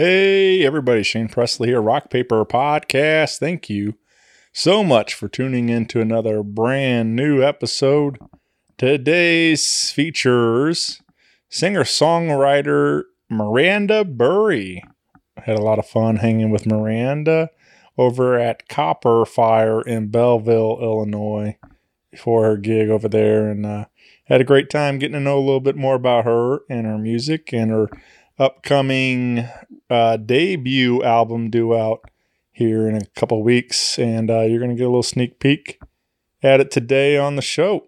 Hey, 0.00 0.64
everybody, 0.64 1.02
Shane 1.02 1.26
Presley 1.26 1.70
here, 1.70 1.82
Rock 1.82 2.08
Paper 2.08 2.44
Podcast. 2.44 3.38
Thank 3.38 3.68
you 3.68 3.94
so 4.52 4.84
much 4.84 5.12
for 5.12 5.26
tuning 5.26 5.70
in 5.70 5.86
to 5.86 6.00
another 6.00 6.44
brand 6.44 7.16
new 7.16 7.42
episode. 7.42 8.16
Today's 8.76 9.90
features 9.90 11.02
singer 11.48 11.82
songwriter 11.82 13.06
Miranda 13.28 14.04
Bury. 14.04 14.84
Had 15.36 15.58
a 15.58 15.62
lot 15.62 15.80
of 15.80 15.86
fun 15.88 16.18
hanging 16.18 16.50
with 16.50 16.64
Miranda 16.64 17.50
over 17.96 18.38
at 18.38 18.68
Copper 18.68 19.24
Fire 19.24 19.80
in 19.80 20.12
Belleville, 20.12 20.78
Illinois, 20.80 21.58
before 22.12 22.44
her 22.44 22.56
gig 22.56 22.88
over 22.88 23.08
there, 23.08 23.50
and 23.50 23.66
uh, 23.66 23.86
had 24.26 24.40
a 24.40 24.44
great 24.44 24.70
time 24.70 25.00
getting 25.00 25.14
to 25.14 25.20
know 25.20 25.38
a 25.38 25.40
little 25.40 25.58
bit 25.58 25.74
more 25.74 25.96
about 25.96 26.24
her 26.24 26.60
and 26.70 26.86
her 26.86 26.98
music 26.98 27.52
and 27.52 27.72
her 27.72 27.88
upcoming 28.38 29.48
uh, 29.90 30.16
debut 30.16 31.02
album 31.02 31.50
due 31.50 31.76
out 31.76 32.10
here 32.52 32.88
in 32.88 32.96
a 32.96 33.06
couple 33.14 33.42
weeks, 33.42 33.98
and 33.98 34.30
uh, 34.30 34.42
you're 34.42 34.58
going 34.58 34.70
to 34.70 34.76
get 34.76 34.84
a 34.84 34.88
little 34.88 35.02
sneak 35.02 35.38
peek 35.38 35.80
at 36.42 36.60
it 36.60 36.70
today 36.70 37.16
on 37.16 37.36
the 37.36 37.42
show. 37.42 37.86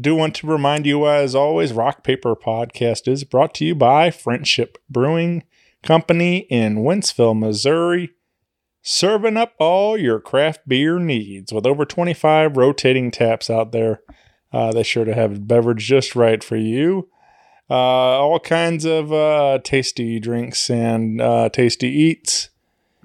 Do 0.00 0.14
want 0.14 0.36
to 0.36 0.46
remind 0.46 0.86
you, 0.86 1.06
as 1.06 1.34
always, 1.34 1.72
Rock 1.72 2.04
Paper 2.04 2.34
Podcast 2.34 3.06
is 3.06 3.24
brought 3.24 3.54
to 3.54 3.64
you 3.64 3.74
by 3.74 4.10
Friendship 4.10 4.78
Brewing 4.88 5.42
Company 5.82 6.38
in 6.50 6.78
Wentzville, 6.78 7.38
Missouri, 7.38 8.10
serving 8.82 9.36
up 9.36 9.54
all 9.58 9.98
your 9.98 10.20
craft 10.20 10.60
beer 10.66 10.98
needs 10.98 11.52
with 11.52 11.66
over 11.66 11.84
25 11.84 12.56
rotating 12.56 13.10
taps 13.10 13.50
out 13.50 13.72
there. 13.72 14.00
Uh, 14.52 14.72
they're 14.72 14.84
sure 14.84 15.04
to 15.04 15.14
have 15.14 15.36
a 15.36 15.40
beverage 15.40 15.84
just 15.84 16.16
right 16.16 16.42
for 16.42 16.56
you. 16.56 17.08
Uh, 17.70 18.18
all 18.18 18.40
kinds 18.40 18.84
of 18.84 19.12
uh, 19.12 19.60
tasty 19.62 20.18
drinks 20.18 20.68
and 20.68 21.20
uh, 21.20 21.48
tasty 21.50 21.88
eats. 21.88 22.50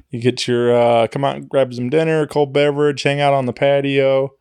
You 0.09 0.19
get 0.19 0.47
your 0.47 1.07
come 1.09 1.23
out, 1.23 1.47
grab 1.47 1.73
some 1.73 1.89
dinner, 1.89 2.25
cold 2.25 2.51
beverage, 2.51 3.03
hang 3.03 3.21
out 3.21 3.33
on 3.33 3.45
the 3.45 3.53
patio, 3.53 4.33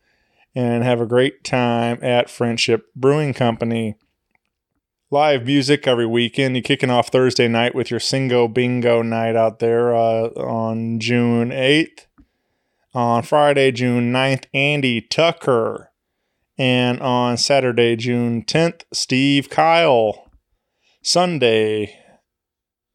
and 0.55 0.83
have 0.83 1.01
a 1.01 1.07
great 1.07 1.45
time 1.45 1.99
at 2.01 2.31
Friendship 2.31 2.87
Brewing 2.97 3.35
Company. 3.35 3.97
Live 5.11 5.47
music 5.47 5.87
every 5.87 6.07
weekend. 6.07 6.57
You're 6.57 6.63
kicking 6.63 6.91
off 6.91 7.09
Thursday 7.09 7.47
night 7.47 7.75
with 7.75 7.91
your 7.91 8.01
Singo 8.01 8.53
Bingo 8.53 9.03
night 9.03 9.37
out 9.37 9.59
there 9.59 9.95
uh, 9.95 10.29
on 10.31 10.99
June 10.99 11.51
8th. 11.51 12.07
On 12.95 13.23
Friday, 13.23 13.71
June 13.71 14.13
9th, 14.13 14.47
Andy 14.55 15.01
Tucker. 15.01 15.93
And 16.57 17.01
on 17.01 17.37
Saturday, 17.37 17.97
June 17.97 18.45
10th, 18.45 18.83
Steve 18.93 19.51
Kyle. 19.51 20.31
Sunday, 21.03 21.99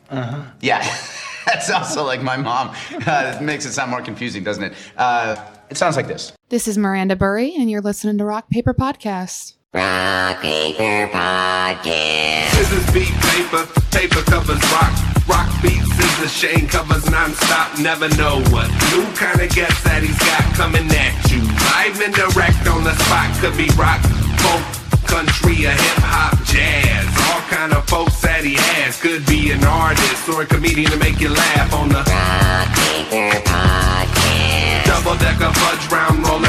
Uh 0.09 0.21
huh. 0.23 0.43
Yeah, 0.61 0.79
that's 1.45 1.69
also 1.69 2.03
like 2.03 2.21
my 2.21 2.37
mom. 2.37 2.75
Uh, 3.05 3.37
it 3.39 3.43
makes 3.43 3.65
it 3.65 3.73
sound 3.73 3.91
more 3.91 4.01
confusing, 4.01 4.43
doesn't 4.43 4.63
it? 4.63 4.73
Uh, 4.97 5.35
it 5.69 5.77
sounds 5.77 5.95
like 5.95 6.07
this. 6.07 6.33
This 6.49 6.67
is 6.67 6.77
Miranda 6.77 7.15
Bury, 7.15 7.53
and 7.55 7.69
you're 7.69 7.81
listening 7.81 8.17
to 8.17 8.25
Rock 8.25 8.49
Paper 8.49 8.73
Podcast. 8.73 9.53
Rock 9.71 10.41
Paper 10.41 11.13
Podcast. 11.13 12.57
Is 12.57 12.89
beat 12.91 13.13
paper, 13.21 13.69
paper 13.91 14.25
covers 14.25 14.57
rock. 14.73 14.89
Rock 15.29 15.45
beats 15.61 15.93
is 15.93 16.25
a 16.25 16.27
shame 16.27 16.67
covers 16.67 17.07
non-stop. 17.11 17.77
Never 17.77 18.09
know 18.17 18.41
what 18.49 18.65
new 18.89 19.05
kind 19.13 19.39
of 19.39 19.53
guest 19.53 19.83
that 19.85 20.01
he's 20.01 20.17
got 20.25 20.41
coming 20.57 20.89
at 20.89 21.13
you. 21.29 21.45
Live 21.69 22.01
and 22.01 22.09
direct 22.17 22.65
on 22.65 22.83
the 22.83 22.97
spot 23.05 23.29
could 23.37 23.53
be 23.61 23.69
rock, 23.77 24.01
folk, 24.41 24.65
country, 25.05 25.69
or 25.69 25.77
hip 25.77 26.01
hop, 26.01 26.33
jazz. 26.49 27.05
All 27.29 27.45
kind 27.53 27.71
of 27.71 27.85
folks 27.85 28.19
that 28.25 28.41
he 28.41 28.57
has. 28.57 28.99
Could 28.99 29.23
be 29.27 29.51
an 29.51 29.63
artist 29.65 30.27
or 30.29 30.41
a 30.41 30.45
comedian 30.47 30.89
to 30.89 30.97
make 30.97 31.21
you 31.21 31.29
laugh 31.29 31.77
on 31.77 31.89
the 31.89 32.01
Rock 32.01 32.73
Paper 32.73 33.37
Podcast. 33.45 34.89
double 34.89 35.13
decker 35.21 35.53
fudge 35.53 35.85
round, 35.93 36.25
rolling 36.25 36.41
round 36.41 36.48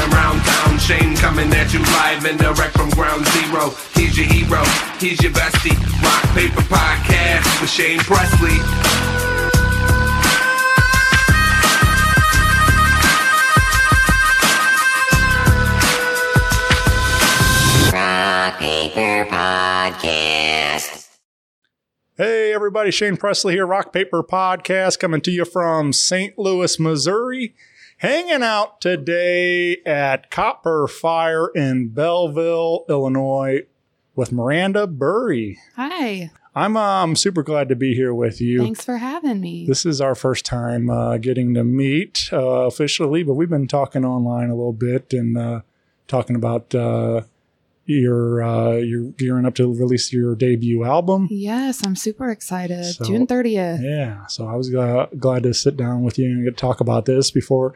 coming 1.31 1.53
at 1.53 1.71
you 1.71 1.79
live 1.79 2.25
and 2.25 2.37
direct 2.37 2.77
from 2.77 2.89
ground 2.89 3.25
zero. 3.27 3.69
He's 3.95 4.17
your 4.17 4.27
hero, 4.27 4.63
he's 4.99 5.21
your 5.23 5.31
bestie. 5.31 5.77
Rock 6.03 6.23
Paper 6.35 6.59
Podcast 6.67 7.61
with 7.61 7.69
Shane 7.69 7.99
Presley. 7.99 8.57
Rock 17.93 18.59
Paper 18.59 19.29
Podcast. 19.31 21.07
Hey, 22.17 22.53
everybody, 22.53 22.91
Shane 22.91 23.15
Presley 23.15 23.53
here, 23.53 23.65
Rock 23.65 23.93
Paper 23.93 24.21
Podcast, 24.21 24.99
coming 24.99 25.21
to 25.21 25.31
you 25.31 25.45
from 25.45 25.93
St. 25.93 26.37
Louis, 26.37 26.77
Missouri. 26.77 27.55
Hanging 28.01 28.41
out 28.41 28.81
today 28.81 29.77
at 29.85 30.31
Copper 30.31 30.87
Fire 30.87 31.49
in 31.49 31.89
Belleville, 31.89 32.83
Illinois, 32.89 33.59
with 34.15 34.31
Miranda 34.31 34.87
Bury. 34.87 35.59
Hi. 35.75 36.31
I'm 36.55 36.75
um, 36.77 37.15
super 37.15 37.43
glad 37.43 37.69
to 37.69 37.75
be 37.75 37.93
here 37.93 38.11
with 38.11 38.41
you. 38.41 38.57
Thanks 38.57 38.83
for 38.83 38.97
having 38.97 39.39
me. 39.39 39.67
This 39.67 39.85
is 39.85 40.01
our 40.01 40.15
first 40.15 40.45
time 40.45 40.89
uh, 40.89 41.17
getting 41.17 41.53
to 41.53 41.63
meet 41.63 42.27
uh, 42.33 42.65
officially, 42.65 43.21
but 43.21 43.35
we've 43.35 43.51
been 43.51 43.67
talking 43.67 44.03
online 44.03 44.49
a 44.49 44.55
little 44.55 44.73
bit 44.73 45.13
and 45.13 45.37
uh, 45.37 45.61
talking 46.07 46.35
about 46.35 46.73
uh, 46.73 47.21
your 47.85 48.41
uh, 48.41 48.77
you're 48.77 49.11
gearing 49.11 49.45
up 49.45 49.53
to 49.53 49.71
release 49.71 50.11
your 50.11 50.33
debut 50.33 50.83
album. 50.83 51.27
yes, 51.29 51.85
I'm 51.85 51.95
super 51.95 52.31
excited. 52.31 52.83
So- 52.83 53.05
June 53.05 53.27
30th. 53.27 53.83
Yeah, 53.83 54.25
so 54.25 54.47
I 54.47 54.55
was 54.55 54.73
uh, 54.73 55.05
glad 55.19 55.43
to 55.43 55.53
sit 55.53 55.77
down 55.77 56.01
with 56.01 56.17
you 56.17 56.25
and 56.31 56.43
get 56.43 56.57
to 56.57 56.61
talk 56.61 56.81
about 56.81 57.05
this 57.05 57.29
before 57.29 57.75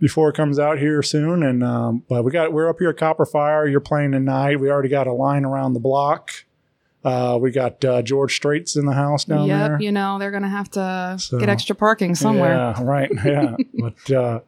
before 0.00 0.28
it 0.28 0.34
comes 0.36 0.58
out 0.58 0.78
here 0.78 1.02
soon. 1.02 1.42
And 1.42 1.62
um, 1.62 2.02
but 2.08 2.24
we 2.24 2.30
got 2.30 2.52
we're 2.52 2.68
up 2.68 2.78
here 2.78 2.90
at 2.90 2.96
Copper 2.96 3.26
Fire. 3.26 3.66
You're 3.66 3.80
playing 3.80 4.12
tonight. 4.12 4.60
We 4.60 4.70
already 4.70 4.88
got 4.88 5.06
a 5.06 5.12
line 5.12 5.44
around 5.44 5.72
the 5.74 5.80
block. 5.80 6.30
Uh, 7.04 7.38
we 7.40 7.52
got 7.52 7.84
uh, 7.84 8.02
George 8.02 8.34
Straits 8.34 8.74
in 8.74 8.84
the 8.84 8.92
house 8.92 9.24
down 9.24 9.46
yep, 9.46 9.68
there. 9.70 9.80
you 9.80 9.92
know, 9.92 10.18
they're 10.18 10.32
going 10.32 10.42
to 10.42 10.48
have 10.48 10.68
to 10.72 11.16
So- 11.20 11.38
get 11.38 11.48
extra 11.48 11.76
parking 11.76 12.16
somewhere. 12.16 12.50
Yeah, 12.52 12.82
right. 12.82 13.10
Yeah, 13.24 13.56
but 13.78 14.10
uh, 14.10 14.40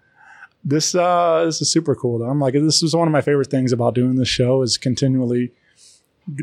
this 0.65 0.95
uh, 0.95 1.45
this 1.45 1.63
is 1.63 1.71
super 1.71 1.95
cool. 1.95 2.19
Though. 2.19 2.27
I'm 2.29 2.41
like, 2.41 2.55
this 2.55 2.83
is 2.83 2.97
one 2.97 3.07
of 3.07 3.13
my 3.13 3.21
favorite 3.21 3.49
things 3.49 3.73
about 3.73 3.95
doing 3.95 4.17
this 4.17 4.29
show 4.29 4.63
is 4.63 4.77
continually 4.77 5.53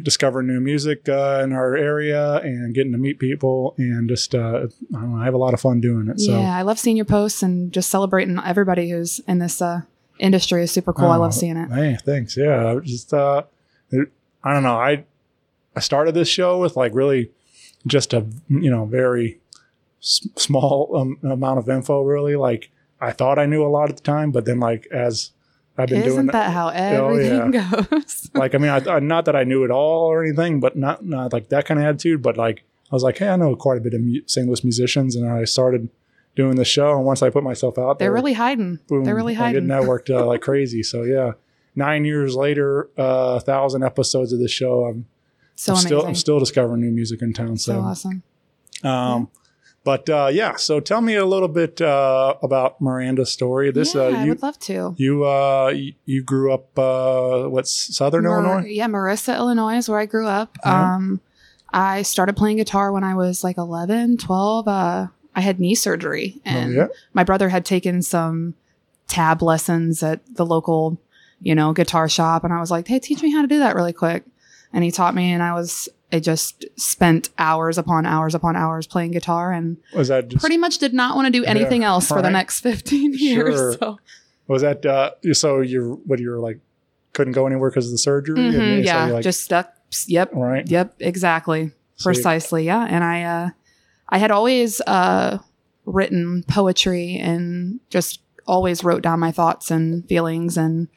discovering 0.04 0.48
new 0.48 0.60
music 0.60 1.08
uh, 1.10 1.42
in 1.44 1.54
our 1.54 1.76
area 1.76 2.36
and 2.38 2.74
getting 2.74 2.92
to 2.92 2.98
meet 2.98 3.20
people 3.20 3.76
and 3.78 4.10
just 4.10 4.34
uh, 4.34 4.68
I 4.96 5.00
don't 5.00 5.16
know, 5.16 5.22
I 5.22 5.26
have 5.26 5.34
a 5.34 5.38
lot 5.38 5.54
of 5.54 5.62
fun 5.62 5.80
doing 5.82 6.08
it. 6.10 6.20
So 6.20 6.32
Yeah, 6.32 6.56
I 6.58 6.62
love 6.64 6.80
seeing 6.80 6.96
your 6.98 7.06
posts 7.06 7.44
and 7.44 7.72
just 7.72 7.90
celebrating 7.90 8.40
everybody 8.44 8.90
who's 8.90 9.20
in 9.28 9.40
this 9.40 9.62
uh, 9.62 9.82
industry 10.20 10.64
is 10.64 10.72
super 10.72 10.94
cool. 10.94 11.10
I 11.12 11.18
Oh, 11.18 11.22
love 11.22 11.34
seeing 11.34 11.58
it. 11.58 11.70
Hey, 11.72 11.98
thanks. 12.04 12.36
Yeah, 12.38 12.72
I 12.74 12.80
just 12.80 13.14
uh, 13.14 13.44
I 14.44 14.54
don't 14.54 14.64
know. 14.64 14.76
I 14.78 15.04
I 15.76 15.80
started 15.82 16.14
this 16.16 16.30
show 16.30 16.60
with 16.60 16.76
like 16.76 16.94
really 16.94 17.32
just 17.86 18.14
a 18.14 18.26
you 18.50 18.72
know 18.72 18.86
very 18.86 19.40
s- 20.02 20.28
small 20.36 20.92
um, 20.96 21.18
amount 21.30 21.60
of 21.60 21.70
info. 21.70 22.02
Really, 22.02 22.36
like 22.36 22.70
I 23.02 23.12
thought 23.12 23.38
I 23.38 23.46
knew 23.46 23.64
a 23.64 23.68
lot 23.70 23.90
at 23.90 23.98
the 23.98 24.04
time, 24.04 24.32
but 24.32 24.46
then 24.46 24.60
like 24.60 24.88
as 24.92 25.32
I've 25.78 25.90
been 25.90 26.00
doing 26.02 26.12
Isn't 26.12 26.32
that 26.32 26.52
how 26.52 26.70
everything 26.70 27.52
goes? 27.52 28.30
like 28.34 28.56
I 28.56 28.58
mean, 28.58 28.70
I, 28.72 28.78
I 28.96 29.00
not 29.00 29.26
that 29.26 29.36
I 29.36 29.44
knew 29.44 29.64
it 29.64 29.72
all 29.72 30.04
or 30.06 30.24
anything, 30.24 30.60
but 30.60 30.76
not 30.78 31.04
not 31.06 31.34
like 31.34 31.50
that 31.50 31.66
kind 31.66 31.80
of 31.80 31.86
attitude. 31.86 32.22
But 32.22 32.38
like 32.38 32.64
I 32.92 32.96
was 32.96 33.04
like, 33.04 33.18
hey, 33.18 33.28
I 33.28 33.36
know 33.36 33.56
quite 33.56 33.78
a 33.78 33.82
bit 33.82 33.94
of 33.94 34.02
mu- 34.02 34.22
St. 34.26 34.48
Louis 34.48 34.64
musicians, 34.64 35.16
and 35.16 35.28
I 35.30 35.44
started 35.44 35.90
doing 36.36 36.56
the 36.56 36.66
show. 36.66 36.96
And 36.96 37.04
once 37.06 37.22
I 37.22 37.30
put 37.30 37.44
myself 37.44 37.78
out 37.78 38.00
there, 38.00 38.08
They're 38.08 38.14
really 38.14 38.34
hiding. 38.34 38.80
boom, 38.88 39.04
They're 39.04 39.16
really 39.16 39.36
I 39.36 39.52
get 39.54 39.64
hiding. 39.64 39.68
networked 39.70 40.10
uh, 40.10 40.26
like 40.26 40.42
crazy. 40.42 40.82
So 40.84 41.04
yeah, 41.04 41.34
nine 41.76 42.06
years 42.06 42.36
later, 42.36 42.90
uh, 42.98 43.36
a 43.38 43.40
thousand 43.42 43.84
episodes 43.84 44.32
of 44.32 44.40
the 44.40 44.48
show. 44.48 44.86
I'm, 44.86 45.06
So 45.56 45.74
I'm 45.74 45.80
still 45.80 46.06
I'm 46.06 46.16
still 46.16 46.40
discovering 46.40 46.82
new 46.82 46.92
music 46.92 47.22
in 47.22 47.34
town. 47.34 47.58
so 47.58 47.74
So, 47.74 47.80
awesome. 47.82 48.24
um, 48.84 49.30
but 49.86 50.10
uh, 50.10 50.30
yeah. 50.34 50.58
So 50.58 50.82
tell 50.82 51.00
me 51.00 51.16
a 51.16 51.26
little 51.26 51.48
bit 51.48 51.80
uh, 51.80 52.36
about 52.44 52.82
Miranda's 52.82 53.32
story. 53.32 53.72
This 53.72 53.96
yeah, 53.96 54.02
uh, 54.02 54.06
I 54.10 54.24
you 54.24 54.30
would 54.32 54.42
love 54.42 54.60
to. 54.60 54.94
you 54.98 55.24
uh, 55.24 55.74
you, 56.06 56.24
grew 56.24 56.52
up 56.54 56.78
uh, 56.78 57.48
what's 57.48 57.96
Southern 57.96 58.26
Mar- 58.26 58.44
Illinois? 58.44 58.68
Yeah, 58.68 58.88
Marissa, 58.88 59.38
Illinois 59.38 59.78
is 59.78 59.88
where 59.88 60.00
I 60.00 60.06
grew 60.08 60.28
up. 60.28 60.58
Um, 60.66 61.22
I 61.72 62.02
started 62.02 62.36
playing 62.36 62.58
guitar 62.58 62.92
when 62.92 63.04
I 63.04 63.16
was 63.16 63.44
like 63.44 63.58
11, 63.58 64.18
12. 64.18 64.68
Uh, 64.68 65.08
I 65.36 65.42
had 65.42 65.60
knee 65.60 65.76
surgery 65.76 66.42
and 66.46 66.72
Oh, 66.74 66.76
yeah. 66.76 66.88
my 67.14 67.24
brother 67.24 67.50
had 67.50 67.66
taken 67.66 68.02
some 68.02 68.54
tab 69.08 69.42
lessons 69.42 70.02
at 70.02 70.22
the 70.36 70.46
local, 70.46 70.98
you 71.42 71.54
know, 71.54 71.74
guitar 71.74 72.08
shop. 72.10 72.44
And 72.44 72.54
I 72.54 72.60
was 72.60 72.72
like, 72.72 72.88
Hey, 72.88 73.00
teach 73.00 73.22
me 73.22 73.32
how 73.32 73.42
to 73.42 73.48
do 73.48 73.60
that 73.60 73.76
really 73.76 73.94
quick. 73.94 74.24
And 74.74 74.84
he 74.84 74.92
taught 74.92 75.14
me 75.14 75.32
and 75.32 75.44
I 75.44 75.54
was, 75.54 75.90
I 76.16 76.20
just 76.20 76.66
spent 76.80 77.30
hours 77.38 77.78
upon 77.78 78.06
hours 78.06 78.34
upon 78.34 78.56
hours 78.56 78.88
playing 78.88 79.12
guitar 79.12 79.52
and 79.52 79.78
Was 79.94 80.08
that 80.08 80.30
just, 80.30 80.42
pretty 80.42 80.58
much 80.58 80.78
did 80.78 80.94
not 80.94 81.16
want 81.16 81.26
to 81.28 81.32
do 81.32 81.44
anything 81.46 81.82
Yeah, 81.82 81.90
else 81.90 82.08
for 82.08 82.22
the 82.22 82.30
next 82.30 82.62
15 82.62 83.14
years. 83.14 83.56
Sure. 83.56 83.74
So 83.74 84.00
was 84.48 84.62
that 84.62 84.86
uh, 84.86 85.12
so 85.34 85.62
you 85.62 86.02
what 86.06 86.20
you 86.20 86.30
were 86.30 86.40
like 86.40 86.60
couldn't 87.14 87.34
go 87.34 87.46
anywhere 87.48 87.70
because 87.70 87.86
of 87.88 87.92
the 87.92 87.98
surgery? 87.98 88.38
Mhm, 88.38 88.48
And 88.78 88.86
so 88.86 88.92
yeah, 88.92 89.06
you're 89.06 89.16
like, 89.16 89.24
just 89.24 89.44
stuck. 89.44 89.74
Yep. 90.08 90.32
right. 90.34 90.70
Yep, 90.70 90.96
exactly. 91.00 91.72
So 91.98 92.10
Precisely. 92.10 92.66
Yeah. 92.66 92.86
And 92.90 93.04
I 93.04 93.24
uh 93.24 93.50
I 94.10 94.18
had 94.18 94.32
always 94.32 94.82
uh 94.88 95.40
written 95.86 96.44
poetry 96.48 97.18
and 97.18 97.80
just 97.90 98.20
always 98.48 98.84
wrote 98.84 99.02
down 99.04 99.20
my 99.20 99.32
thoughts 99.32 99.72
and 99.72 100.08
feelings 100.08 100.58
and 100.58 100.88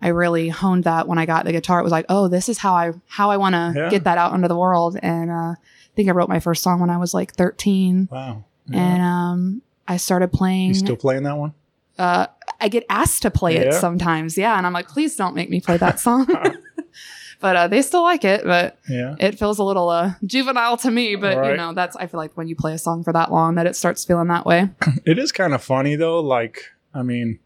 I 0.00 0.08
really 0.08 0.48
honed 0.48 0.84
that 0.84 1.08
when 1.08 1.18
I 1.18 1.26
got 1.26 1.44
the 1.44 1.52
guitar. 1.52 1.80
It 1.80 1.82
was 1.82 1.92
like, 1.92 2.06
oh, 2.08 2.28
this 2.28 2.48
is 2.48 2.58
how 2.58 2.74
I 2.74 2.92
how 3.08 3.30
I 3.30 3.36
want 3.36 3.54
to 3.54 3.72
Yeah. 3.76 3.88
get 3.90 4.04
that 4.04 4.16
out 4.18 4.32
into 4.34 4.46
the 4.48 4.56
world. 4.56 4.96
And 5.02 5.30
uh, 5.30 5.34
I 5.54 5.56
think 5.96 6.08
I 6.08 6.12
wrote 6.12 6.28
my 6.28 6.40
first 6.40 6.62
song 6.62 6.78
when 6.80 6.90
I 6.90 6.96
was 6.98 7.14
like 7.14 7.34
13, 7.34 8.08
Wow. 8.10 8.44
and 8.72 9.02
um, 9.02 9.62
I 9.88 9.96
started 9.96 10.32
playing. 10.32 10.68
you 10.68 10.74
still 10.74 10.96
playing 10.96 11.24
that 11.24 11.36
one? 11.36 11.52
uh, 11.98 12.26
I 12.60 12.68
get 12.68 12.84
asked 12.88 13.22
to 13.22 13.30
play 13.30 13.56
it 13.56 13.74
sometimes, 13.74 14.38
yeah, 14.38 14.56
and 14.56 14.64
I'm 14.66 14.72
like, 14.72 14.88
please 14.88 15.16
don't 15.16 15.34
make 15.34 15.50
me 15.50 15.60
play 15.60 15.76
that 15.78 15.98
song. 16.06 16.26
but 17.40 17.56
uh, 17.56 17.66
they 17.68 17.82
still 17.82 18.02
like 18.02 18.24
it, 18.24 18.44
but 18.44 18.78
Yeah. 18.88 19.16
it 19.18 19.38
feels 19.38 19.58
a 19.58 19.64
little 19.64 19.88
uh, 19.88 20.12
juvenile 20.24 20.76
to 20.78 20.90
me. 20.90 21.16
But 21.16 21.44
you 21.44 21.56
know, 21.56 21.72
that's 21.72 21.96
I 21.96 22.06
feel 22.06 22.18
like 22.18 22.36
when 22.36 22.46
you 22.48 22.54
play 22.56 22.72
a 22.74 22.78
song 22.78 23.02
for 23.02 23.12
that 23.12 23.32
long, 23.32 23.56
that 23.56 23.66
it 23.66 23.74
starts 23.76 24.04
feeling 24.04 24.28
that 24.28 24.46
way. 24.46 24.70
It 25.04 25.18
is 25.18 25.32
kind 25.32 25.54
of 25.54 25.62
funny 25.62 25.96
though. 25.96 26.20
Like, 26.20 26.70
I 26.94 27.02
mean, 27.02 27.38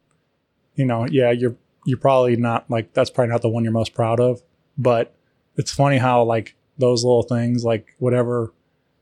you 0.77 0.85
know, 0.85 1.07
yeah, 1.11 1.31
you're 1.31 1.57
you're 1.85 1.99
probably 1.99 2.37
not 2.37 2.71
like 2.71 2.93
that's 2.95 3.11
probably 3.11 3.31
not 3.33 3.43
the 3.43 3.49
one 3.49 3.65
you're 3.65 3.73
most 3.73 3.95
proud 3.95 4.21
of, 4.21 4.43
but 4.79 5.15
it's 5.57 5.73
funny 5.73 5.99
how 5.99 6.23
like 6.25 6.55
those 6.79 7.05
little 7.05 7.23
things, 7.23 7.65
like 7.65 7.95
whatever, 7.99 8.53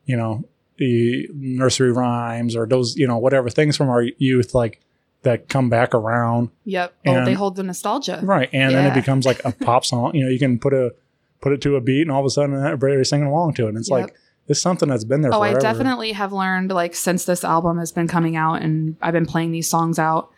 you 0.07 0.17
know, 0.17 0.45
the 0.79 1.29
nursery 1.35 1.93
rhymes 1.93 2.57
or 2.57 2.67
those, 2.67 2.97
you 2.97 3.07
know, 3.07 3.19
whatever 3.19 3.51
things 3.51 3.77
from 3.77 3.89
our 3.91 4.03
youth, 4.19 4.55
like 4.55 4.81
that 5.23 5.49
come 5.49 5.69
back 5.69 5.95
around, 5.95 6.49
Yep. 6.65 6.95
oh, 7.07 7.25
they 7.27 7.35
hold 7.35 7.57
the 7.57 7.63
nostalgia. 7.63 8.21
right? 8.23 8.49
And 8.53 8.75
then 8.75 8.87
it 8.87 8.95
becomes 8.95 9.27
like 9.27 9.45
a 9.45 9.53
pop 9.53 9.85
song. 9.91 10.15
You 10.15 10.25
know, 10.25 10.31
you 10.31 10.39
can 10.39 10.59
put 10.59 10.73
a 10.73 10.95
put 11.43 11.53
it 11.53 11.61
to 11.63 11.77
a 11.77 11.81
beat, 11.81 12.03
and 12.03 12.11
all 12.11 12.21
of 12.21 12.27
a 12.27 12.31
sudden 12.31 12.55
everybody's 12.55 13.09
singing 13.11 13.27
along 13.27 13.55
to 13.55 13.67
it. 13.67 13.71
And 13.71 13.79
it's 13.79 13.91
Yep. 13.91 14.01
like 14.01 14.15
it's 14.49 14.61
something 14.61 14.89
that's 14.89 15.05
been 15.05 15.21
there. 15.21 15.33
Oh, 15.35 15.43
I 15.43 15.53
definitely 15.55 16.13
have 16.13 16.33
learned 16.33 16.71
like 16.73 16.95
since 16.95 17.25
this 17.27 17.45
album 17.45 17.79
has 17.79 17.93
been 17.93 18.09
coming 18.09 18.35
out 18.37 18.63
and 18.63 18.97
I've 19.03 19.13
been 19.13 19.27
playing 19.27 19.53
these 19.53 19.69
songs 19.69 19.99
out 19.99 20.31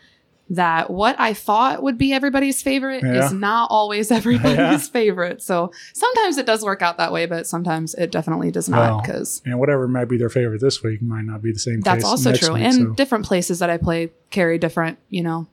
that 0.53 0.91
what 0.91 1.17
I 1.19 1.35
thought 1.35 1.83
would 1.83 1.97
be 1.99 2.13
everybody's 2.13 2.63
favorite 2.63 3.03
Yeah. 3.03 3.25
is 3.27 3.33
not 3.33 3.69
always 3.71 4.11
everybody's 4.21 4.57
Yeah. 4.59 4.77
favorite. 4.79 5.43
So 5.43 5.73
sometimes 5.95 6.39
it 6.39 6.47
does 6.47 6.63
work 6.65 6.83
out 6.83 6.99
that 6.99 7.13
way, 7.13 7.27
but 7.27 7.47
sometimes 7.47 7.95
it 7.95 8.11
definitely 8.11 8.51
does 8.51 8.69
not 8.69 9.03
because 9.03 9.43
and 9.45 9.59
whatever 9.59 9.89
might 9.89 10.09
be 10.09 10.19
their 10.19 10.29
favorite 10.29 10.61
this 10.61 10.83
week 10.83 11.03
might 11.03 11.25
not 11.25 11.43
be 11.43 11.53
the 11.53 11.59
same. 11.59 11.81
that's 11.81 12.05
case 12.05 12.11
also 12.11 12.33
true. 12.33 12.55
week, 12.55 12.63
and 12.65 12.75
so. 12.75 12.89
different 12.93 13.25
places 13.25 13.59
that 13.61 13.71
I 13.71 13.79
play 13.79 14.13
carry 14.31 14.59
different, 14.59 14.99
you 15.09 15.23
know, 15.23 15.47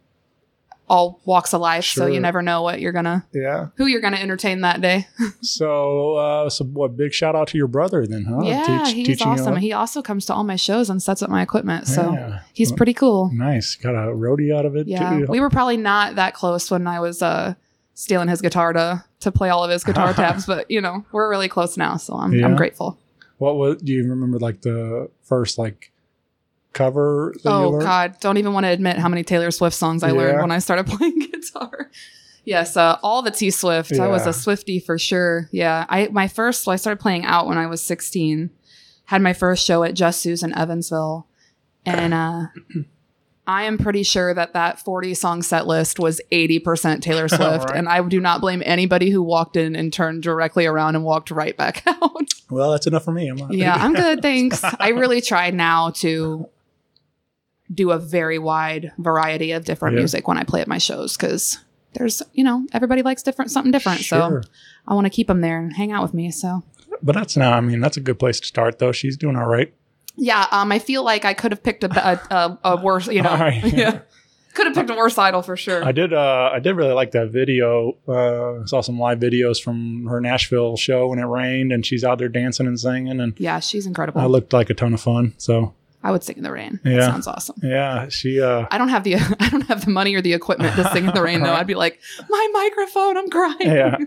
all 0.90 1.22
walks 1.24 1.54
of 1.54 1.62
life. 1.62 1.86
So 1.86 2.08
you 2.08 2.20
never 2.20 2.42
know 2.42 2.62
what 2.64 2.80
you're 2.82 2.92
gonna 2.92 3.26
yeah. 3.32 3.68
who 3.76 3.86
you're 3.86 4.02
gonna 4.02 4.18
entertain 4.18 4.62
that 4.62 4.82
day. 4.82 5.08
So, 5.42 6.16
uh, 6.16 6.50
so 6.50 6.66
what? 6.66 6.98
Big 6.98 7.14
shout 7.14 7.36
out 7.36 7.48
to 7.50 7.58
your 7.58 7.68
brother 7.68 8.06
then, 8.08 8.26
huh? 8.26 8.42
yeah, 8.44 8.84
Teach- 8.86 8.96
he's 8.96 9.08
teaching 9.08 9.28
awesome. 9.28 9.56
He 9.58 9.72
also 9.74 10.02
comes 10.02 10.26
to 10.28 10.34
all 10.34 10.44
my 10.44 10.56
shows 10.56 10.90
and 10.90 11.02
sets 11.02 11.22
up 11.22 11.30
my 11.30 11.42
equipment. 11.42 11.88
So 11.88 12.12
Yeah. 12.14 12.40
he's 12.54 12.72
pretty 12.72 12.94
cool. 12.94 13.30
nice. 13.34 13.76
Got 13.76 13.96
a 13.96 14.12
roadie 14.14 14.56
out 14.56 14.66
of 14.66 14.76
it 14.76 14.88
Yeah, 14.88 15.20
too. 15.20 15.26
we 15.30 15.40
were 15.40 15.50
probably 15.50 15.78
not 15.78 16.16
that 16.16 16.34
close 16.34 16.70
when 16.72 16.88
I 16.88 17.00
was 17.00 17.22
uh, 17.22 17.54
stealing 17.94 18.28
his 18.28 18.42
guitar 18.42 18.74
to 18.74 19.04
to 19.22 19.32
play 19.32 19.50
all 19.50 19.64
of 19.64 19.70
his 19.72 19.84
guitar 19.84 20.14
tabs, 20.22 20.46
but 20.46 20.70
you 20.72 20.82
know 20.82 21.06
we're 21.12 21.30
really 21.30 21.48
close 21.50 21.78
now, 21.78 21.98
so 21.98 22.16
I'm 22.16 22.34
Yeah. 22.34 22.46
I'm 22.46 22.56
grateful. 22.56 22.98
What 23.38 23.56
was? 23.58 23.82
Do 23.82 23.92
you 23.94 24.04
remember 24.10 24.40
like 24.40 24.62
the 24.62 25.10
first 25.24 25.58
like 25.58 25.92
cover? 26.74 27.34
Oh? 27.46 27.80
God, 27.80 28.16
don't 28.20 28.38
even 28.38 28.54
want 28.54 28.66
to 28.66 28.70
admit 28.70 28.98
how 28.98 29.10
many 29.10 29.24
Taylor 29.24 29.52
Swift 29.52 29.76
songs 29.76 30.04
I 30.04 30.08
Yeah. 30.10 30.14
learned 30.14 30.42
when 30.42 30.52
I 30.52 30.60
started 30.60 30.88
playing 30.88 31.20
guitar. 31.20 31.90
Yes, 32.46 32.76
uh, 32.78 32.98
all 33.04 33.22
the 33.22 33.32
T 33.32 33.52
Swift. 33.52 33.92
I 34.00 34.08
was 34.08 34.26
a 34.26 34.34
Swifty 34.34 34.80
for 34.80 34.98
sure. 34.98 35.50
Yeah, 35.52 35.86
I 35.90 36.08
my 36.08 36.28
first. 36.28 36.64
So 36.64 36.72
I 36.72 36.78
started 36.78 37.00
playing 37.02 37.26
out 37.26 37.48
when 37.48 37.58
I 37.58 37.68
was 37.68 37.82
16. 37.82 38.50
Had 39.06 39.22
my 39.22 39.34
first 39.34 39.66
show 39.66 39.84
at 39.84 39.94
Just 39.94 40.22
Sue's 40.22 40.42
in 40.44 40.56
Evansville, 40.58 41.28
and 41.86 42.14
uh, 42.14 42.46
I 43.48 43.64
am 43.64 43.78
pretty 43.80 44.04
sure 44.04 44.34
that 44.36 44.54
that 44.54 44.80
40 44.80 45.16
song 45.16 45.42
set 45.42 45.66
list 45.66 45.98
was 46.00 46.22
80% 46.32 47.02
Taylor 47.02 47.28
Swift, 47.28 47.66
Right. 47.70 47.76
and 47.76 47.90
I 47.90 48.08
do 48.08 48.20
not 48.20 48.42
blame 48.42 48.62
anybody 48.66 49.10
who 49.10 49.24
walked 49.24 49.56
in 49.58 49.76
and 49.76 49.92
turned 49.92 50.22
directly 50.24 50.68
around 50.68 50.96
and 50.96 51.04
walked 51.04 51.32
right 51.32 51.58
back 51.58 51.82
out. 51.88 52.28
Well, 52.52 52.72
that's 52.72 52.86
enough 52.86 53.04
for 53.06 53.12
me. 53.12 53.28
I'm 53.28 53.38
not, 53.38 53.54
yeah, 53.54 53.74
I'm 53.76 53.94
good. 53.96 54.22
Thanks. 54.22 54.62
I 54.64 54.90
really 54.90 55.22
tried 55.22 55.56
now 55.56 55.90
to 55.98 56.48
do 57.74 57.92
a 57.92 58.00
very 58.00 58.40
wide 58.40 58.92
variety 58.98 59.52
of 59.52 59.66
different 59.66 59.94
Yeah. 59.96 60.00
music 60.02 60.28
when 60.28 60.38
I 60.38 60.44
play 60.44 60.62
at 60.62 60.68
my 60.68 60.78
shows 60.80 61.16
because 61.16 61.60
there's, 61.94 62.22
you 62.34 62.44
know, 62.44 62.66
everybody 62.74 63.02
likes 63.02 63.24
different, 63.24 63.52
something 63.52 63.72
different. 63.72 64.00
Sure. 64.02 64.42
So 64.44 64.50
I 64.88 64.94
want 64.94 65.06
to 65.06 65.10
keep 65.12 65.28
them 65.28 65.42
there 65.42 65.60
and 65.60 65.74
hang 65.76 65.92
out 65.92 66.02
with 66.02 66.14
me. 66.14 66.32
So 66.32 66.64
But 67.04 67.14
that's 67.16 67.38
now. 67.38 67.54
I 67.54 67.62
mean, 67.62 67.80
that's 67.80 67.98
a 67.98 68.02
good 68.02 68.20
place 68.20 68.40
to 68.40 68.48
start, 68.48 68.80
though. 68.80 68.92
She's 68.92 69.18
doing 69.18 69.36
all 69.36 69.48
right. 69.48 69.74
yeah, 70.16 70.48
um, 70.52 70.72
I 70.72 70.80
feel 70.80 71.04
like 71.04 71.24
I 71.26 71.34
could 71.34 71.52
have 71.52 71.64
picked 71.64 71.84
a, 71.84 71.90
a, 71.92 72.36
a, 72.36 72.60
a 72.74 72.82
worse, 72.82 73.08
you 73.08 73.22
know, 73.22 73.30
right. 73.40 73.64
yeah, 73.74 74.00
could 74.54 74.66
have 74.66 74.76
picked 74.76 74.90
a 74.90 74.96
worse 74.96 75.18
idol 75.18 75.42
for 75.42 75.56
sure. 75.56 75.82
I 75.86 75.92
did. 75.94 76.12
Uh, 76.12 76.50
I 76.52 76.60
did 76.60 76.74
really 76.76 76.92
like 76.94 77.12
that 77.12 77.30
video. 77.30 77.96
Uh, 78.08 78.62
I 78.62 78.66
saw 78.66 78.82
some 78.82 79.00
live 79.00 79.20
videos 79.20 79.62
from 79.62 80.08
her 80.08 80.20
Nashville 80.20 80.76
show 80.76 81.08
when 81.08 81.20
it 81.20 81.24
rained, 81.26 81.72
and 81.72 81.86
she's 81.86 82.04
out 82.04 82.18
there 82.18 82.28
dancing 82.28 82.68
and 82.68 82.78
singing, 82.80 83.22
and 83.22 83.34
yeah, 83.40 83.60
she's 83.60 83.86
incredible. 83.86 84.20
I 84.20 84.26
looked 84.26 84.52
like 84.52 84.70
a 84.70 84.74
ton 84.74 84.94
of 84.94 85.00
fun. 85.02 85.34
So 85.38 85.74
I 86.04 86.12
would 86.12 86.24
sing 86.24 86.38
in 86.38 86.44
the 86.44 86.52
rain. 86.52 86.80
Yeah. 86.84 86.98
That 86.98 87.06
sounds 87.12 87.28
awesome. 87.28 87.58
yeah, 87.62 88.08
she. 88.10 88.42
Uh, 88.42 88.66
I 88.72 88.78
don't 88.78 88.90
have 88.90 89.04
the 89.04 89.16
I 89.40 89.50
don't 89.50 89.68
have 89.68 89.86
the 89.86 89.92
money 89.92 90.16
or 90.16 90.22
the 90.22 90.34
equipment 90.34 90.76
to 90.76 90.90
sing 90.92 91.06
in 91.06 91.14
the 91.14 91.22
rain 91.22 91.42
though. 91.42 91.54
I'd 91.54 91.68
be 91.68 91.76
like, 91.76 92.00
my 92.30 92.50
microphone, 92.54 93.18
I'm 93.18 93.30
crying. 93.30 93.58
yeah. 93.62 93.98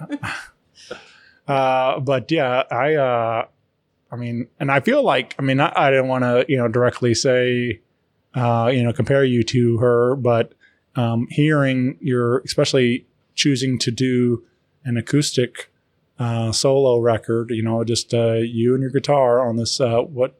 uh, 1.49 2.00
but 2.00 2.30
yeah, 2.30 2.62
I. 2.70 2.94
Uh, 2.94 3.46
I 4.11 4.16
mean, 4.16 4.49
and 4.61 4.70
I 4.70 4.80
feel 4.80 5.02
like 5.02 5.34
I 5.38 5.42
mean 5.42 5.58
I, 5.58 5.72
I 5.75 5.90
didn't 5.90 6.08
want 6.08 6.25
to 6.25 6.44
you 6.46 6.58
know 6.58 6.68
directly 6.68 7.14
say, 7.14 7.80
uh, 8.34 8.70
you 8.72 8.82
know, 8.82 8.92
compare 8.92 9.25
you 9.25 9.42
to 9.44 9.78
her, 9.78 10.16
but 10.16 10.54
um, 10.96 11.26
hearing 11.30 11.99
your, 12.00 12.38
especially 12.40 13.06
choosing 13.34 13.78
to 13.78 13.90
do 13.90 14.44
an 14.84 14.96
acoustic 14.96 15.70
uh, 16.18 16.52
solo 16.52 16.99
record, 16.99 17.50
you 17.50 17.62
know, 17.62 17.82
just 17.84 18.12
uh, 18.12 18.34
you 18.34 18.75
and 18.75 18.82
your 18.82 18.90
guitar 18.90 19.46
on 19.46 19.56
this, 19.56 19.80
uh, 19.80 20.00
what 20.00 20.38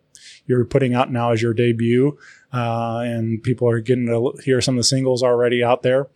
you're 0.59 0.65
putting 0.65 0.95
out 0.95 1.11
now 1.11 1.33
as 1.33 1.41
your 1.43 1.55
debut, 1.55 2.17
uh, 2.53 3.01
and 3.05 3.43
people 3.43 3.69
are 3.69 3.81
getting 3.81 4.07
to 4.07 4.33
hear 4.45 4.61
some 4.61 4.75
of 4.75 4.79
the 4.81 4.85
singles 4.85 5.23
already 5.23 5.63
out 5.65 5.83
there. 5.83 6.09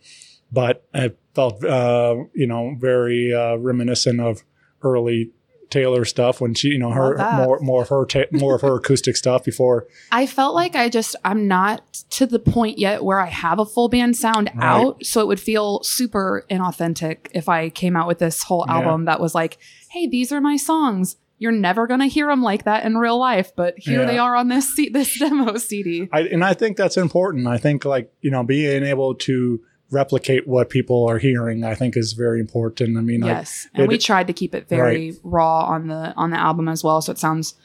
But 0.51 0.85
it 0.93 1.17
felt, 1.35 1.63
uh, 1.65 2.15
you 2.33 2.47
know, 2.47 2.75
very 2.79 3.33
uh, 3.33 3.55
reminiscent 3.57 4.21
of 4.21 4.43
early 4.81 5.31
Taylor 5.69 6.05
stuff 6.05 6.39
when 6.39 6.53
she, 6.53 6.69
you 6.69 6.79
know, 6.79 6.91
her 6.91 7.17
more 7.35 7.59
more 7.59 7.81
of 7.81 7.89
her 7.89 8.05
ta- 8.05 8.29
more 8.31 8.55
of 8.55 8.61
her 8.61 8.75
acoustic 8.77 9.17
stuff 9.17 9.43
before. 9.43 9.85
I 10.13 10.25
felt 10.25 10.55
like 10.55 10.77
I 10.77 10.87
just 10.87 11.17
I'm 11.25 11.45
not 11.49 11.81
to 12.11 12.25
the 12.25 12.39
point 12.39 12.79
yet 12.79 13.03
where 13.03 13.19
I 13.19 13.25
have 13.25 13.59
a 13.59 13.65
full 13.65 13.89
band 13.89 14.15
sound 14.15 14.49
Right. 14.55 14.63
out, 14.63 15.03
so 15.05 15.19
it 15.19 15.27
would 15.27 15.41
feel 15.41 15.83
super 15.83 16.45
inauthentic 16.49 17.27
if 17.33 17.49
I 17.49 17.67
came 17.69 17.97
out 17.97 18.07
with 18.07 18.19
this 18.19 18.43
whole 18.43 18.63
Yeah. 18.65 18.75
album 18.75 19.03
that 19.05 19.19
was 19.19 19.35
like, 19.35 19.57
"Hey, 19.91 20.07
these 20.07 20.31
are 20.31 20.39
my 20.39 20.55
songs." 20.55 21.17
You're 21.39 21.51
never 21.51 21.85
gonna 21.87 22.07
hear 22.07 22.27
them 22.27 22.41
like 22.41 22.63
that 22.63 22.83
in 22.85 22.97
real 22.97 23.19
life, 23.19 23.51
but 23.55 23.75
here 23.77 24.01
Yeah. 24.01 24.07
they 24.07 24.17
are 24.17 24.35
on 24.35 24.47
this 24.47 24.73
C- 24.73 24.89
this 24.89 25.17
demo 25.19 25.57
CD. 25.57 26.09
I, 26.11 26.21
and 26.21 26.43
I 26.43 26.53
think 26.53 26.77
that's 26.77 26.97
important. 26.97 27.47
I 27.47 27.57
think 27.57 27.85
like 27.85 28.11
you 28.21 28.31
know 28.31 28.43
being 28.43 28.83
able 28.83 29.13
to 29.15 29.61
replicate 29.91 30.47
what 30.47 30.69
people 30.69 31.05
are 31.09 31.17
hearing, 31.17 31.63
I 31.63 31.73
think 31.75 31.95
is 31.95 32.11
very 32.13 32.39
important. 32.41 32.97
I 32.97 33.01
mean, 33.01 33.23
I- 33.23 33.27
Yes, 33.27 33.67
and 33.73 33.83
it- 33.83 33.89
we 33.89 33.97
tried 33.97 34.27
to 34.27 34.33
keep 34.33 34.53
it 34.55 34.67
very 34.67 35.13
raw 35.23 35.61
on 35.65 35.87
the 35.87 36.13
on 36.17 36.31
the 36.31 36.37
album 36.39 36.67
as 36.67 36.83
well, 36.83 37.01
so 37.01 37.11
it 37.11 37.19
sounds 37.19 37.55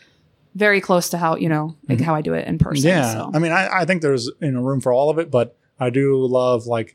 very 0.54 0.80
close 0.82 1.08
to 1.08 1.16
how 1.16 1.36
you 1.36 1.48
know 1.48 1.74
like 1.88 2.00
how 2.00 2.14
I 2.14 2.20
do 2.20 2.34
it 2.34 2.46
in 2.46 2.58
person. 2.58 2.88
Mm-hmm. 2.90 2.98
yeah. 2.98 3.12
so. 3.14 3.30
I 3.34 3.38
mean, 3.38 3.52
I, 3.52 3.68
I 3.80 3.84
think 3.86 4.02
there's 4.02 4.30
you 4.40 4.50
know 4.50 4.60
room 4.60 4.80
for 4.82 4.92
all 4.92 5.08
of 5.08 5.18
it, 5.18 5.30
but 5.30 5.56
I 5.80 5.88
do 5.90 6.24
love 6.26 6.66
like 6.66 6.94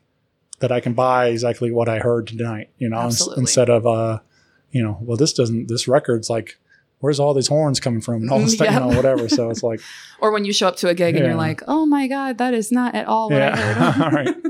that 0.59 0.71
I 0.71 0.79
can 0.79 0.93
buy 0.93 1.27
exactly 1.29 1.71
what 1.71 1.89
I 1.89 1.97
heard 1.99 2.27
tonight. 2.27 2.69
You 2.77 2.89
know, 2.89 3.03
ins- 3.05 3.27
instead 3.35 3.69
of 3.69 3.87
uh, 3.87 4.19
you 4.71 4.83
know, 4.83 4.99
well, 5.01 5.17
this 5.17 5.33
doesn't. 5.33 5.69
This 5.69 5.87
record's 5.87 6.29
like. 6.29 6.59
Where's 6.99 7.19
all 7.19 7.33
these 7.35 7.47
horns 7.47 7.79
coming 7.79 8.01
from 8.01 8.23
and 8.23 8.31
all 8.31 8.39
this 8.39 8.53
stuff, 8.53 8.65
Yeah. 8.67 8.83
you 8.85 8.89
know, 8.91 8.95
whatever. 8.97 9.29
So 9.29 9.49
it's 9.51 9.61
like, 9.63 9.79
or 10.19 10.31
when 10.31 10.45
you 10.45 10.53
show 10.53 10.67
up 10.67 10.77
to 10.77 10.89
a 10.89 10.95
gig 10.95 11.15
and 11.15 11.25
you're 11.25 11.35
like, 11.35 11.61
"Oh 11.67 11.85
my 11.85 12.07
god, 12.07 12.39
that 12.39 12.53
is 12.53 12.71
not 12.71 12.95
at 12.95 13.05
all 13.07 13.29
what 13.29 13.41
I 13.41 13.55
heard." 13.55 13.77
yeah, 13.77 14.03
all 14.05 14.11
right. 14.11 14.27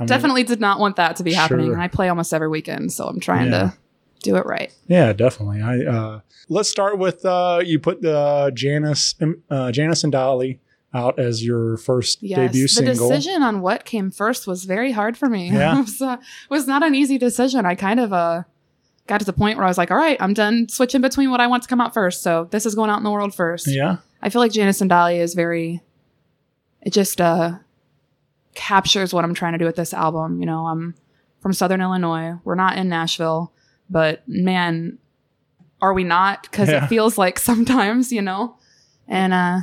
I 0.00 0.02
mean, 0.02 0.06
Definitely 0.06 0.44
did 0.44 0.60
not 0.60 0.78
want 0.78 0.96
that 0.96 1.16
to 1.16 1.24
be 1.24 1.32
happening. 1.32 1.66
Sure. 1.66 1.74
And 1.74 1.82
I 1.82 1.88
play 1.88 2.08
almost 2.08 2.32
every 2.32 2.48
weekend, 2.48 2.92
so 2.92 3.06
I'm 3.06 3.18
trying 3.20 3.46
Yeah. 3.50 3.58
to 3.70 3.74
do 4.22 4.36
it 4.36 4.46
right. 4.46 4.72
Yeah, 4.86 5.12
definitely. 5.12 5.60
I 5.60 5.80
uh, 5.84 6.20
let's 6.48 6.68
start 6.68 6.98
with 6.98 7.24
uh, 7.24 7.60
you 7.64 7.78
put 7.80 8.00
the 8.00 8.50
Janis 8.54 9.14
uh, 9.50 9.70
Janis 9.72 10.04
and 10.04 10.12
Dolly 10.12 10.60
out 10.94 11.18
as 11.18 11.44
your 11.44 11.76
first 11.76 12.22
Yes, 12.22 12.36
debut 12.38 12.62
the 12.62 12.68
single. 12.68 13.08
The 13.08 13.14
decision 13.16 13.42
on 13.42 13.60
what 13.60 13.84
came 13.84 14.10
first 14.10 14.46
was 14.46 14.64
very 14.64 14.92
hard 14.92 15.18
for 15.18 15.28
me. 15.28 15.50
Yeah. 15.50 15.76
it 15.78 15.82
was, 15.82 16.00
uh, 16.00 16.16
was 16.48 16.66
not 16.66 16.82
an 16.82 16.94
easy 16.94 17.18
decision. 17.18 17.66
I 17.66 17.74
kind 17.74 18.00
of 18.00 18.12
uh, 18.12 18.44
got 19.08 19.18
to 19.18 19.26
the 19.26 19.32
point 19.32 19.56
where 19.56 19.64
I 19.64 19.68
was 19.68 19.78
like, 19.78 19.90
"All 19.90 19.96
right, 19.96 20.16
I'm 20.20 20.34
done 20.34 20.68
switching 20.68 21.00
between 21.00 21.30
what 21.30 21.40
I 21.40 21.46
want 21.46 21.62
to 21.64 21.68
come 21.68 21.80
out 21.80 21.92
first. 21.94 22.22
So 22.22 22.46
this 22.50 22.64
is 22.66 22.74
going 22.74 22.90
out 22.90 22.98
in 22.98 23.04
the 23.04 23.10
world 23.10 23.34
first. 23.34 23.66
Yeah, 23.66 23.96
I 24.22 24.28
feel 24.30 24.40
like 24.40 24.52
Janis 24.52 24.80
and 24.80 24.88
Dolly 24.90 25.18
is 25.18 25.34
very. 25.34 25.82
It 26.82 26.92
just 26.92 27.20
uh, 27.20 27.54
captures 28.54 29.12
what 29.12 29.24
I'm 29.24 29.34
trying 29.34 29.52
to 29.52 29.58
do 29.58 29.64
with 29.64 29.76
this 29.76 29.92
album. 29.92 30.40
You 30.40 30.46
know, 30.46 30.66
I'm 30.66 30.94
from 31.40 31.52
Southern 31.52 31.80
Illinois. 31.80 32.34
We're 32.44 32.54
not 32.54 32.76
in 32.76 32.88
Nashville, 32.88 33.52
but 33.90 34.22
man, 34.28 34.98
are 35.80 35.92
we 35.94 36.04
not? 36.04 36.42
Because 36.42 36.68
Yeah. 36.68 36.84
it 36.84 36.88
feels 36.88 37.18
like 37.18 37.38
sometimes, 37.50 38.12
you 38.12 38.22
know. 38.22 38.56
And 39.06 39.32
uh, 39.32 39.60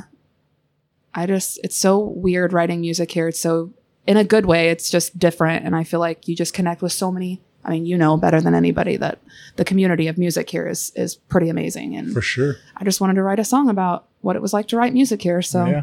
I 1.14 1.26
just, 1.26 1.58
it's 1.62 1.76
so 1.76 1.98
weird 1.98 2.52
writing 2.52 2.80
music 2.80 3.10
here. 3.12 3.28
It's 3.28 3.40
so, 3.40 3.72
in 4.06 4.16
a 4.16 4.24
good 4.24 4.46
way, 4.46 4.70
it's 4.70 4.90
just 4.90 5.18
different, 5.18 5.64
and 5.64 5.74
I 5.76 5.84
feel 5.84 6.00
like 6.00 6.26
you 6.28 6.34
just 6.36 6.54
connect 6.54 6.82
with 6.82 6.92
so 6.92 7.10
many. 7.12 7.42
I 7.66 7.70
mean, 7.70 7.84
you 7.84 7.98
know 7.98 8.16
better 8.16 8.40
than 8.40 8.54
anybody 8.54 8.96
that 8.96 9.18
the 9.56 9.64
community 9.64 10.06
of 10.06 10.16
music 10.16 10.48
here 10.48 10.68
is 10.68 10.92
is 10.94 11.16
pretty 11.16 11.48
amazing, 11.48 11.96
and 11.96 12.12
for 12.12 12.22
sure. 12.22 12.56
I 12.76 12.84
just 12.84 13.00
wanted 13.00 13.14
to 13.14 13.22
write 13.24 13.40
a 13.40 13.44
song 13.44 13.68
about 13.68 14.06
what 14.20 14.36
it 14.36 14.42
was 14.42 14.52
like 14.52 14.68
to 14.68 14.76
write 14.76 14.94
music 14.94 15.20
here. 15.20 15.42
So 15.42 15.66
Yeah, 15.66 15.82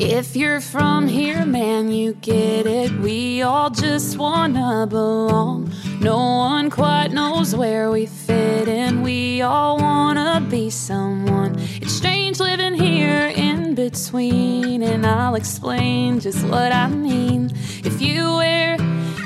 if 0.00 0.34
you're 0.34 0.60
from 0.62 1.08
here, 1.08 1.44
man, 1.44 1.92
you 1.92 2.14
get 2.14 2.66
it. 2.66 2.90
We 3.00 3.42
all 3.42 3.68
just 3.68 4.16
wanna 4.16 4.86
belong. 4.88 5.70
No 6.00 6.16
one 6.16 6.70
quite 6.70 7.08
knows 7.12 7.54
where 7.54 7.90
we 7.90 8.06
fit 8.06 8.66
in. 8.66 9.02
We 9.02 9.42
all 9.42 9.76
wanna 9.76 10.40
be 10.48 10.70
someone. 10.70 11.56
It's 11.82 11.92
strange 11.92 12.40
living 12.40 12.74
here 12.74 13.29
between, 13.74 14.82
and 14.82 15.06
I'll 15.06 15.34
explain 15.34 16.20
just 16.20 16.44
what 16.46 16.72
I 16.72 16.88
mean. 16.88 17.50
If 17.84 18.00
you 18.00 18.36
wear 18.36 18.76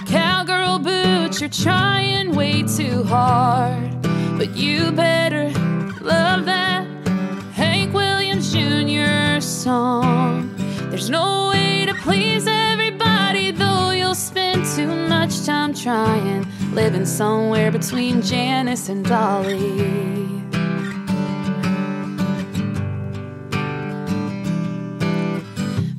cowgirl 0.07 0.79
boots, 0.81 1.41
you're 1.41 1.51
trying 1.51 2.35
way 2.35 2.63
too 2.63 3.05
hard. 3.05 4.03
But 4.37 4.57
you 4.57 4.93
better 4.93 5.51
love 6.01 6.45
that 6.47 6.87
Hank 7.53 7.95
Williams 7.95 8.53
Jr. 8.53 9.41
song. 9.41 10.55
There's 10.91 11.11
no 11.11 11.51
way 11.51 11.87
to 11.87 11.95
please 11.95 12.47
everybody, 12.47 13.51
though 13.51 13.91
you'll 13.91 14.15
spend 14.15 14.65
too 14.77 14.95
much 15.09 15.45
time 15.45 15.75
trying, 15.75 16.47
living 16.73 17.07
somewhere 17.07 17.73
between 17.73 18.23
Janis 18.23 18.89
and 18.89 19.05
Dolly. 19.05 20.44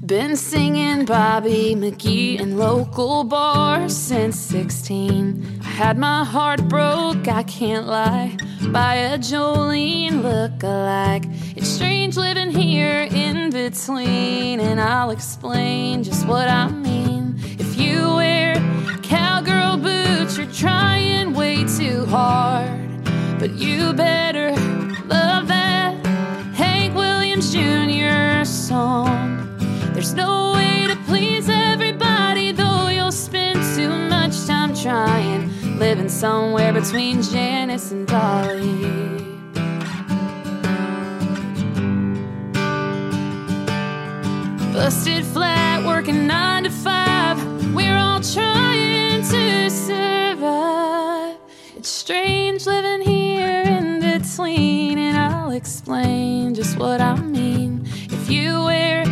Been 0.05 0.35
singing 0.35 1.05
Bobby 1.05 1.73
McGee 1.73 2.39
in 2.39 2.57
local 2.57 3.23
bars 3.23 3.97
since 3.97 4.39
16. 4.39 5.61
I 5.61 5.63
had 5.63 5.97
my 5.97 6.23
heart 6.23 6.67
broke, 6.67 7.27
I 7.27 7.41
can't 7.41 7.87
lie, 7.87 8.37
by 8.67 8.95
a 8.95 9.17
Jolene 9.17 10.21
look-alike. 10.21 11.23
It's 11.55 11.67
strange 11.67 12.17
living 12.17 12.51
here 12.51 13.07
in 13.09 13.49
between, 13.49 14.59
and 14.59 14.79
I'll 14.79 15.09
explain 15.09 16.03
just 16.03 16.27
what 16.27 16.49
I 16.49 16.69
mean. 16.69 17.39
If 17.57 17.75
you 17.79 18.15
wear 18.15 18.53
cowgirl 19.01 19.77
boots, 19.77 20.37
you're 20.37 20.51
trying 20.51 21.33
way 21.33 21.63
too 21.63 22.05
hard, 22.05 23.03
but 23.39 23.55
you 23.55 23.91
better 23.93 24.51
love 25.07 25.47
that 25.47 26.05
Hank 26.53 26.93
Williams 26.93 27.51
Jr. 27.51 28.45
song. 28.45 29.34
There's 30.05 30.17
no 30.17 30.53
way 30.53 30.85
to 30.85 30.95
please 31.07 31.49
everybody, 31.49 32.51
though 32.51 32.89
you'll 32.89 33.11
spend 33.11 33.59
too 33.75 33.89
much 33.89 34.45
time 34.45 34.75
trying, 34.75 35.49
living 35.79 36.09
somewhere 36.09 36.71
between 36.71 37.23
Janis 37.23 37.91
and 37.91 38.05
Dolly. 38.05 38.83
Busted 44.73 45.25
flat, 45.25 45.83
working 45.83 46.27
nine 46.27 46.65
to 46.65 46.69
five. 46.69 47.39
We're 47.73 47.97
all 47.97 48.21
trying 48.21 49.23
to 49.23 49.69
survive. 49.71 51.37
It's 51.77 51.89
strange 51.89 52.67
living 52.67 53.01
here 53.01 53.63
in 53.63 54.01
between, 54.01 54.99
and 54.99 55.17
I'll 55.17 55.49
explain 55.49 56.53
just 56.53 56.77
what 56.77 57.01
I 57.01 57.15
mean. 57.15 57.87
If 58.11 58.29
you 58.29 58.65
wear 58.65 59.04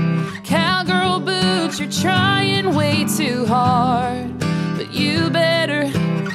you're 1.79 1.89
trying 1.89 2.75
way 2.75 3.05
too 3.05 3.45
hard. 3.45 4.37
But 4.77 4.93
you 4.93 5.29
better 5.29 5.85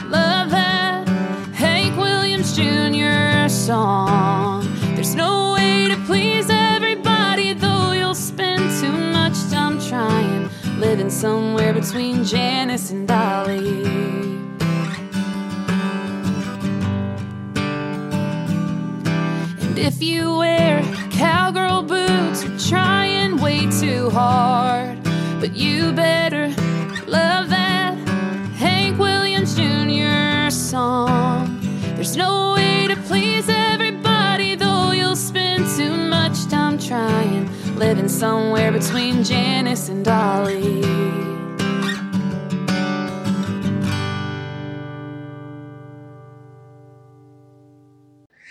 love 0.08 0.50
that 0.50 1.06
Hank 1.54 1.96
Williams 1.96 2.56
Jr. 2.56 3.48
song. 3.48 4.66
There's 4.94 5.14
no 5.14 5.52
way 5.54 5.88
to 5.88 5.96
please 6.06 6.48
everybody, 6.50 7.52
though 7.52 7.92
you'll 7.92 8.14
spend 8.14 8.62
too 8.80 8.90
much 8.90 9.36
time 9.50 9.78
trying, 9.80 10.50
living 10.80 11.10
somewhere 11.10 11.72
between 11.72 12.24
Janis 12.24 12.90
and 12.90 13.06
Dolly. 13.06 13.84
And 19.60 19.78
if 19.78 20.02
you 20.02 20.36
wear 20.38 20.82
cowgirl 21.12 21.82
boots, 21.82 22.42
you're 22.42 22.58
trying 22.58 23.36
way 23.40 23.70
too 23.70 24.10
hard. 24.10 24.97
But 25.40 25.54
you 25.54 25.92
better 25.92 26.48
love 27.06 27.48
that 27.50 27.96
Hank 28.56 28.98
Williams 28.98 29.54
Jr. 29.54 30.50
song. 30.50 31.60
There's 31.94 32.16
no 32.16 32.54
way 32.54 32.88
to 32.88 32.96
please 33.02 33.48
everybody, 33.48 34.56
though 34.56 34.90
you'll 34.90 35.14
spend 35.14 35.64
too 35.76 35.96
much 35.96 36.46
time 36.46 36.76
trying, 36.76 37.48
living 37.76 38.08
somewhere 38.08 38.72
between 38.72 39.22
Janis 39.22 39.88
and 39.88 40.04
Dolly. 40.04 40.82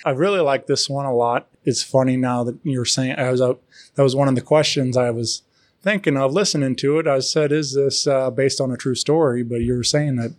I 0.06 0.12
really 0.12 0.40
like 0.40 0.68
this 0.68 0.90
one 0.90 1.06
a 1.06 1.14
lot. 1.14 1.50
It's 1.66 1.84
funny 1.84 2.16
now 2.16 2.46
that 2.46 2.58
you're 2.64 2.86
saying 2.86 3.20
I 3.20 3.30
was 3.30 3.42
out. 3.42 3.62
That 3.96 4.04
was 4.04 4.16
one 4.16 4.30
of 4.30 4.36
the 4.36 4.42
questions 4.42 4.96
I 4.96 5.10
was 5.10 5.42
thinking 5.82 6.18
of 6.18 6.34
listening 6.34 6.76
to 6.78 7.00
it. 7.00 7.08
I 7.08 7.20
said, 7.20 7.52
"Is 7.52 7.74
this 7.74 8.08
uh, 8.08 8.30
based 8.32 8.60
on 8.62 8.72
a 8.72 8.78
true 8.78 8.96
story?" 8.96 9.44
But 9.44 9.62
you're 9.62 9.84
saying 9.84 10.16
that 10.18 10.34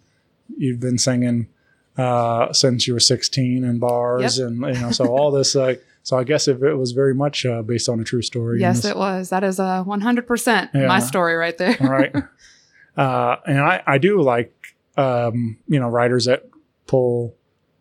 you've 0.57 0.81
been 0.81 0.99
singing 0.99 1.49
uh, 1.97 2.53
since 2.53 2.87
you 2.87 2.95
were 2.95 3.01
16 3.01 3.65
in 3.65 3.79
bars, 3.79 4.39
Yep. 4.39 4.47
and 4.49 4.61
you 4.77 4.81
know, 4.81 4.91
so 4.93 5.07
all 5.07 5.31
this. 5.31 5.55
Uh, 5.57 5.75
so 6.03 6.17
I 6.17 6.25
guess 6.25 6.49
if 6.49 6.63
it 6.63 6.75
was 6.75 6.93
very 6.93 7.15
much 7.15 7.45
uh, 7.45 7.61
based 7.63 7.89
on 7.89 8.01
a 8.01 8.05
true 8.05 8.23
story. 8.23 8.61
Yes, 8.61 8.85
it 8.85 8.97
was. 8.97 9.29
That 9.31 9.45
is 9.45 9.59
a 9.59 9.85
100% 9.87 10.71
Yeah. 10.73 10.87
my 10.87 11.01
story 11.01 11.35
right 11.35 11.57
there. 11.59 11.77
right. 11.81 12.15
uh, 12.97 13.37
and 13.47 13.59
I, 13.59 13.83
I 13.87 13.99
do 13.99 14.23
like 14.23 14.55
um, 14.97 15.59
you 15.69 15.79
know 15.79 15.89
writers 15.89 16.25
that 16.25 16.49
pull 16.87 17.35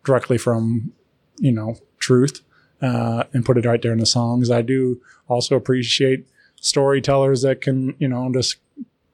directly 0.04 0.38
from 0.38 0.92
you 1.40 1.52
know 1.52 1.78
truth 2.00 2.42
uh, 2.82 3.24
and 3.34 3.46
put 3.46 3.58
it 3.58 3.66
right 3.66 3.82
there 3.82 3.94
in 3.94 4.00
the 4.00 4.06
songs. 4.06 4.52
I 4.52 4.62
do 4.62 5.00
also 5.30 5.56
appreciate 5.56 6.28
storytellers 6.62 7.42
that 7.44 7.62
can 7.62 7.96
you 8.00 8.08
know 8.08 8.32
just 8.34 8.58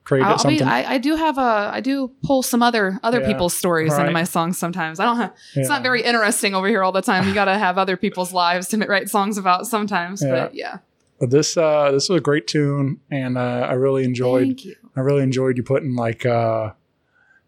create 0.03 0.23
I'll 0.23 0.35
be, 0.35 0.39
something. 0.39 0.67
I, 0.67 0.93
I 0.93 0.97
do 0.97 1.15
have 1.15 1.37
a 1.37 1.71
I 1.73 1.79
do 1.79 2.11
pull 2.23 2.43
some 2.43 2.61
other 2.61 2.99
other 3.03 3.21
Yeah. 3.21 3.27
people's 3.27 3.55
stories 3.55 3.97
into 3.97 4.11
my 4.11 4.23
songs 4.25 4.57
sometimes. 4.57 4.99
I 4.99 5.05
don't 5.05 5.17
have 5.17 5.33
it's 5.55 5.69
not 5.69 5.81
very 5.83 6.01
interesting 6.03 6.55
over 6.55 6.67
here 6.67 6.83
all 6.83 6.91
the 6.91 7.01
time. 7.01 7.27
You 7.27 7.33
got 7.33 7.45
to 7.45 7.57
have 7.57 7.77
other 7.77 7.95
people's 7.97 8.33
lives 8.33 8.67
to 8.69 8.77
write 8.85 9.09
songs 9.09 9.37
about 9.37 9.67
sometimes. 9.67 10.21
Yeah. 10.21 10.29
But 10.31 10.55
yeah, 10.55 10.77
But 11.19 11.29
this 11.29 11.55
uh, 11.57 11.91
this 11.91 12.09
was 12.09 12.17
a 12.17 12.21
great 12.21 12.47
tune, 12.47 12.99
and 13.11 13.37
uh, 13.37 13.67
I 13.69 13.73
really 13.73 14.03
enjoyed. 14.03 14.59
I 14.95 14.99
really 14.99 15.23
enjoyed 15.23 15.57
you 15.57 15.63
putting 15.63 15.95
like 15.95 16.25
uh, 16.25 16.71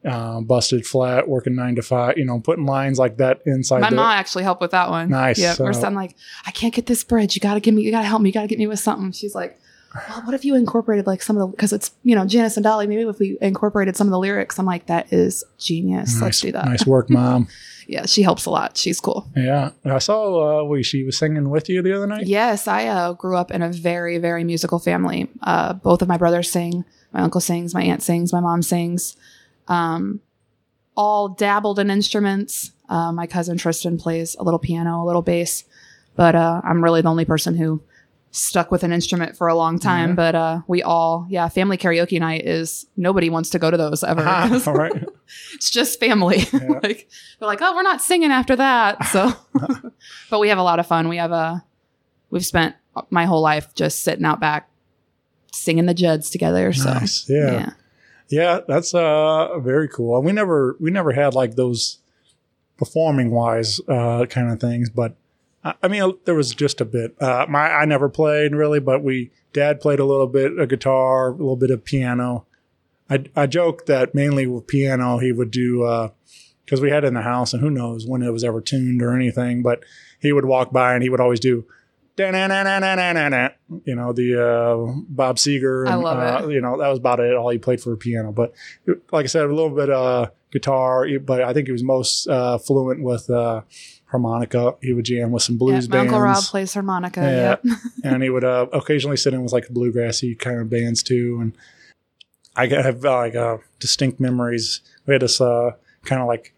uh, 0.06 0.40
busted 0.42 0.86
flat, 0.86 1.28
working 1.28 1.56
nine 1.56 1.76
to 1.76 1.82
five. 1.82 2.18
You 2.18 2.26
know, 2.26 2.40
putting 2.40 2.66
lines 2.66 2.98
like 3.00 3.18
that 3.18 3.42
inside. 3.46 3.82
My 3.82 3.90
the, 3.90 3.96
mom 3.98 4.12
actually 4.12 4.44
helped 4.44 4.62
with 4.62 4.72
that 4.72 4.90
one. 4.90 5.10
Nice. 5.10 5.40
Yeah. 5.40 5.56
Or 5.60 5.72
Uh, 5.72 5.82
I'm 5.82 5.94
like, 5.96 6.16
I 6.46 6.52
can't 6.52 6.74
get 6.74 6.86
this 6.86 7.04
bridge. 7.04 7.36
You 7.36 7.42
got 7.42 7.56
to 7.56 7.60
give 7.60 7.74
me. 7.74 7.82
You 7.84 7.92
got 7.92 8.02
to 8.02 8.08
help 8.08 8.22
me. 8.22 8.30
You 8.30 8.34
got 8.34 8.42
to 8.44 8.48
get 8.48 8.60
me 8.60 8.68
with 8.68 8.80
something. 8.80 9.12
She's 9.12 9.36
like, 9.36 9.60
well, 10.10 10.22
what 10.24 10.34
if 10.34 10.46
you 10.46 10.56
incorporated 10.56 11.08
like 11.08 11.22
some 11.22 11.38
of 11.38 11.42
the 11.42 11.48
because 11.48 11.74
it's 11.74 11.92
you 12.04 12.16
know 12.16 12.26
Janis 12.26 12.58
and 12.58 12.64
Dolly. 12.64 12.88
Maybe 12.88 13.02
if 13.02 13.20
we 13.20 13.38
incorporated 13.42 13.96
some 13.96 14.08
of 14.08 14.12
the 14.12 14.20
lyrics. 14.20 14.60
I'm 14.60 14.66
like, 14.66 14.88
that 14.88 15.12
is 15.12 15.44
genius. 15.58 16.22
Let's 16.22 16.42
do 16.42 16.52
that. 16.52 16.66
Nice 16.66 16.86
work, 16.86 17.10
mom. 17.10 17.48
Yeah, 17.88 18.08
she 18.08 18.24
helps 18.24 18.48
a 18.48 18.50
lot. 18.50 18.78
She's 18.78 19.00
cool. 19.00 19.30
yeah, 19.36 19.70
I 19.84 20.00
saw. 20.00 20.62
Uh, 20.62 20.64
we 20.64 20.82
she 20.82 21.04
was 21.04 21.20
singing 21.20 21.52
with 21.52 21.70
you 21.70 21.84
the 21.84 21.96
other 21.96 22.08
night. 22.08 22.26
Yes, 22.26 22.68
I 22.68 22.88
uh, 22.88 23.14
grew 23.14 23.38
up 23.38 23.52
in 23.52 23.62
a 23.62 23.70
very, 23.72 24.18
very 24.18 24.44
musical 24.44 24.80
family. 24.80 25.30
Uh, 25.44 25.74
both 25.74 26.02
of 26.02 26.08
my 26.08 26.18
brothers 26.18 26.52
sing. 26.52 26.84
My 27.14 27.22
uncle 27.22 27.42
sings. 27.42 27.76
My 27.76 27.84
aunt 27.84 28.02
sings. 28.02 28.34
My 28.34 28.40
mom 28.40 28.64
sings. 28.64 29.16
Um, 29.68 30.22
all 30.98 31.30
dabbled 31.30 31.78
in 31.78 31.92
instruments. 31.92 32.72
Uh, 32.90 33.12
my 33.12 33.28
cousin 33.28 33.58
Tristan 33.58 33.98
plays 33.98 34.36
a 34.36 34.44
little 34.44 34.60
piano, 34.60 35.04
a 35.04 35.06
little 35.06 35.22
bass, 35.22 35.64
but 36.16 36.36
uh, 36.36 36.62
I'm 36.64 36.84
really 36.84 37.02
the 37.02 37.10
only 37.10 37.26
person 37.26 37.56
who 37.56 37.84
stuck 38.36 38.70
with 38.70 38.84
an 38.84 38.92
instrument 38.92 39.38
for 39.38 39.48
a 39.48 39.56
long 39.56 39.80
time. 39.80 40.10
Yeah. 40.10 40.16
But 40.16 40.36
uh, 40.36 40.62
we 40.68 40.84
all, 40.84 41.26
yeah, 41.30 41.48
family 41.48 41.78
karaoke 41.78 42.20
night 42.20 42.46
is 42.46 42.86
nobody 42.98 43.30
wants 43.30 43.50
to 43.52 43.60
go 43.60 43.72
to 43.72 43.78
those 43.78 44.04
ever. 44.04 44.28
all 44.68 44.74
right. 44.74 45.06
it's 45.54 45.70
just 45.70 46.00
family. 46.00 46.40
like 46.54 47.10
they're 47.40 47.48
like, 47.48 47.60
oh, 47.62 47.76
we're 47.76 47.84
not 47.84 48.02
singing 48.02 48.32
after 48.32 48.56
that. 48.56 48.98
So, 49.16 49.32
but 50.30 50.40
we 50.42 50.50
have 50.50 50.58
a 50.58 50.64
lot 50.64 50.80
of 50.80 50.88
fun. 50.88 51.08
We 51.08 51.18
have 51.18 51.32
a, 51.32 51.64
we've 52.30 52.46
spent 52.46 52.76
my 53.10 53.26
whole 53.26 53.42
life 53.42 53.74
just 53.74 54.04
sitting 54.04 54.26
out 54.26 54.42
back, 54.42 54.70
singing 55.54 55.86
the 55.86 55.94
Judds 55.94 56.30
together. 56.30 56.74
So, 56.74 56.94
Nice. 56.94 57.30
Yeah. 57.30 57.72
Yeah, 58.28 58.60
that's 58.68 58.94
uh 58.94 59.60
very 59.60 59.88
cool. 59.88 60.22
We 60.22 60.32
never 60.32 60.76
we 60.82 60.90
never 60.90 61.14
had 61.14 61.36
like 61.36 61.56
those 61.56 62.00
performing 62.76 63.32
wise 63.32 63.80
uh 63.88 64.26
kind 64.26 64.52
of 64.52 64.60
things, 64.60 64.90
but 64.90 65.16
I, 65.82 65.88
mean 65.88 66.14
there 66.26 66.36
was 66.36 66.54
just 66.54 66.80
a 66.80 66.86
bit. 66.86 67.16
Uh 67.22 67.46
my 67.50 67.70
I 67.72 67.86
never 67.86 68.10
played 68.10 68.54
really, 68.54 68.80
but 68.80 69.04
we 69.04 69.32
dad 69.54 69.82
played 69.82 70.00
a 70.00 70.06
little 70.06 70.28
bit 70.28 70.58
of 70.58 70.70
guitar, 70.70 71.30
a 71.30 71.32
little 71.32 71.56
bit 71.56 71.72
of 71.72 71.84
piano. 71.84 72.46
I 73.10 73.26
I 73.36 73.48
joke 73.48 73.86
that 73.88 74.14
mainly 74.14 74.48
with 74.48 74.68
piano 74.68 75.18
he 75.18 75.32
would 75.32 75.52
do 75.52 75.84
uh 75.84 76.10
because 76.64 76.82
we 76.82 76.90
had 76.90 77.04
it 77.04 77.08
in 77.08 77.14
the 77.14 77.22
house 77.22 77.54
and 77.54 77.62
who 77.62 77.70
knows 77.70 78.08
when 78.08 78.24
it 78.24 78.32
was 78.32 78.44
ever 78.44 78.62
tuned 78.62 79.02
or 79.02 79.16
anything, 79.16 79.62
but 79.62 79.84
he 80.20 80.34
would 80.34 80.46
walk 80.46 80.72
by 80.72 80.94
and 80.94 81.04
he 81.04 81.10
would 81.10 81.20
always 81.20 81.40
do 81.40 81.66
you 83.84 83.96
know, 83.96 84.14
the 84.14 84.42
uh, 84.42 85.02
Bob 85.10 85.36
Seger. 85.36 85.88
I 85.88 85.96
love 85.96 86.18
uh, 86.18 86.48
it. 86.48 86.54
You 86.54 86.62
know, 86.62 86.78
that 86.78 86.88
was 86.88 87.00
about 87.00 87.20
it. 87.20 87.36
All 87.36 87.50
he 87.50 87.58
played 87.58 87.82
for 87.82 87.96
piano. 87.98 88.32
But 88.32 88.54
like 89.12 89.26
I 89.26 89.28
said, 89.28 89.46
a 89.46 89.54
little 89.54 89.76
bit 89.76 89.90
uh, 89.90 90.28
guitar, 90.52 91.08
but 91.20 91.42
I 91.42 91.54
think 91.54 91.68
he 91.68 91.74
was 91.74 91.84
most 91.84 92.28
uh, 92.28 92.58
fluent 92.58 93.04
with 93.04 93.30
uh, 93.30 93.62
harmonica. 94.08 94.76
He 94.82 94.94
would 94.94 95.06
jam 95.06 95.32
with 95.32 95.44
some 95.44 95.56
Yeah, 95.56 95.60
blues 95.60 95.90
my 95.90 96.00
Uncle 96.00 96.20
Rob 96.20 96.44
plays 96.44 96.74
harmonica. 96.74 97.22
Yeah. 97.22 97.70
Yep. 97.72 97.80
and 98.04 98.24
he 98.24 98.30
would 98.30 98.44
uh, 98.44 98.68
occasionally 98.72 99.18
sit 99.18 99.34
in 99.34 99.44
with 99.44 99.52
like 99.52 99.68
bluegrassy 99.68 100.38
kind 100.38 100.60
of 100.60 100.70
bands 100.70 101.04
too. 101.04 101.40
And 101.42 101.58
I 102.56 102.68
have 102.68 103.04
uh, 103.04 103.18
like 103.18 103.36
uh, 103.36 103.58
distinct 103.80 104.20
memories. 104.20 104.82
We 105.06 105.14
had 105.14 105.22
this 105.22 105.42
uh, 105.42 105.72
kind 106.06 106.22
of 106.22 106.28
like 106.28 106.54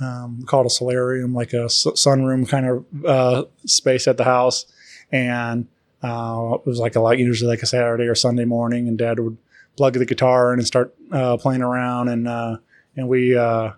um, 0.00 0.44
called 0.46 0.66
a 0.66 0.70
solarium, 0.70 1.34
like 1.34 1.52
a 1.52 1.66
sunroom 1.66 2.48
kind 2.48 2.66
of 2.66 3.04
uh, 3.04 3.44
space 3.66 4.08
at 4.08 4.16
the 4.16 4.24
house, 4.24 4.66
and 5.12 5.66
uh, 6.02 6.54
it 6.54 6.66
was 6.66 6.78
like 6.78 6.96
a 6.96 7.00
like 7.00 7.18
usually 7.18 7.48
like 7.48 7.62
a 7.62 7.66
Saturday 7.66 8.04
or 8.04 8.14
Sunday 8.14 8.44
morning, 8.44 8.88
and 8.88 8.96
Dad 8.96 9.18
would 9.20 9.36
plug 9.76 9.94
the 9.94 10.06
guitar 10.06 10.52
in 10.52 10.58
and 10.58 10.66
start 10.66 10.94
uh, 11.12 11.36
playing 11.36 11.62
around, 11.62 12.08
and 12.08 12.28
uh, 12.28 12.56
and 12.96 13.08
we 13.08 13.36
uh, 13.36 13.72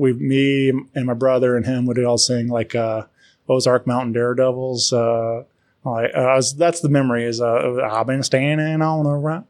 we 0.00 0.14
me 0.14 0.70
and 0.94 1.04
my 1.06 1.14
brother 1.14 1.56
and 1.56 1.66
him 1.66 1.84
would 1.84 2.02
all 2.02 2.16
sing 2.16 2.48
like 2.48 2.74
uh, 2.74 3.04
Ozark 3.48 3.86
Mountain 3.86 4.12
Daredevils. 4.14 4.92
Uh, 4.92 5.44
I, 5.84 6.06
I 6.06 6.36
was, 6.36 6.56
that's 6.56 6.80
the 6.80 6.88
memory 6.88 7.24
is 7.24 7.40
uh, 7.40 7.76
I've 7.84 8.06
been 8.06 8.22
standing 8.22 8.80
on 8.80 9.04
a 9.06 9.18
rock, 9.18 9.44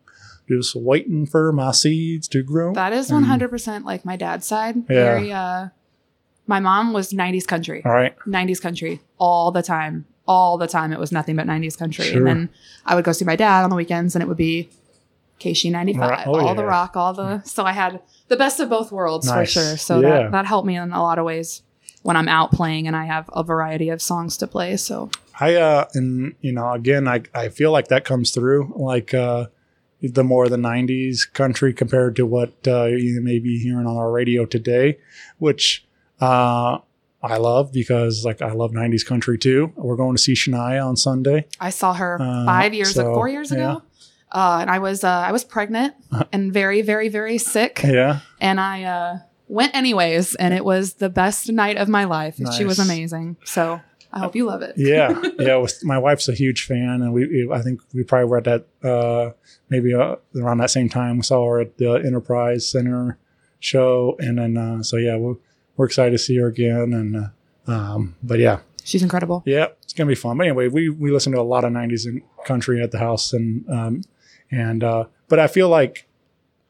just 0.48 0.74
waiting 0.74 1.24
for 1.24 1.52
my 1.52 1.70
seeds 1.70 2.26
to 2.28 2.42
grow. 2.42 2.74
That 2.74 2.92
is 2.92 3.10
100% 3.10 3.84
like 3.84 4.04
my 4.04 4.16
dad's 4.16 4.46
side. 4.46 4.76
Yeah. 4.76 4.82
Very, 4.88 5.32
uh, 5.32 5.68
my 6.48 6.58
mom 6.58 6.92
was 6.92 7.12
90s 7.12 7.46
country. 7.46 7.82
all 7.84 7.92
right. 7.92 8.16
90s 8.26 8.60
country 8.60 9.00
all 9.18 9.52
the 9.52 9.62
time. 9.62 10.04
All 10.26 10.58
the 10.58 10.66
time. 10.66 10.92
It 10.92 10.98
was 10.98 11.12
nothing 11.12 11.36
but 11.36 11.46
90s 11.46 11.78
country. 11.78 12.06
Sure. 12.06 12.18
And 12.18 12.26
then 12.26 12.48
I 12.84 12.96
would 12.96 13.04
go 13.04 13.12
see 13.12 13.24
my 13.24 13.36
dad 13.36 13.62
on 13.62 13.70
the 13.70 13.76
weekends 13.76 14.16
and 14.16 14.22
it 14.22 14.26
would 14.26 14.36
be 14.36 14.68
KSHE 15.40 15.70
95, 15.70 16.10
Right. 16.10 16.26
Oh, 16.26 16.40
all 16.46 16.54
the 16.54 16.64
rock, 16.64 16.96
all 16.96 17.12
the. 17.12 17.40
So 17.42 17.64
I 17.64 17.72
had 17.72 18.00
the 18.30 18.36
best 18.36 18.58
of 18.60 18.70
both 18.70 18.90
worlds 18.90 19.26
Nice. 19.26 19.52
for 19.52 19.60
sure. 19.60 19.76
So 19.76 20.00
Yeah. 20.00 20.08
that, 20.22 20.32
that 20.32 20.46
helped 20.46 20.66
me 20.66 20.76
in 20.76 20.92
a 20.92 21.02
lot 21.02 21.18
of 21.18 21.24
ways 21.26 21.62
when 22.02 22.16
I'm 22.16 22.28
out 22.28 22.50
playing 22.52 22.86
and 22.86 22.96
I 22.96 23.04
have 23.04 23.28
a 23.34 23.42
variety 23.44 23.90
of 23.90 24.00
songs 24.00 24.38
to 24.38 24.46
play. 24.46 24.76
So 24.78 25.10
I 25.38 25.56
uh 25.56 25.86
and 25.94 26.34
you 26.40 26.52
know 26.52 26.72
again 26.72 27.06
I 27.08 27.22
I 27.34 27.48
feel 27.50 27.72
like 27.72 27.88
that 27.88 28.04
comes 28.04 28.30
through 28.30 28.72
like 28.76 29.12
uh 29.12 29.46
the 30.02 30.24
more 30.24 30.48
the 30.48 30.56
90s 30.56 31.30
country 31.30 31.74
compared 31.74 32.16
to 32.16 32.24
what 32.24 32.52
uh, 32.66 32.84
you 32.86 33.20
may 33.20 33.38
be 33.38 33.58
hearing 33.58 33.86
on 33.86 33.96
our 33.98 34.10
radio 34.10 34.46
today 34.46 34.98
which 35.38 35.84
uh 36.22 36.78
I 37.22 37.36
love 37.36 37.70
because 37.70 38.24
like 38.24 38.40
I 38.40 38.52
love 38.52 38.70
90s 38.72 39.04
country 39.04 39.36
too. 39.36 39.72
We're 39.76 39.96
going 39.96 40.16
to 40.16 40.22
see 40.22 40.32
Shania 40.32 40.82
on 40.86 40.96
Sunday. 40.96 41.46
I 41.60 41.68
saw 41.68 41.92
her 41.92 42.16
Uh, 42.18 42.46
five 42.46 42.72
years, 42.72 42.94
so, 42.94 43.12
four 43.12 43.28
years 43.28 43.50
yeah. 43.50 43.56
ago. 43.58 43.82
Uh, 44.32 44.58
and 44.60 44.70
I 44.70 44.78
was, 44.78 45.02
uh, 45.04 45.08
I 45.08 45.32
was 45.32 45.44
pregnant 45.44 45.94
and 46.32 46.52
very, 46.52 46.82
very, 46.82 47.08
very 47.08 47.38
sick. 47.38 47.80
Yeah. 47.84 48.20
and 48.40 48.60
I 48.60 48.84
uh, 48.84 49.18
went 49.48 49.74
anyways, 49.74 50.34
and 50.36 50.54
it 50.54 50.64
was 50.64 50.94
the 50.94 51.08
best 51.08 51.50
night 51.50 51.76
of 51.76 51.88
my 51.88 52.04
life. 52.04 52.38
She 52.56 52.64
was 52.64 52.78
amazing. 52.78 53.36
So 53.44 53.80
I 54.12 54.18
hope 54.20 54.34
you 54.36 54.44
love 54.46 54.62
it. 54.62 54.74
yeah, 54.76 55.20
yeah. 55.38 55.56
With, 55.56 55.84
my 55.84 55.98
wife's 55.98 56.28
a 56.28 56.34
huge 56.34 56.64
fan, 56.66 57.02
and 57.02 57.12
we, 57.12 57.48
I 57.52 57.60
think 57.62 57.80
we 57.94 58.02
probably 58.04 58.28
were 58.28 58.38
at 58.38 58.44
that 58.44 58.66
uh, 58.88 59.32
maybe 59.68 59.94
uh, 59.94 60.16
around 60.36 60.58
that 60.58 60.70
same 60.70 60.88
time. 60.88 61.16
We 61.18 61.22
saw 61.22 61.44
her 61.48 61.60
at 61.60 61.78
the 61.78 61.94
Enterprise 61.94 62.68
Center 62.68 63.18
show, 63.58 64.16
and 64.18 64.38
then 64.38 64.56
uh, 64.56 64.82
so 64.82 64.96
yeah, 64.96 65.16
we're, 65.16 65.36
we're 65.76 65.86
excited 65.86 66.12
to 66.12 66.18
see 66.18 66.36
her 66.38 66.46
again. 66.46 66.92
And 66.92 67.16
uh, 67.16 67.70
um, 67.72 68.16
but 68.22 68.38
yeah, 68.38 68.60
She's 68.84 69.02
incredible. 69.02 69.42
yeah, 69.46 69.66
it's 69.82 69.92
gonna 69.92 70.08
be 70.08 70.14
fun. 70.14 70.36
But 70.38 70.46
anyway, 70.46 70.68
we 70.68 70.88
we 70.88 71.10
listen 71.10 71.32
to 71.32 71.40
a 71.40 71.42
lot 71.42 71.64
of 71.64 71.72
'90s 71.72 72.06
and 72.06 72.22
country 72.44 72.82
at 72.82 72.90
the 72.90 72.98
house, 72.98 73.32
and 73.32 73.68
um, 73.70 74.02
and 74.50 74.82
uh, 74.82 75.04
but 75.28 75.38
I 75.38 75.46
feel 75.46 75.68
like 75.68 76.06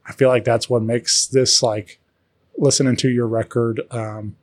I 0.07 0.13
feel 0.13 0.29
like 0.29 0.45
that's 0.45 0.69
what 0.69 0.83
makes 0.83 1.27
this 1.27 1.63
like 1.63 2.01
listening 2.59 2.97
to 2.97 3.09
your 3.09 3.27
record 3.27 3.81
um, 3.91 4.37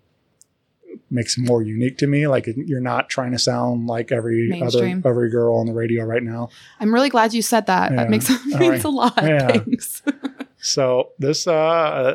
makes 1.10 1.38
it 1.38 1.42
more 1.42 1.62
unique 1.62 1.98
to 2.00 2.08
me. 2.08 2.28
Like 2.28 2.48
you're 2.56 2.82
not 2.82 3.10
trying 3.10 3.32
to 3.32 3.40
sound 3.40 3.88
like 3.88 4.12
every 4.12 4.50
Mainstream. 4.50 5.00
other 5.00 5.10
every 5.10 5.30
girl 5.30 5.58
on 5.58 5.66
the 5.66 5.74
radio 5.74 6.04
right 6.04 6.24
now. 6.24 6.50
I'm 6.80 6.94
really 6.94 7.10
glad 7.10 7.34
you 7.34 7.42
said 7.42 7.68
that. 7.68 7.92
Yeah. 7.92 7.98
That 7.98 8.10
makes 8.10 8.30
means 8.46 8.60
right. 8.60 8.84
a 8.84 8.90
lot. 8.90 9.14
Yeah. 9.18 9.48
Thanks. 9.48 10.02
So 10.60 11.12
this 11.20 11.46
uh, 11.46 11.54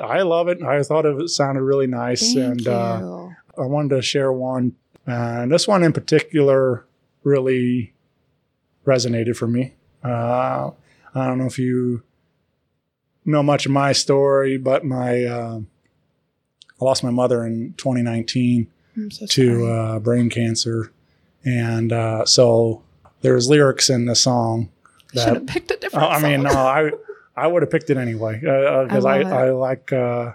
I 0.05 0.23
love 0.23 0.49
it. 0.49 0.63
I 0.63 0.83
thought 0.83 1.07
it 1.07 1.29
sounded 1.29 1.63
really 1.63 1.87
nice, 1.87 2.35
Thank 2.35 2.39
and 2.39 2.69
uh, 2.69 3.29
I 3.57 3.67
wanted 3.67 3.95
to 3.95 4.03
share 4.03 4.33
one. 4.33 4.75
And 5.07 5.53
this 5.53 5.69
one 5.69 5.85
in 5.85 5.93
particular 5.93 6.85
really 7.23 7.95
resonated 8.85 9.37
for 9.37 9.47
me. 9.47 9.75
Uh, 10.03 10.73
I 11.15 11.27
don't 11.27 11.39
know 11.39 11.47
if 11.47 11.59
you 11.59 12.03
know 13.25 13.43
much 13.43 13.67
of 13.67 13.73
my 13.73 13.93
story, 13.93 14.57
but 14.57 14.85
my 14.85 15.25
uh, 15.25 15.61
I 16.81 16.85
lost 16.85 17.05
my 17.05 17.11
mother 17.11 17.45
in 17.47 17.75
2019 17.77 18.67
so 19.11 19.27
to 19.27 19.67
uh, 19.67 19.99
brain 19.99 20.29
cancer, 20.31 20.93
and 21.45 21.93
uh, 21.93 22.25
so 22.27 22.83
there's 23.21 23.49
lyrics 23.49 23.89
in 23.89 24.07
the 24.07 24.15
song 24.15 24.71
That, 25.15 25.25
Should 25.25 25.35
have 25.35 25.47
picked 25.47 25.71
a 25.71 25.77
different. 25.77 26.07
Oh, 26.07 26.11
I 26.11 26.21
mean, 26.21 26.43
no. 26.43 26.51
I 26.51 26.91
I 27.37 27.47
would 27.47 27.63
have 27.63 27.71
picked 27.71 27.91
it 27.91 27.97
anyway 27.97 28.39
because 28.41 29.05
I 29.05 29.21
I, 29.21 29.47
I, 29.47 29.51
like. 29.51 29.93
Uh, 29.93 30.33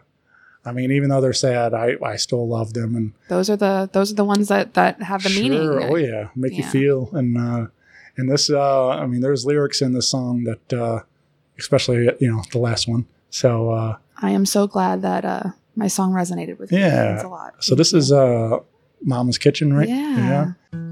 I 0.66 0.74
mean, 0.74 0.92
even 0.92 1.10
though 1.10 1.22
they're 1.22 1.32
sad, 1.32 1.74
I, 1.74 1.96
I 2.04 2.18
still 2.18 2.46
love 2.46 2.74
them 2.74 2.98
and 2.98 3.14
those 3.30 3.50
are 3.50 3.56
the 3.56 3.90
those 3.94 4.12
are 4.12 4.16
the 4.16 4.26
ones 4.26 4.50
that 4.50 4.74
that 4.74 5.02
have 5.02 5.24
the 5.24 5.30
meaning. 5.30 5.62
Oh 5.62 5.96
yeah, 5.96 6.28
make 6.36 6.58
you 6.58 6.64
feel 6.64 7.10
and 7.14 7.38
uh, 7.38 7.68
and 8.18 8.30
this. 8.30 8.50
Uh, 8.50 8.90
I 8.90 9.06
mean, 9.06 9.22
there's 9.22 9.46
lyrics 9.46 9.82
in 9.82 9.94
this 9.94 10.10
song 10.10 10.44
that, 10.44 10.74
uh, 10.74 11.04
especially 11.60 12.10
you 12.20 12.32
know 12.32 12.44
the 12.52 12.60
last 12.60 12.88
one. 12.88 13.06
So 13.30 13.72
uh, 13.72 13.98
I 14.22 14.32
am 14.32 14.46
so 14.46 14.68
glad 14.68 15.02
that 15.02 15.26
uh, 15.26 15.44
my 15.76 15.88
song 15.88 16.12
resonated 16.12 16.58
with 16.60 16.72
you. 16.72 16.80
Yeah. 16.80 17.16
It's 17.16 17.24
a 17.24 17.28
lot. 17.28 17.56
so 17.60 17.76
this 17.76 17.94
is 17.94 18.12
uh, 18.12 18.60
Mama's 19.02 19.38
Kitchen, 19.38 19.74
right? 19.74 19.88
Yeah. 19.88 20.54
Learned 20.72 20.87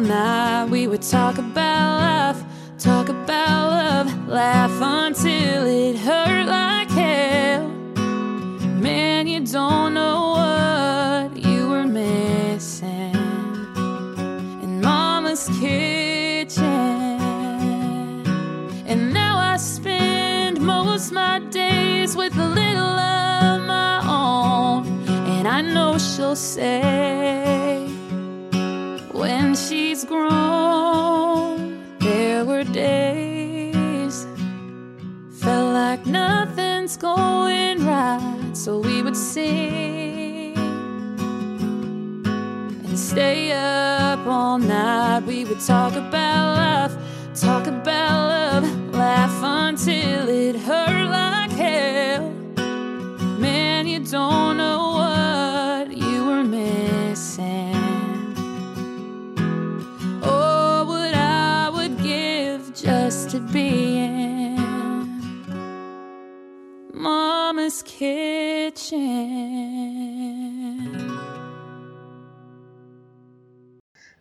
night. 0.00 0.70
We 0.70 0.86
would 0.86 1.02
talk 1.02 1.38
about 1.38 2.00
life, 2.00 2.42
talk 2.78 3.08
about 3.08 3.70
love, 3.70 4.28
laugh 4.28 4.70
until 4.80 5.66
it 5.66 5.96
hurt 5.98 6.46
like 6.46 6.90
hell. 6.90 7.68
Man, 8.80 9.26
you 9.26 9.40
don't 9.40 9.94
know 9.94 10.20
what 10.36 11.44
you 11.44 11.68
were 11.68 11.84
missing 11.84 13.14
in 14.62 14.80
Mama's 14.80 15.48
kitchen. 15.60 16.66
And 18.86 19.12
now 19.12 19.38
I 19.38 19.56
spend 19.56 20.60
most 20.60 21.12
my 21.12 21.38
days 21.50 22.16
with 22.16 22.36
a 22.36 22.48
little 22.48 22.98
of 23.12 23.60
my 23.66 24.00
own. 24.06 24.86
And 25.28 25.46
I 25.46 25.60
know 25.60 25.98
she'll 25.98 26.36
say, 26.36 27.39
grown, 30.20 31.98
there 31.98 32.44
were 32.44 32.64
days 32.64 34.26
felt 35.30 35.72
like 35.74 36.04
nothing's 36.06 36.96
going 36.96 37.84
right, 37.86 38.50
so 38.52 38.78
we 38.78 39.02
would 39.02 39.16
sing 39.16 40.56
and 42.86 42.98
stay 42.98 43.52
up 43.52 44.20
all 44.26 44.58
night. 44.58 45.20
We 45.26 45.44
would 45.44 45.60
talk 45.60 45.94
about 45.94 46.44
life, 46.64 46.94
talk 47.34 47.66
about 47.66 48.18
love, 48.34 48.94
laugh 48.94 49.42
until 49.42 50.28
it 50.28 50.56
hurt 50.56 51.08
like 51.10 51.52
hell. 51.52 52.30
Man, 53.38 53.86
you 53.86 54.00
don't 54.00 54.56
know 54.58 54.80
what 55.00 55.96
you 55.96 56.26
were 56.26 56.44
missing. 56.44 57.69
Be 63.52 63.98
in 63.98 65.06
Mama's 66.92 67.82
kitchen. 67.82 68.96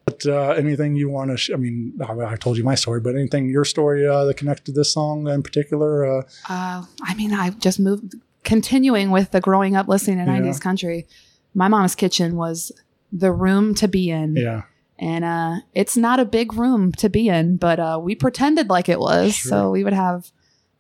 But 0.06 0.26
uh, 0.26 0.50
anything 0.52 0.96
you 0.96 1.10
want 1.10 1.32
to? 1.32 1.38
Sh- 1.38 1.52
I 1.54 1.58
mean, 1.58 1.94
I, 2.06 2.13
I 2.34 2.36
told 2.36 2.58
you 2.58 2.63
my 2.63 2.76
story, 2.76 3.00
but 3.00 3.15
anything 3.15 3.50
your 3.50 3.65
story 3.65 4.08
uh, 4.08 4.26
that 4.26 4.38
connected 4.38 4.65
to 4.68 4.72
this 4.72 4.92
song 4.94 5.28
in 5.28 5.44
particular? 5.44 6.06
Uh, 6.20 6.24
Uh, 6.50 6.84
I 7.04 7.13
mean, 7.15 7.34
I 7.34 7.52
just 7.52 7.80
moved, 7.80 8.15
continuing 8.44 9.12
with 9.12 9.32
the 9.32 9.42
growing 9.42 9.76
up 9.76 9.88
listening 9.88 10.18
to 10.26 10.32
Yeah. 10.32 10.39
90s 10.39 10.60
country. 10.62 11.08
My 11.54 11.68
mom's 11.68 11.96
kitchen 11.96 12.36
was 12.36 12.72
the 13.12 13.32
room 13.32 13.74
to 13.76 13.88
be 13.88 14.10
in. 14.10 14.36
yeah, 14.36 14.63
And 15.00 15.24
uh, 15.24 15.56
it's 15.74 15.96
not 15.96 16.20
a 16.20 16.26
big 16.26 16.54
room 16.54 16.92
to 16.94 17.10
be 17.10 17.30
in, 17.30 17.56
but 17.56 17.80
uh, 17.80 18.00
we 18.02 18.16
pretended 18.16 18.70
like 18.70 18.90
it 18.90 19.00
was. 19.00 19.34
Sure. 19.34 19.50
So 19.50 19.72
we 19.72 19.84
would 19.84 19.94
have 19.94 20.32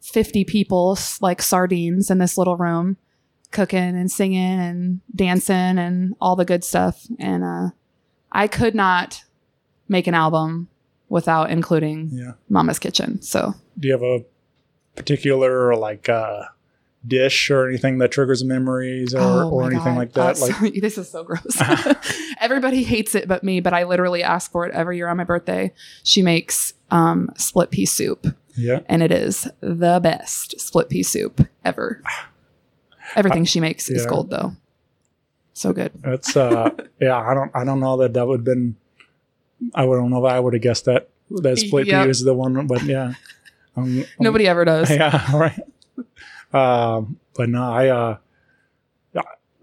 50 0.01 0.43
people 0.43 0.97
like 1.21 1.41
sardines 1.41 2.11
in 2.11 2.17
this 2.17 2.37
little 2.37 2.57
room 2.57 2.97
cooking 3.51 3.79
and 3.79 4.11
singing 4.11 4.59
and 4.59 5.01
dancing 5.15 5.79
and 5.79 6.15
all 6.19 6.35
the 6.35 6.45
good 6.45 6.63
stuff. 6.65 7.07
And 7.17 7.43
uh, 7.43 7.69
I 8.31 8.47
could 8.47 8.75
not 8.75 9.23
make 9.87 10.05
an 10.05 10.13
album 10.13 10.67
without 11.07 11.49
including 11.49 12.09
yeah. 12.11 12.33
Mama's 12.49 12.77
Kitchen. 12.77 13.21
So 13.21 13.53
Do 13.79 13.87
you 13.87 13.93
have 13.93 14.03
a 14.03 14.23
particular 14.95 15.75
like 15.75 16.09
uh, 16.09 16.43
dish 17.07 17.49
or 17.49 17.67
anything 17.67 17.97
that 17.99 18.11
triggers 18.11 18.43
memories 18.43 19.15
or, 19.15 19.21
Oh 19.21 19.49
or 19.49 19.61
my 19.61 19.67
anything 19.67 19.93
God. 19.93 19.97
like 19.97 20.13
that? 20.13 20.37
Uh, 20.37 20.45
like, 20.45 20.55
sorry, 20.55 20.79
this 20.81 20.97
is 20.97 21.09
so 21.09 21.23
gross. 21.23 21.57
Everybody 22.39 22.83
hates 22.83 23.15
it 23.15 23.27
but 23.27 23.43
me, 23.43 23.59
but 23.59 23.73
I 23.73 23.83
literally 23.83 24.23
ask 24.23 24.51
for 24.51 24.65
it 24.65 24.73
every 24.73 24.97
year 24.97 25.07
on 25.07 25.17
my 25.17 25.23
birthday. 25.23 25.73
She 26.03 26.21
makes 26.21 26.73
um, 26.91 27.29
split 27.37 27.71
pea 27.71 27.85
soup, 27.85 28.27
yeah, 28.55 28.79
and 28.87 29.03
it 29.03 29.11
is 29.11 29.47
the 29.61 29.99
best 30.01 30.59
split 30.59 30.89
pea 30.89 31.03
soup 31.03 31.47
ever. 31.65 32.01
Everything 33.15 33.45
she 33.45 33.59
makes 33.59 33.89
is 33.89 34.05
gold, 34.05 34.29
though. 34.29 34.53
So 35.53 35.73
good. 35.73 35.91
that's 36.01 36.37
uh, 36.37 36.69
yeah. 37.01 37.17
I 37.17 37.33
don't, 37.33 37.51
I 37.53 37.65
don't 37.65 37.79
know 37.81 37.97
that 37.97 38.13
that 38.13 38.25
would 38.25 38.39
have 38.39 38.45
been. 38.45 38.75
I 39.75 39.83
don't 39.83 40.09
know 40.09 40.25
if 40.25 40.31
I 40.31 40.39
would 40.39 40.53
have 40.53 40.61
guessed 40.61 40.85
that 40.85 41.09
that 41.29 41.57
split 41.57 41.87
Yep. 41.87 42.05
pea 42.05 42.09
is 42.09 42.23
the 42.23 42.33
one, 42.33 42.67
but 42.67 42.83
yeah. 42.83 43.13
Um, 43.75 43.99
um, 43.99 44.05
Nobody 44.19 44.47
ever 44.47 44.65
does. 44.65 44.89
yeah, 44.91 45.35
right. 45.37 45.59
Um, 46.51 47.19
but 47.35 47.49
no, 47.49 47.63
I 47.63 47.87
uh, 47.87 48.17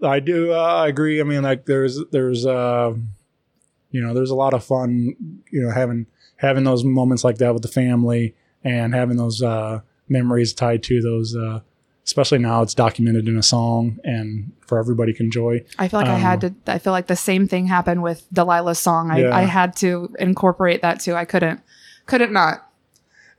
I 0.01 0.19
do 0.19 0.53
uh, 0.53 0.83
agree. 0.87 1.19
I 1.19 1.23
mean, 1.23 1.43
like 1.43 1.65
there's 1.65 1.99
there's 2.11 2.45
uh, 2.45 2.93
you 3.91 4.01
know 4.01 4.13
there's 4.13 4.31
a 4.31 4.35
lot 4.35 4.53
of 4.53 4.63
fun, 4.63 5.15
you 5.51 5.61
know, 5.61 5.71
having 5.71 6.05
having 6.37 6.63
those 6.63 6.83
moments 6.83 7.23
like 7.23 7.37
that 7.39 7.53
with 7.53 7.63
the 7.63 7.67
family 7.67 8.35
and 8.63 8.93
having 8.93 9.17
those 9.17 9.41
uh, 9.41 9.81
memories 10.07 10.53
tied 10.53 10.83
to 10.83 11.01
those. 11.01 11.35
Uh, 11.35 11.61
especially 12.05 12.37
now, 12.37 12.61
it's 12.61 12.73
documented 12.73 13.27
in 13.27 13.37
a 13.37 13.43
song 13.43 13.99
and 14.03 14.51
for 14.65 14.79
everybody 14.79 15.13
to 15.13 15.23
enjoy. 15.23 15.63
I 15.77 15.87
feel 15.87 15.99
like 15.99 16.09
I 16.09 16.17
had 16.17 16.41
to. 16.41 16.53
I 16.67 16.79
feel 16.79 16.93
like 16.93 17.07
the 17.07 17.15
same 17.15 17.47
thing 17.47 17.67
happened 17.67 18.03
with 18.03 18.25
Delilah's 18.33 18.79
song. 18.79 19.11
I, 19.11 19.21
Yeah. 19.21 19.35
I 19.35 19.41
had 19.41 19.75
to 19.77 20.13
incorporate 20.19 20.81
that 20.83 20.99
too. 20.99 21.15
I 21.15 21.25
couldn't, 21.25 21.61
couldn't 22.05 22.31
not. 22.31 22.69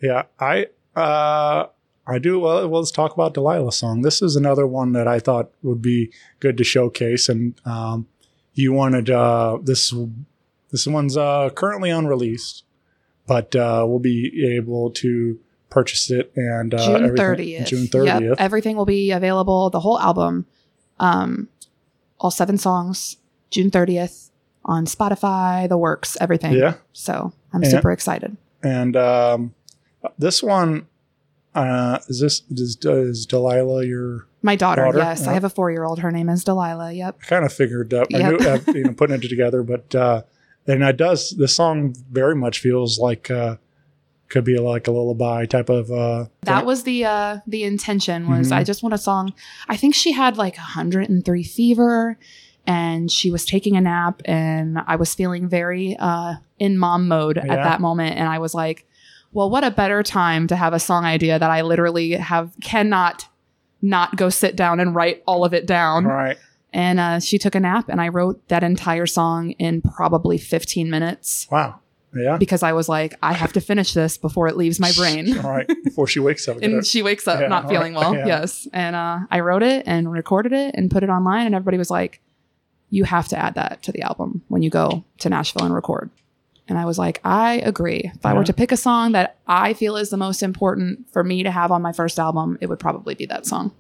Yeah, 0.03 0.25
I 0.39 0.67
uh 0.95 1.67
I 2.09 2.19
do 2.19 2.41
well, 2.41 2.67
let's 2.69 2.91
talk 2.91 3.13
about 3.13 3.35
Delilah's 3.35 3.77
song. 3.77 4.03
This 4.03 4.23
is 4.23 4.35
another 4.35 4.67
one 4.67 4.93
that 4.93 5.07
I 5.07 5.19
thought 5.19 5.51
would 5.63 5.83
be 5.83 6.11
good 6.41 6.57
to 6.57 6.65
showcase 6.65 7.29
and 7.29 7.55
um 7.65 8.07
you 8.55 8.73
wanted 8.73 9.11
uh 9.11 9.59
this 9.63 9.95
this 10.71 10.87
one's 10.87 11.17
uh 11.17 11.51
currently 11.51 11.91
unreleased, 11.91 12.65
but 13.27 13.55
uh 13.55 13.85
we'll 13.87 13.99
be 13.99 14.55
able 14.57 14.91
to 14.93 15.39
purchase 15.71 16.11
it 16.11 16.33
and 16.35 16.73
uh, 16.75 16.99
June 16.99 17.17
thirtieth. 17.17 17.69
June 17.69 17.87
thirtieth. 17.87 18.41
Everything 18.41 18.77
will 18.77 18.87
be 18.87 19.11
available. 19.11 19.69
The 19.71 19.81
whole 19.81 19.99
album, 20.01 20.47
um, 20.99 21.49
all 22.19 22.31
seven 22.31 22.57
songs. 22.57 23.19
June 23.51 23.71
thirtieth 23.71 24.31
on 24.65 24.87
Spotify, 24.87 25.69
the 25.69 25.77
works, 25.79 26.17
everything. 26.21 26.53
Yeah. 26.55 26.75
So 26.93 27.33
I'm 27.53 27.63
Yeah. 27.63 27.69
super 27.71 27.93
excited. 27.93 28.37
And 28.63 28.97
um, 28.97 29.55
this 30.19 30.43
one 30.43 30.87
uh, 31.63 31.99
is 32.09 32.21
this 32.21 32.43
is, 32.51 32.77
is 32.85 33.27
Delilah 33.27 33.85
your? 33.85 34.27
My 34.43 34.55
daughter, 34.57 34.83
Daughter, 34.83 34.99
yes, 34.99 35.27
I 35.27 35.33
have 35.33 35.45
a 35.45 35.51
four 35.51 35.71
year 35.71 35.85
old. 35.85 35.99
Her 35.99 36.11
name 36.13 36.29
is 36.29 36.45
Delilah. 36.45 36.93
Yep. 36.93 37.19
I 37.23 37.27
kind 37.27 37.45
of 37.45 37.53
figured 37.53 37.93
uh, 37.93 38.05
I 38.15 38.19
knew 38.31 38.37
uh, 38.39 38.59
you 38.75 38.85
know 38.85 38.93
putting 38.93 39.17
it 39.17 39.29
together, 39.29 39.63
but 39.63 39.95
uh, 39.95 40.23
and 40.67 40.83
it 40.83 40.97
does. 40.97 41.31
This 41.37 41.55
song 41.55 41.95
very 42.11 42.37
much 42.37 42.61
feels 42.61 42.99
like 43.01 43.31
uh, 43.31 43.57
could 44.29 44.45
be 44.45 44.59
like 44.59 44.87
a 44.87 44.93
lullaby 44.93 45.45
type 45.47 45.69
of. 45.69 45.91
Uh, 45.91 46.27
That 46.43 46.59
thing. 46.59 46.67
was 46.67 46.83
the 46.85 47.05
uh 47.05 47.39
the 47.47 47.65
intention 47.65 48.29
was 48.31 48.51
Mhm. 48.51 48.57
I 48.57 48.65
just 48.65 48.83
want 48.83 48.95
a 48.95 48.99
song. 48.99 49.33
I 49.69 49.77
think 49.77 49.95
she 49.95 50.13
had 50.13 50.37
like 50.37 50.57
103 50.57 51.43
fever 51.43 52.17
and 52.67 53.11
she 53.11 53.31
was 53.31 53.45
taking 53.47 53.77
a 53.77 53.81
nap 53.81 54.21
and 54.27 54.79
I 54.87 54.97
was 54.97 55.15
feeling 55.15 55.49
very 55.49 55.97
uh 55.99 56.35
in 56.59 56.77
mom 56.79 57.09
mode 57.09 57.37
Yeah. 57.45 57.55
at 57.55 57.63
that 57.65 57.81
moment 57.81 58.17
and 58.19 58.29
I 58.29 58.39
was 58.39 58.55
like, 58.55 58.85
well, 59.33 59.51
what 59.51 59.65
a 59.65 59.71
better 59.71 60.03
time 60.03 60.47
to 60.49 60.57
have 60.57 60.73
a 60.73 60.79
song 60.81 61.05
idea 61.05 61.39
that 61.39 61.51
I 61.51 61.63
literally 61.63 62.13
have 62.13 62.53
cannot 62.63 63.27
not 63.83 64.17
go 64.17 64.29
sit 64.29 64.57
down 64.57 64.81
and 64.81 64.95
write 64.95 65.23
all 65.27 65.45
of 65.45 65.55
it 65.55 65.67
down. 65.67 66.05
right. 66.05 66.37
And 66.73 67.01
uh, 67.01 67.21
she 67.21 67.39
took 67.39 67.55
a 67.55 67.61
nap 67.61 67.89
and 67.89 68.01
I 68.01 68.09
wrote 68.09 68.47
that 68.49 68.63
entire 68.63 69.07
song 69.07 69.53
in 69.53 69.81
probably 69.81 70.37
15 70.37 70.91
minutes 70.91 71.47
Wow. 71.51 71.81
Yeah. 72.15 72.37
because 72.37 72.63
I 72.63 72.73
was 72.73 72.89
like, 72.89 73.15
I 73.23 73.33
have 73.35 73.53
to 73.55 73.61
finish 73.61 73.95
this 73.95 74.19
before 74.19 74.49
it 74.49 74.57
leaves 74.57 74.79
my 74.81 74.93
brain. 74.93 75.39
All 75.39 75.51
right. 75.51 75.67
Before 75.85 76.07
she 76.07 76.21
wakes 76.21 76.47
up. 76.49 76.59
and 76.61 76.85
she 76.87 77.03
wakes 77.03 77.27
up 77.29 77.41
Yeah, 77.41 77.47
not 77.49 77.69
feeling 77.69 77.95
right, 77.95 78.01
well. 78.01 78.15
yeah. 78.17 78.27
Yes. 78.27 78.67
And 78.73 78.95
uh, 78.97 79.21
I 79.31 79.41
wrote 79.41 79.63
it 79.63 79.85
and 79.87 80.11
recorded 80.13 80.53
it 80.53 80.75
and 80.75 80.91
put 80.91 81.03
it 81.03 81.09
online, 81.09 81.47
and 81.47 81.55
everybody 81.55 81.79
was 81.79 81.91
like, 81.91 82.21
"You 82.91 83.05
have 83.05 83.29
to 83.29 83.39
add 83.39 83.55
that 83.55 83.83
to 83.85 83.93
the 83.93 84.03
album 84.03 84.43
when 84.49 84.63
you 84.63 84.71
go 84.71 85.05
to 85.19 85.29
Nashville 85.29 85.65
and 85.65 85.75
record." 85.75 86.11
And 86.69 86.77
I 86.77 86.85
was 86.85 86.99
like, 86.99 87.21
"I 87.25 87.55
agree. 87.65 88.11
If 88.15 88.27
I 88.27 88.35
were 88.35 88.45
to 88.45 88.53
pick 88.53 88.73
a 88.73 88.77
song 88.77 89.13
that 89.13 89.39
I 89.47 89.73
feel 89.73 89.97
is 89.97 90.11
the 90.11 90.19
most 90.19 90.43
important 90.43 91.11
for 91.11 91.25
me 91.25 91.43
to 91.43 91.51
have 91.51 91.73
on 91.73 91.81
my 91.81 91.93
first 91.93 92.19
album, 92.19 92.59
it 92.61 92.69
would 92.69 92.79
probably 92.79 93.15
be 93.15 93.27
that 93.27 93.47
song." 93.47 93.73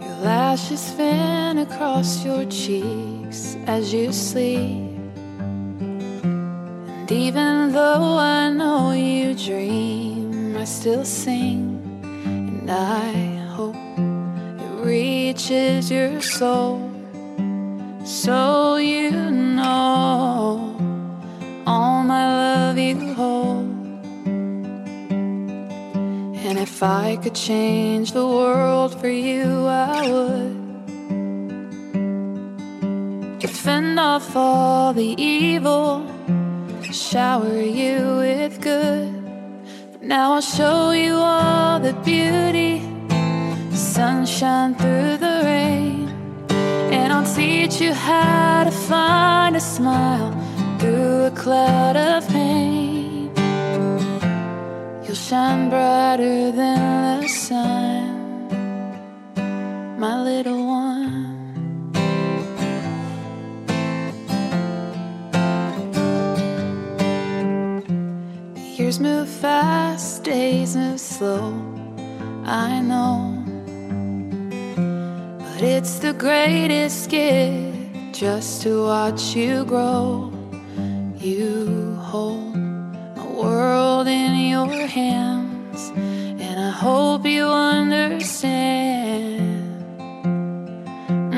Your 0.00 0.16
lashes 0.22 0.90
fan 0.90 1.58
across 1.58 2.24
your 2.24 2.44
cheeks 2.44 3.56
as 3.66 3.92
you 3.92 4.12
sleep. 4.12 4.93
And 7.04 7.12
even 7.12 7.72
though 7.72 8.16
I 8.16 8.48
know 8.48 8.92
you 8.92 9.34
dream, 9.34 10.56
I 10.56 10.64
still 10.64 11.04
sing. 11.04 11.78
And 12.24 12.70
I 12.70 13.12
hope 13.56 13.76
it 13.98 14.82
reaches 14.82 15.90
your 15.90 16.22
soul. 16.22 16.90
So 18.06 18.76
you 18.76 19.10
know 19.10 20.74
all 21.66 22.04
my 22.04 22.24
love 22.42 22.78
you 22.78 23.12
hold. 23.12 23.68
And 26.46 26.58
if 26.58 26.82
I 26.82 27.18
could 27.22 27.34
change 27.34 28.12
the 28.12 28.26
world 28.26 28.98
for 28.98 29.10
you, 29.10 29.66
I 29.66 30.10
would. 30.10 30.56
Defend 33.40 34.00
off 34.00 34.34
all 34.34 34.94
the 34.94 35.14
evil, 35.22 36.06
shower 36.92 37.60
you 37.60 38.16
with 38.18 38.60
good. 38.60 39.12
Now 40.00 40.34
I'll 40.34 40.40
show 40.40 40.90
you 40.92 41.14
all 41.14 41.80
the 41.80 41.94
beauty, 42.04 42.82
sunshine 43.72 44.74
through 44.74 45.16
the 45.16 45.40
rain. 45.44 46.08
And 46.92 47.12
I'll 47.12 47.34
teach 47.34 47.80
you 47.80 47.92
how 47.92 48.64
to 48.64 48.70
find 48.70 49.56
a 49.56 49.60
smile 49.60 50.32
through 50.78 51.24
a 51.24 51.30
cloud 51.30 51.96
of 51.96 52.28
pain. 52.28 53.30
You'll 55.04 55.14
shine 55.14 55.70
brighter 55.70 56.52
than 56.52 57.22
the 57.22 57.28
sun, 57.28 58.48
my 59.98 60.22
little 60.22 60.63
fast, 69.44 70.24
days 70.24 70.74
move 70.74 70.98
slow. 70.98 71.52
I 72.46 72.80
know, 72.80 73.44
but 75.38 75.60
it's 75.60 75.98
the 75.98 76.14
greatest 76.14 77.10
gift 77.10 77.76
just 78.12 78.62
to 78.62 78.84
watch 78.86 79.36
you 79.36 79.66
grow. 79.66 80.32
You 81.18 81.94
hold 82.10 82.56
my 83.16 83.26
world 83.42 84.06
in 84.08 84.32
your 84.48 84.86
hands, 84.86 85.92
and 86.46 86.56
I 86.58 86.70
hope 86.70 87.26
you 87.26 87.44
understand. 87.44 88.64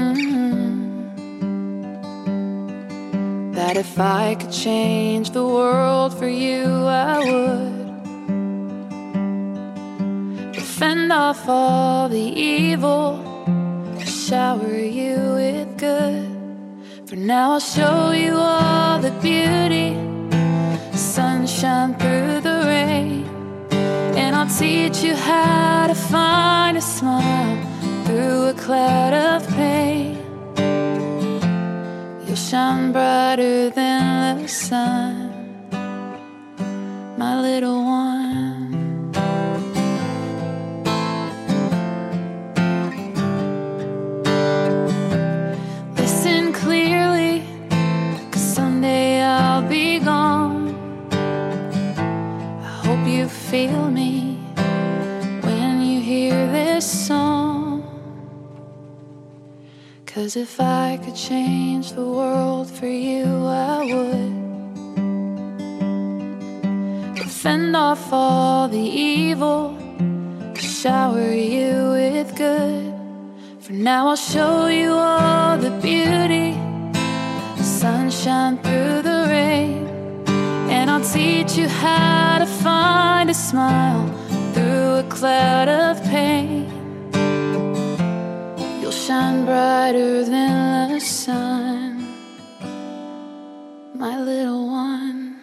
Mhm. 0.06 0.70
That 3.56 3.76
if 3.76 3.98
I 3.98 4.36
could 4.38 4.52
change 4.52 5.30
the 5.30 5.46
world 5.58 6.10
for 6.18 6.28
you, 6.28 6.66
I 6.86 7.18
would. 7.28 7.75
Defend 10.78 11.10
off 11.10 11.48
all 11.48 12.06
the 12.06 12.18
evil, 12.20 13.16
shower 14.04 14.76
you 14.76 15.16
with 15.40 15.78
good. 15.78 16.28
For 17.06 17.16
now, 17.16 17.52
I'll 17.52 17.60
show 17.60 18.10
you 18.10 18.34
all 18.34 18.98
the 18.98 19.12
beauty, 19.22 19.96
sunshine 20.94 21.94
through 21.94 22.42
the 22.42 22.60
rain. 22.66 23.24
And 24.20 24.36
I'll 24.36 24.54
teach 24.54 25.02
you 25.02 25.14
how 25.14 25.86
to 25.86 25.94
find 25.94 26.76
a 26.76 26.82
smile 26.82 27.56
through 28.04 28.48
a 28.48 28.52
cloud 28.52 29.14
of 29.14 29.48
pain. 29.56 30.18
You'll 32.26 32.36
shine 32.36 32.92
brighter 32.92 33.70
than 33.70 34.42
the 34.42 34.48
sun, 34.48 35.32
my 37.16 37.40
little 37.40 37.82
one. 37.82 38.35
Feel 53.56 53.88
me 53.88 54.36
when 55.46 55.80
you 55.80 55.98
hear 55.98 56.36
this 56.58 56.84
song. 57.08 57.82
Cause 60.04 60.36
if 60.36 60.60
I 60.60 60.98
could 61.02 61.16
change 61.30 61.92
the 61.92 62.08
world 62.18 62.68
for 62.68 62.90
you, 63.08 63.24
I 63.72 63.76
would. 63.92 64.34
Defend 67.22 67.74
off 67.74 68.04
all 68.12 68.68
the 68.68 68.86
evil, 69.16 69.62
shower 70.54 71.30
you 71.32 71.72
with 71.98 72.28
good. 72.36 72.92
For 73.64 73.72
now, 73.72 74.02
I'll 74.08 74.24
show 74.34 74.66
you 74.80 74.90
all 74.92 75.56
the 75.66 75.74
beauty, 75.88 76.48
the 77.58 77.66
sunshine 77.82 78.54
through 78.64 79.00
the 79.10 79.20
rain. 79.34 79.78
And 80.76 80.90
I'll 80.90 81.08
teach 81.18 81.52
you 81.60 81.68
how 81.68 82.38
to 82.42 82.45
find 82.66 83.30
a 83.30 83.34
smile 83.34 84.04
through 84.52 84.94
a 85.04 85.06
cloud 85.08 85.68
of 85.68 86.02
pain. 86.10 86.66
You'll 88.80 88.90
shine 89.06 89.44
brighter 89.44 90.24
than 90.24 90.92
the 90.94 91.00
sun, 91.00 92.04
my 93.94 94.14
little 94.20 94.66
one. 94.66 95.40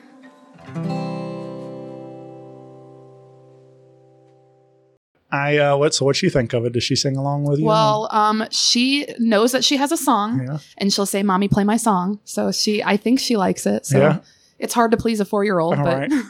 I 5.31 5.57
uh, 5.57 5.77
what 5.77 5.95
so 5.95 6.05
what 6.05 6.21
you 6.21 6.29
think 6.29 6.53
of 6.53 6.65
it? 6.65 6.73
Does 6.73 6.83
she 6.83 6.95
sing 6.95 7.15
along 7.15 7.45
with 7.45 7.59
you? 7.59 7.65
Well, 7.65 8.07
um, 8.11 8.45
she 8.51 9.07
knows 9.17 9.51
that 9.53 9.63
she 9.63 9.77
has 9.77 9.91
a 9.91 9.97
song, 9.97 10.45
Yeah. 10.45 10.57
and 10.77 10.91
she'll 10.93 11.05
say, 11.07 11.23
"Mommy, 11.23 11.47
play 11.47 11.63
my 11.63 11.77
song." 11.77 12.19
So 12.23 12.51
she, 12.51 12.83
I 12.83 12.97
think 12.97 13.19
she 13.19 13.35
likes 13.35 13.65
it. 13.65 13.85
So 13.85 13.97
Yeah. 13.99 14.19
it's 14.59 14.73
hard 14.73 14.91
to 14.91 14.97
please 14.97 15.19
a 15.19 15.25
four-year-old, 15.25 15.77
but 15.77 15.85
right. 16.01 16.11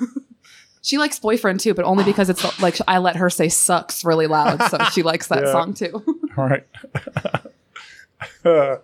She 0.83 0.97
likes 0.99 1.17
boyfriend 1.17 1.59
too, 1.61 1.73
but 1.73 1.85
only 1.85 2.03
because 2.03 2.29
it's 2.29 2.43
like 2.61 2.77
I 2.87 2.99
let 2.99 3.15
her 3.15 3.29
say 3.29 3.49
sucks 3.49 4.03
really 4.05 4.27
loud, 4.27 4.61
so 4.69 4.77
she 4.91 5.01
likes 5.01 5.27
that 5.29 5.43
Yeah. 5.45 5.51
song 5.51 5.73
too. 5.73 6.03
All 6.37 6.45
right. 6.45 6.65
Uh, 8.45 8.77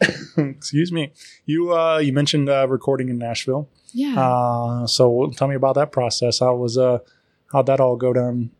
excuse 0.36 0.92
me. 0.92 1.12
You 1.46 1.72
uh, 1.74 1.98
you 1.98 2.12
mentioned 2.12 2.48
uh, 2.48 2.66
recording 2.68 3.08
in 3.08 3.18
Nashville. 3.18 3.68
yeah. 3.92 4.14
Uh, 4.20 4.86
so 4.86 5.30
tell 5.36 5.48
me 5.48 5.54
about 5.54 5.74
that 5.76 5.92
process. 5.92 6.40
How 6.40 6.54
was 6.54 6.76
uh, 6.76 6.98
how'd 7.52 7.66
that 7.66 7.80
all 7.80 7.96
go 7.96 8.12
down? 8.12 8.50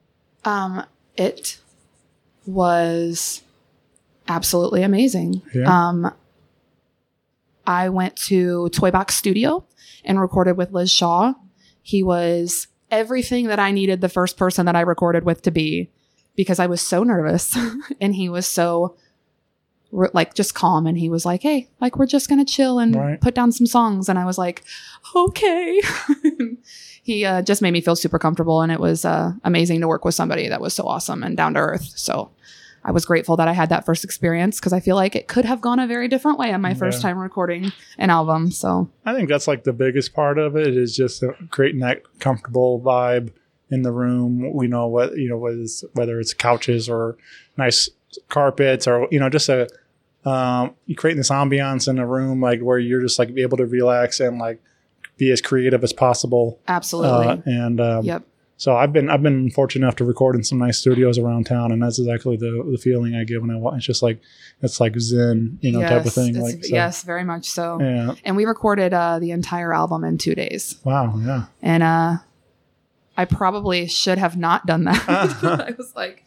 Um, 0.44 0.84
it 1.16 1.58
was 2.46 3.42
absolutely 4.28 4.82
amazing. 4.82 5.42
Yeah. 5.54 5.88
Um, 5.88 6.12
I 7.66 7.88
went 7.88 8.16
to 8.28 8.68
Toy 8.70 8.90
Box 8.92 9.16
Studio 9.16 9.64
and 10.04 10.20
recorded 10.20 10.56
with 10.56 10.70
Lij 10.72 10.88
Shaw. 10.90 11.34
He 11.82 12.02
was 12.02 12.68
everything 12.96 13.46
that 13.46 13.58
I 13.58 13.70
needed 13.72 14.00
the 14.00 14.08
first 14.08 14.36
person 14.36 14.66
that 14.66 14.76
I 14.76 14.80
recorded 14.80 15.24
with 15.24 15.42
to 15.42 15.50
be 15.50 15.90
because 16.36 16.58
I 16.58 16.66
was 16.66 16.80
so 16.80 17.02
nervous 17.02 17.56
and 18.00 18.14
he 18.14 18.28
was 18.28 18.46
so 18.46 18.96
like 19.92 20.34
just 20.34 20.54
calm 20.54 20.86
and 20.86 20.98
he 20.98 21.08
was 21.08 21.24
like, 21.24 21.42
"Hey, 21.42 21.68
like 21.80 21.96
we're 21.96 22.06
just 22.06 22.28
going 22.28 22.44
to 22.44 22.52
chill 22.52 22.78
and 22.78 22.94
Right. 22.94 23.20
put 23.20 23.34
down 23.34 23.52
some 23.52 23.66
songs." 23.66 24.08
And 24.08 24.18
I 24.18 24.24
was 24.24 24.36
like, 24.36 24.62
"Okay." 25.14 25.80
he 27.02 27.24
uh, 27.24 27.40
just 27.42 27.62
made 27.62 27.70
me 27.70 27.80
feel 27.80 27.96
super 27.96 28.18
comfortable 28.18 28.60
and 28.62 28.72
it 28.72 28.80
was 28.80 29.04
uh, 29.04 29.32
amazing 29.44 29.80
to 29.80 29.88
work 29.88 30.04
with 30.04 30.14
somebody 30.14 30.48
that 30.48 30.60
was 30.60 30.74
so 30.74 30.84
awesome 30.86 31.22
and 31.22 31.36
down 31.36 31.54
to 31.54 31.60
earth. 31.60 31.92
So 31.96 32.30
I 32.86 32.92
was 32.92 33.04
grateful 33.04 33.36
that 33.36 33.48
I 33.48 33.52
had 33.52 33.68
that 33.70 33.84
first 33.84 34.04
experience 34.04 34.60
because 34.60 34.72
I 34.72 34.78
feel 34.78 34.94
like 34.94 35.16
it 35.16 35.26
could 35.26 35.44
have 35.44 35.60
gone 35.60 35.80
a 35.80 35.88
very 35.88 36.06
different 36.06 36.38
way 36.38 36.52
on 36.52 36.60
my 36.60 36.72
first 36.72 37.02
time 37.02 37.18
recording 37.18 37.72
an 37.98 38.10
album. 38.10 38.52
So 38.52 38.88
I 39.04 39.12
think 39.12 39.28
that's 39.28 39.48
like 39.48 39.64
the 39.64 39.72
biggest 39.72 40.14
part 40.14 40.38
of 40.38 40.56
it 40.56 40.76
is 40.76 40.94
just 40.96 41.24
uh, 41.24 41.32
creating 41.50 41.80
that 41.80 42.02
comfortable 42.20 42.80
vibe 42.80 43.32
in 43.72 43.82
the 43.82 43.90
room. 43.90 44.52
We 44.54 44.68
know 44.68 44.86
what 44.86 45.18
you 45.18 45.28
know 45.28 45.36
whether 45.36 45.58
it's, 45.58 45.84
whether 45.94 46.20
it's 46.20 46.32
couches 46.32 46.88
or 46.88 47.16
nice 47.56 47.90
carpets 48.28 48.86
or 48.86 49.08
you 49.10 49.18
know 49.18 49.28
just 49.28 49.48
a 49.48 49.68
um, 50.24 50.76
you 50.86 50.94
creating 50.94 51.18
this 51.18 51.30
ambiance 51.30 51.88
in 51.88 51.98
a 51.98 52.06
room 52.06 52.40
like 52.40 52.60
where 52.60 52.78
you're 52.78 53.00
just 53.00 53.18
like 53.18 53.34
be 53.34 53.42
able 53.42 53.56
to 53.56 53.66
relax 53.66 54.20
and 54.20 54.38
like 54.38 54.62
be 55.16 55.32
as 55.32 55.40
creative 55.40 55.82
as 55.82 55.92
possible. 55.92 56.60
absolutely. 56.68 57.26
Uh, 57.26 57.38
and 57.46 57.80
um, 57.80 58.04
yep. 58.04 58.22
So 58.58 58.74
I've 58.76 58.92
been 58.92 59.10
I've 59.10 59.22
been 59.22 59.50
fortunate 59.50 59.84
enough 59.86 59.96
to 59.96 60.04
record 60.04 60.34
in 60.36 60.42
some 60.44 60.58
nice 60.58 60.78
studios 60.78 61.18
around 61.18 61.44
town, 61.46 61.72
and 61.72 61.82
that's 61.82 61.98
exactly 61.98 62.36
the 62.36 62.66
the 62.70 62.78
feeling 62.78 63.14
I 63.14 63.24
get 63.24 63.40
when 63.40 63.50
I 63.50 63.56
watch. 63.56 63.76
It's 63.78 63.86
just 63.86 64.02
like 64.02 64.20
it's 64.62 64.80
like 64.80 64.98
zen, 64.98 65.58
you 65.60 65.72
know, 65.72 65.82
type 65.82 66.06
of 66.06 66.12
thing. 66.12 66.34
Like 66.40 66.64
so, 66.64 66.74
yes, 66.74 67.02
very 67.02 67.24
much 67.24 67.48
so. 67.50 67.78
yeah, 67.80 68.14
And 68.24 68.36
we 68.36 68.44
recorded 68.46 68.94
uh, 68.94 69.18
the 69.18 69.30
entire 69.30 69.74
album 69.74 70.04
in 70.04 70.16
two 70.18 70.34
days. 70.34 70.76
wow, 70.84 71.14
yeah, 71.22 71.44
And 71.62 71.82
uh, 71.82 72.16
I 73.16 73.24
probably 73.26 73.86
should 73.86 74.18
have 74.18 74.36
not 74.36 74.66
done 74.66 74.84
that. 74.84 75.04
I 75.08 75.74
was 75.76 75.94
like, 75.94 76.24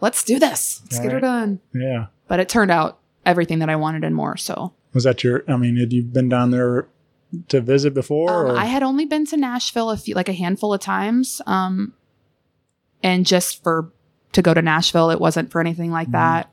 let's 0.00 0.22
do 0.24 0.38
this. 0.38 0.80
Let's 0.84 0.98
get 1.00 1.10
her 1.12 1.16
Right. 1.16 1.22
done. 1.22 1.60
yeah. 1.74 2.06
But 2.28 2.40
it 2.40 2.48
turned 2.48 2.70
out 2.70 2.98
everything 3.26 3.58
that 3.58 3.68
I 3.68 3.76
wanted 3.76 4.04
and 4.04 4.14
more. 4.14 4.36
So 4.36 4.72
Was 4.94 5.04
that 5.04 5.22
your? 5.24 5.42
I 5.48 5.56
mean, 5.56 5.76
had 5.76 5.92
you 5.92 6.02
been 6.02 6.28
down 6.28 6.50
there 6.52 6.86
to 7.48 7.60
visit 7.60 7.94
before? 7.94 8.50
Um. 8.50 8.56
I 8.56 8.66
had 8.66 8.82
only 8.82 9.04
been 9.06 9.26
to 9.26 9.36
Nashville 9.36 9.90
a 9.90 9.96
few, 9.96 10.14
like 10.14 10.28
a 10.28 10.32
handful 10.34 10.72
of 10.74 10.80
times. 10.80 11.40
Um, 11.46 11.92
and 13.02 13.26
just 13.26 13.62
for 13.62 13.92
to 14.32 14.42
go 14.42 14.54
to 14.54 14.62
Nashville, 14.62 15.10
it 15.10 15.20
wasn't 15.20 15.50
for 15.50 15.60
anything 15.60 15.90
like 15.90 16.08
Mhm. 16.08 16.12
that. 16.12 16.50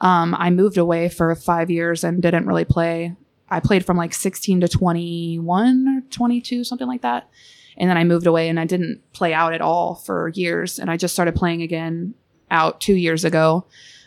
Um, 0.00 0.34
I 0.38 0.50
moved 0.50 0.78
away 0.78 1.08
for 1.08 1.32
five 1.34 1.70
years 1.70 2.02
and 2.04 2.20
didn't 2.22 2.46
really 2.46 2.64
play. 2.64 3.14
I 3.50 3.60
played 3.60 3.84
from 3.84 3.96
like 3.96 4.14
16 4.14 4.60
to 4.62 4.68
21 4.68 5.88
or 5.88 6.00
22, 6.10 6.64
something 6.64 6.86
like 6.88 7.02
that. 7.02 7.28
And 7.76 7.88
then 7.88 7.96
I 7.96 8.04
moved 8.04 8.26
away 8.26 8.48
and 8.48 8.58
I 8.58 8.64
didn't 8.64 9.00
play 9.12 9.32
out 9.34 9.52
at 9.52 9.60
all 9.60 9.94
for 9.94 10.28
years. 10.30 10.78
And 10.78 10.90
I 10.90 10.96
just 10.96 11.14
started 11.14 11.34
playing 11.34 11.62
again 11.62 12.14
out 12.50 12.80
two 12.80 12.94
years 12.94 13.24
ago. 13.24 13.66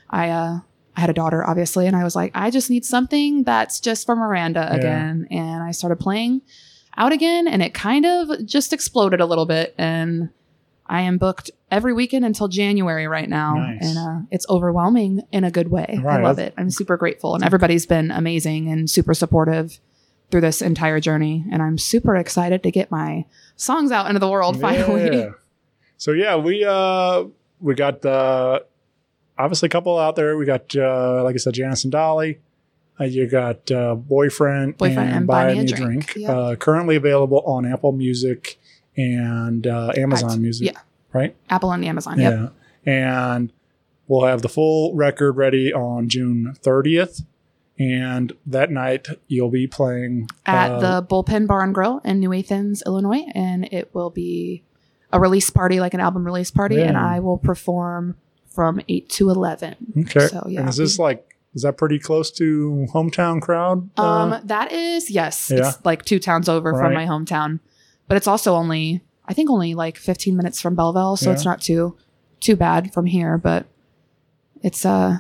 I, 0.10 0.30
uh, 0.30 0.60
I 0.96 1.02
had 1.02 1.10
a 1.10 1.14
daughter, 1.14 1.44
obviously, 1.48 1.88
and 1.88 1.96
I 1.96 2.04
was 2.04 2.16
like, 2.16 2.32
I 2.36 2.50
just 2.52 2.70
need 2.70 2.86
something 2.86 3.44
that's 3.44 3.80
just 3.80 4.06
for 4.06 4.16
Miranda 4.16 4.68
Yeah. 4.72 4.78
again. 4.78 5.28
And 5.32 5.64
I 5.64 5.72
started 5.72 5.98
playing 6.00 6.42
out 6.98 7.12
again, 7.12 7.48
and 7.48 7.62
it 7.64 7.74
kind 7.74 8.06
of 8.06 8.46
just 8.46 8.74
exploded 8.74 9.20
a 9.20 9.26
little 9.26 9.46
bit. 9.48 9.74
And 9.78 10.30
I 10.86 11.02
am 11.02 11.18
booked 11.18 11.50
every 11.72 11.94
weekend 11.94 12.26
until 12.26 12.48
January 12.48 13.08
right 13.08 13.28
now, 13.30 13.56
Nice. 13.56 13.80
and 13.82 13.98
uh, 13.98 14.26
it's 14.30 14.46
overwhelming 14.50 15.22
in 15.32 15.44
a 15.44 15.50
good 15.50 15.70
way. 15.72 16.00
Right, 16.04 16.20
I 16.20 16.24
love 16.24 16.36
that's- 16.36 16.54
it. 16.56 16.62
I'm 16.62 16.70
super 16.70 16.98
grateful, 16.98 17.34
and 17.36 17.44
everybody's 17.44 17.86
been 17.86 18.12
amazing 18.12 18.70
and 18.70 18.88
super 18.90 19.14
supportive 19.16 19.80
through 20.30 20.42
this 20.42 20.62
entire 20.62 21.00
journey. 21.00 21.46
And 21.52 21.62
I'm 21.64 21.78
super 21.78 22.16
excited 22.16 22.62
to 22.64 22.72
get 22.72 22.92
my 22.92 23.26
songs 23.56 23.92
out 23.92 24.08
into 24.08 24.20
the 24.20 24.30
world 24.30 24.60
finally. 24.62 25.28
So 25.98 26.12
yeah, 26.12 26.36
we 26.36 26.66
uh 26.66 27.24
we 27.62 27.76
got 27.76 28.04
uh 28.06 28.60
obviously 29.38 29.68
a 29.68 29.70
couple 29.70 29.98
out 29.98 30.16
there. 30.16 30.38
We 30.38 30.46
got 30.46 30.76
uh 30.76 31.24
like 31.24 31.36
I 31.36 31.38
said, 31.38 31.54
Janis 31.54 31.84
and 31.84 31.92
Dolly. 31.92 32.40
Uh, 33.00 33.06
you 33.06 33.28
got 33.28 33.72
uh, 33.72 33.96
boyfriend, 33.96 34.78
Boyfriend 34.78 35.12
and 35.12 35.28
Buy 35.28 35.54
Me 35.54 35.62
a 35.62 35.66
Drink. 35.66 36.14
Yeah. 36.16 36.32
Uh, 36.32 36.56
currently 36.56 36.96
available 36.96 37.42
on 37.46 37.66
Apple 37.66 37.92
Music 37.92 38.60
and 38.96 39.66
uh, 39.66 39.92
Amazon. 39.98 40.42
Music. 40.42 40.68
Yeah. 40.68 40.80
Right. 41.12 41.36
Apple 41.50 41.72
and 41.72 41.84
Amazon. 41.84 42.20
Yep. 42.20 42.54
Yeah. 42.86 42.92
And 42.92 43.52
we'll 44.08 44.26
have 44.26 44.42
the 44.42 44.50
full 44.50 44.94
record 44.94 45.34
ready 45.34 45.74
on 45.74 46.10
June 46.10 46.56
30th. 46.62 47.24
And 47.80 48.34
that 48.46 48.70
night 48.70 49.08
you'll 49.28 49.50
be 49.50 49.66
playing 49.66 50.30
At 50.46 50.72
uh, 50.72 50.80
the 50.80 51.08
Bullpen 51.08 51.48
Bar 51.48 51.64
and 51.64 51.74
Grill 51.74 52.00
in 52.06 52.20
New 52.20 52.32
Athens, 52.32 52.84
Illinois, 52.86 53.26
and 53.34 53.66
it 53.74 53.90
will 53.96 54.12
be 54.12 54.64
a 55.12 55.20
release 55.20 55.50
party, 55.50 55.80
like 55.80 55.96
an 55.96 56.00
album 56.00 56.24
release 56.24 56.52
party, 56.52 56.82
and 56.82 56.96
I 56.98 57.20
will 57.20 57.38
perform 57.40 58.16
from 58.54 58.80
eight 58.88 59.10
to 59.10 59.30
eleven. 59.30 59.76
Okay. 60.02 60.28
So 60.28 60.46
yeah. 60.48 60.62
And 60.62 60.70
is 60.70 60.78
this 60.78 61.00
like 61.00 61.36
is 61.56 61.62
that 61.64 61.78
pretty 61.78 62.00
close 62.00 62.32
to 62.32 62.88
hometown 62.94 63.42
crowd? 63.42 63.90
Uh, 63.98 64.02
Um, 64.04 64.42
that 64.46 64.72
is 64.72 65.10
yes, 65.12 65.52
Yeah. 65.54 65.70
it's 65.70 65.86
like 65.86 66.04
two 66.06 66.20
towns 66.20 66.48
over 66.50 66.72
Right. 66.72 66.80
from 66.82 66.94
my 66.94 67.06
hometown, 67.06 67.60
but 68.08 68.16
it's 68.18 68.28
also 68.28 68.54
only 68.56 69.02
I 69.28 69.34
think 69.34 69.50
only 69.50 69.74
like 69.74 69.98
15 69.98 70.36
minutes 70.36 70.60
from 70.62 70.76
Belleville, 70.76 71.16
so 71.18 71.32
it's 71.32 71.46
not 71.46 71.62
too 71.62 71.96
too 72.40 72.56
bad 72.56 72.94
from 72.94 73.06
here. 73.06 73.38
But 73.38 73.66
it's 74.62 74.86
uh 74.86 75.20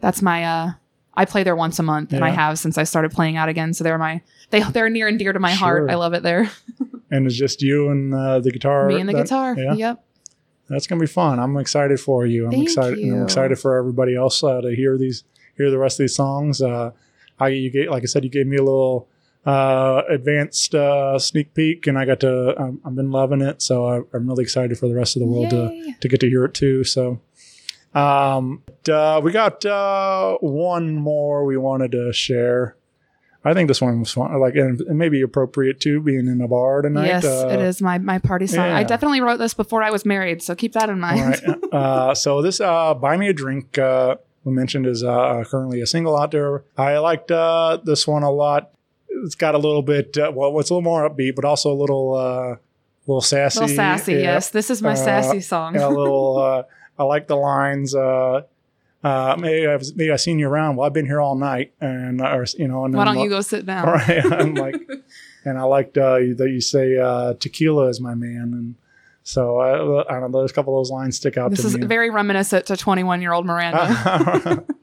that's 0.00 0.22
my 0.22 0.44
uh 0.44 0.70
I 1.16 1.24
play 1.26 1.44
there 1.44 1.54
once 1.54 1.78
a 1.78 1.82
month, 1.84 2.12
and 2.12 2.24
I 2.24 2.30
have 2.30 2.58
since 2.58 2.76
I 2.76 2.82
started 2.82 3.12
playing 3.12 3.36
out 3.36 3.48
again. 3.48 3.72
So 3.72 3.84
they're 3.84 3.98
my 3.98 4.20
they 4.50 4.62
they're 4.62 4.90
near 4.90 5.06
and 5.08 5.18
dear 5.18 5.32
to 5.32 5.38
my 5.38 5.52
heart. 5.52 5.88
I 5.90 5.94
love 5.94 6.12
it 6.14 6.22
there. 6.24 6.50
and 7.10 7.26
it's 7.26 7.36
just 7.36 7.62
you 7.62 7.90
and 7.90 8.12
uh, 8.12 8.40
the 8.40 8.50
guitar. 8.50 8.88
Me 8.88 8.98
and 9.00 9.08
the 9.08 9.12
that- 9.12 9.22
guitar. 9.24 9.54
Yeah. 9.56 9.74
Yep. 9.74 10.04
That's 10.68 10.86
gonna 10.86 11.00
be 11.00 11.06
fun. 11.06 11.38
I'm 11.38 11.56
excited 11.56 12.00
for 12.00 12.26
you. 12.26 12.46
I'm 12.46 12.52
Thank 12.52 12.64
excited. 12.64 12.98
you. 12.98 13.14
I'm 13.16 13.22
excited 13.24 13.58
for 13.58 13.76
everybody 13.76 14.16
else 14.16 14.42
uh, 14.42 14.60
to 14.60 14.74
hear 14.74 14.96
these, 14.96 15.24
hear 15.56 15.70
the 15.70 15.78
rest 15.78 16.00
of 16.00 16.04
these 16.04 16.14
songs. 16.14 16.62
Uh, 16.62 16.92
I 17.38 17.48
you 17.48 17.70
gave, 17.70 17.90
like 17.90 18.02
I 18.02 18.06
said, 18.06 18.24
you 18.24 18.30
gave 18.30 18.46
me 18.46 18.56
a 18.56 18.62
little 18.62 19.08
uh, 19.44 20.02
advanced 20.08 20.74
uh, 20.74 21.18
sneak 21.18 21.52
peek, 21.54 21.86
and 21.86 21.98
I 21.98 22.04
got 22.04 22.20
to. 22.20 22.60
Um, 22.60 22.80
I've 22.84 22.94
been 22.94 23.10
loving 23.10 23.40
it, 23.42 23.60
so 23.60 23.86
I, 23.86 23.96
I'm 24.14 24.26
really 24.28 24.42
excited 24.42 24.78
for 24.78 24.88
the 24.88 24.94
rest 24.94 25.16
of 25.16 25.20
the 25.20 25.26
world 25.26 25.50
to 25.50 25.70
Yay. 25.72 25.96
to 26.00 26.08
get 26.08 26.20
to 26.20 26.28
hear 26.28 26.44
it 26.44 26.54
too. 26.54 26.84
So, 26.84 27.20
um, 27.94 28.62
uh, 28.88 29.20
we 29.22 29.32
got 29.32 29.64
uh, 29.66 30.38
one 30.38 30.94
more 30.94 31.44
we 31.44 31.56
wanted 31.56 31.92
to 31.92 32.12
share. 32.12 32.76
I 33.46 33.52
think 33.52 33.68
this 33.68 33.80
one 33.80 34.00
was 34.00 34.10
fun. 34.12 34.38
Like, 34.40 34.54
and 34.54 34.80
it 34.80 34.94
may 34.94 35.08
be 35.10 35.20
appropriate 35.20 35.78
too, 35.78 36.00
being 36.00 36.26
in 36.28 36.40
a 36.40 36.48
bar 36.48 36.80
tonight. 36.82 37.06
Yes, 37.06 37.24
Uh, 37.24 37.48
it 37.52 37.60
is 37.60 37.82
my 37.82 37.98
my 37.98 38.18
party 38.18 38.46
song. 38.46 38.60
I 38.70 38.82
definitely 38.84 39.20
wrote 39.20 39.36
this 39.38 39.52
before 39.54 39.82
I 39.82 39.90
was 39.90 40.04
married, 40.06 40.42
so 40.42 40.54
keep 40.54 40.72
that 40.72 40.88
in 40.88 40.98
mind. 41.00 41.42
Right. 41.46 41.58
Uh, 41.74 42.14
so 42.14 42.40
this 42.40 42.60
uh, 42.60 42.94
"Buy 42.94 43.16
Me 43.16 43.28
a 43.28 43.32
Drink" 43.32 43.76
uh, 43.78 44.14
we 44.44 44.52
mentioned 44.52 44.86
is 44.86 45.02
uh, 45.02 45.42
currently 45.46 45.80
a 45.80 45.86
single 45.86 46.16
out 46.16 46.30
there. 46.30 46.62
I 46.78 46.98
liked 46.98 47.30
uh, 47.32 47.78
this 47.84 48.06
one 48.06 48.22
a 48.22 48.30
lot. 48.30 48.70
It's 49.08 49.34
got 49.34 49.54
a 49.56 49.58
little 49.58 49.82
bit 49.82 50.16
uh, 50.16 50.30
well, 50.34 50.56
it's 50.60 50.70
a 50.70 50.74
little 50.74 50.82
more 50.82 51.08
upbeat, 51.08 51.34
but 51.34 51.44
also 51.44 51.72
a 51.72 51.74
little 51.74 52.14
uh, 52.14 52.56
little 53.08 53.20
sassy. 53.20 53.58
little 53.60 53.74
sassy, 53.76 54.12
Yeah. 54.14 54.18
yes. 54.34 54.50
This 54.50 54.70
is 54.70 54.82
my 54.82 54.92
Uh, 54.92 54.96
sassy 54.96 55.40
song. 55.40 55.76
A 55.76 55.88
little. 55.88 56.38
Uh, 56.44 56.62
I 56.96 57.02
like 57.02 57.26
the 57.26 57.34
lines. 57.36 57.92
Uh, 57.92 58.42
uh, 59.04 59.36
maybe 59.38 59.66
I've 59.66 59.82
maybe 59.94 60.10
I've 60.10 60.20
seen 60.20 60.38
you 60.38 60.48
around. 60.48 60.76
Well, 60.76 60.86
I've 60.86 60.92
been 60.94 61.06
here 61.06 61.20
all 61.20 61.34
night, 61.36 61.72
and 61.80 62.20
or 62.20 62.44
you 62.58 62.66
know, 62.66 62.84
and 62.86 62.94
Why 62.94 63.04
then, 63.04 63.14
don't 63.14 63.22
you 63.24 63.28
go 63.30 63.40
sit 63.42 63.66
down? 63.72 63.86
Right, 63.86 64.24
I'm 64.32 64.54
like, 64.54 64.76
and 65.44 65.58
I 65.58 65.62
liked 65.62 65.96
uh, 65.98 66.14
that 66.36 66.48
you 66.50 66.60
say 66.60 66.96
uh, 66.98 67.34
tequila 67.34 67.88
is 67.88 68.00
my 68.00 68.14
man, 68.14 68.52
and 68.54 68.74
so 69.22 69.58
I, 69.58 70.16
I 70.16 70.20
don't 70.20 70.32
know. 70.32 70.38
There's 70.38 70.50
a 70.50 70.54
couple 70.54 70.76
of 70.78 70.80
those 70.84 70.90
lines 70.90 71.16
stick 71.16 71.36
out 71.36 71.50
This 71.50 71.60
to 71.60 71.66
is 71.68 71.76
me. 71.78 71.86
very 71.86 72.10
reminiscent 72.10 72.66
to 72.66 72.76
21 72.76 73.20
year 73.22 73.32
old 73.32 73.46
Miranda. 73.46 74.64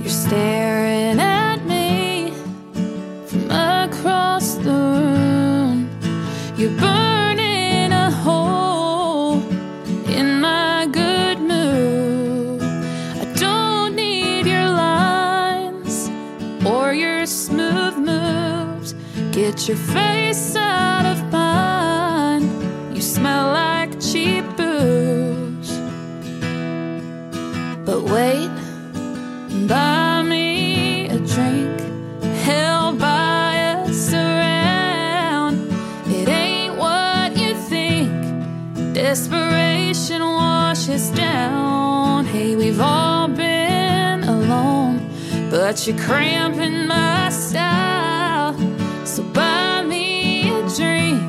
You're 0.00 0.08
staring 0.10 0.61
Get 19.52 19.68
your 19.68 19.76
face 19.76 20.56
out 20.56 21.04
of 21.04 21.30
mine. 21.30 22.94
You 22.94 23.02
smell 23.02 23.48
like 23.48 24.00
cheap 24.00 24.46
booze. 24.56 25.70
But 27.84 28.02
wait, 28.04 28.50
buy 29.68 30.22
me 30.22 31.06
a 31.10 31.18
drink. 31.18 31.80
Held 32.44 32.98
by 32.98 33.82
us 33.84 34.14
around. 34.14 35.70
It 36.06 36.30
ain't 36.30 36.76
what 36.78 37.36
you 37.36 37.54
think. 37.54 38.10
Desperation 38.94 40.22
washes 40.22 41.10
down. 41.10 42.24
Hey, 42.24 42.56
we've 42.56 42.80
all 42.80 43.28
been 43.28 44.24
alone, 44.24 45.10
but 45.50 45.86
you're 45.86 45.98
cramping 45.98 46.86
my 46.86 47.28
style. 47.28 48.11
Drink 50.74 51.20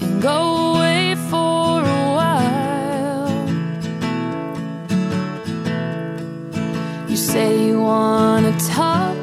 and 0.00 0.22
go 0.22 0.74
away 0.74 1.16
for 1.28 1.80
a 1.80 2.02
while. 2.18 3.32
You 7.08 7.16
say 7.16 7.66
you 7.66 7.80
wanna 7.80 8.56
talk, 8.60 9.16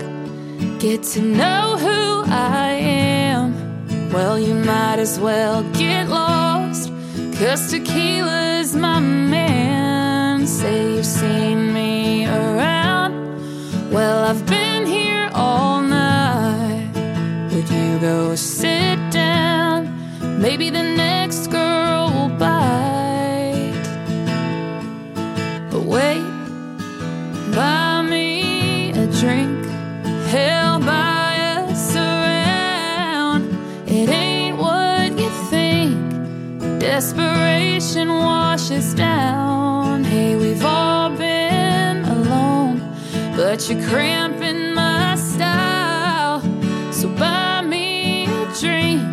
get 0.80 1.04
to 1.14 1.22
know 1.22 1.78
who 1.78 2.24
I 2.30 2.72
am. 2.74 4.12
Well, 4.12 4.38
you 4.38 4.54
might 4.54 5.00
as 5.00 5.18
well 5.18 5.64
get 5.72 6.10
lost, 6.10 6.92
cause 7.40 7.72
tequila's 7.72 8.76
my 8.76 9.00
man. 9.00 10.46
Say 10.46 10.96
you've 10.96 11.06
seen 11.06 11.74
me 11.74 12.26
around. 12.26 13.14
Well, 13.94 14.26
I've 14.26 14.46
been 14.46 14.86
here 14.86 15.30
all 15.34 15.82
night. 15.82 16.90
Would 17.54 17.70
you 17.70 17.98
go 18.00 18.32
but 43.56 43.70
you're 43.70 43.88
cramping 43.88 44.74
my 44.74 45.14
style. 45.16 46.42
So 46.92 47.08
buy 47.08 47.62
me 47.62 48.26
a 48.26 48.52
drink, 48.60 49.04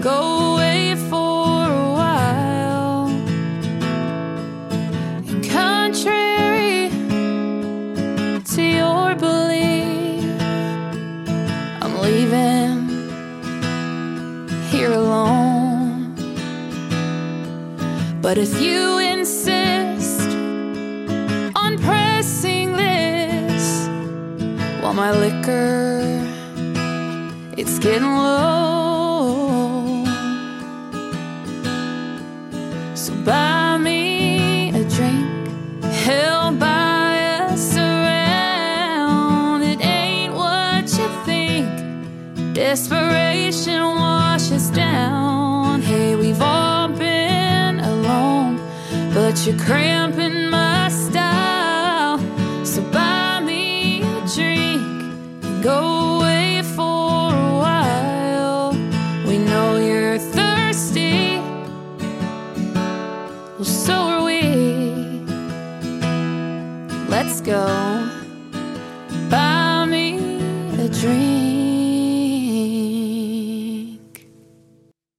go 0.00 0.52
away 0.52 0.94
for 1.10 1.66
a 1.82 1.88
while. 2.00 3.08
And 5.28 5.44
contrary 5.50 6.90
to 8.52 8.62
your 8.62 9.16
belief, 9.16 10.40
I'm 11.82 11.94
leaving 12.02 12.86
here 14.70 14.92
alone. 14.92 16.14
But 18.22 18.38
if 18.38 18.60
you 18.60 19.05
my 24.96 25.10
liquor 25.10 26.00
it's 27.58 27.78
getting 27.78 28.16
low, 28.16 30.04
so 32.94 33.14
buy 33.24 33.76
me 33.76 34.70
a 34.70 34.84
drink, 34.88 35.84
held 35.84 36.58
buy 36.58 37.46
us 37.50 37.76
around. 37.76 39.62
It 39.62 39.84
ain't 39.84 40.34
what 40.34 40.84
you 40.98 41.08
think. 41.24 41.66
Desperation 42.54 43.82
washes 43.82 44.70
down. 44.70 45.82
Hey, 45.82 46.16
we've 46.16 46.40
all 46.40 46.88
been 46.88 47.80
alone, 47.80 48.60
but 49.12 49.46
you're 49.46 49.58
cramping 49.58 50.45
go. 67.46 68.10
Buy 69.30 69.84
me 69.88 70.16
a 70.82 70.88
drink. 70.88 71.46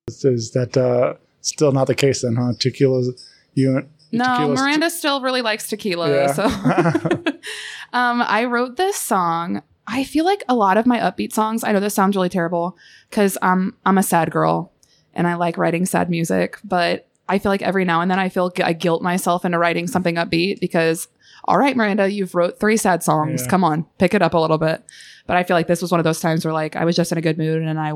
Is, 0.09 0.51
that 0.51 0.75
uh, 0.75 1.13
still 1.39 1.71
not 1.71 1.87
the 1.87 1.95
case 1.95 2.23
then, 2.23 2.35
huh? 2.35 2.51
Tequila's 2.59 3.25
you. 3.53 3.87
No, 4.11 4.25
tequila's- 4.25 4.59
Miranda 4.59 4.89
still 4.89 5.21
really 5.21 5.41
likes 5.41 5.69
tequila. 5.69 6.09
Yeah. 6.11 6.33
So 6.33 6.43
um, 7.93 8.21
I 8.21 8.43
wrote 8.43 8.75
this 8.75 8.97
song. 8.97 9.61
I 9.87 10.03
feel 10.03 10.25
like 10.25 10.43
a 10.49 10.55
lot 10.55 10.75
of 10.75 10.85
my 10.85 10.99
upbeat 10.99 11.31
songs, 11.31 11.63
I 11.63 11.71
know 11.71 11.79
this 11.79 11.93
sounds 11.93 12.17
really 12.17 12.27
terrible 12.27 12.77
because 13.09 13.37
um, 13.41 13.73
I'm 13.85 13.97
a 13.97 14.03
sad 14.03 14.31
girl 14.31 14.73
and 15.13 15.27
I 15.27 15.35
like 15.35 15.57
writing 15.57 15.85
sad 15.85 16.09
music, 16.09 16.59
but 16.61 17.07
I 17.29 17.39
feel 17.39 17.51
like 17.51 17.61
every 17.61 17.85
now 17.85 18.01
and 18.01 18.11
then 18.11 18.19
I 18.19 18.27
feel 18.27 18.51
I 18.61 18.73
guilt 18.73 19.01
myself 19.01 19.45
into 19.45 19.57
writing 19.57 19.87
something 19.87 20.15
upbeat 20.15 20.59
because, 20.59 21.07
all 21.47 21.57
right, 21.57 21.75
Miranda, 21.77 22.11
you've 22.11 22.35
wrote 22.35 22.59
three 22.59 22.77
sad 22.77 23.03
songs. 23.03 23.43
Yeah. 23.43 23.47
Come 23.49 23.63
on, 23.63 23.85
pick 23.99 24.13
it 24.13 24.21
up 24.21 24.33
a 24.33 24.37
little 24.39 24.57
bit. 24.57 24.83
But 25.25 25.37
I 25.37 25.43
feel 25.43 25.55
like 25.55 25.67
this 25.67 25.81
was 25.81 25.91
one 25.91 25.99
of 25.99 26.03
those 26.03 26.19
times 26.19 26.43
where 26.45 26.53
like 26.53 26.75
I 26.75 26.85
was 26.85 26.95
just 26.95 27.11
in 27.11 27.17
a 27.17 27.21
good 27.21 27.37
mood 27.37 27.61
and 27.63 27.79
I 27.79 27.93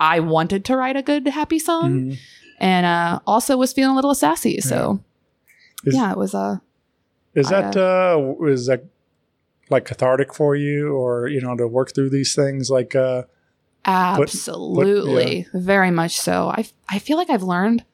I 0.00 0.20
wanted 0.20 0.64
to 0.66 0.76
write 0.76 0.96
a 0.96 1.02
good 1.02 1.26
happy 1.26 1.58
song 1.58 1.92
Mhm. 1.92 2.18
and 2.60 2.86
uh, 2.86 3.18
also 3.26 3.56
was 3.56 3.72
feeling 3.72 3.92
a 3.92 3.96
little 3.96 4.14
sassy. 4.14 4.60
So 4.60 5.00
Is- 5.84 5.94
yeah, 5.94 6.12
it 6.12 6.18
was 6.18 6.34
uh, 6.34 6.58
Is 7.34 7.50
I, 7.52 7.60
that 7.60 7.76
uh, 7.76 8.44
is 8.46 8.66
that 8.66 8.84
like 9.70 9.84
cathartic 9.84 10.32
for 10.34 10.54
you, 10.56 10.94
or 10.94 11.28
you 11.28 11.40
know, 11.40 11.56
to 11.56 11.66
work 11.68 11.94
through 11.94 12.10
these 12.10 12.34
things? 12.34 12.70
Like, 12.70 12.94
uh, 12.94 13.24
Absolutely. 13.84 15.46
Very 15.52 15.90
much 15.90 16.16
so. 16.18 16.48
I 16.48 16.64
I 16.88 16.98
feel 16.98 17.16
like 17.16 17.30
I've 17.30 17.42
learned 17.42 17.84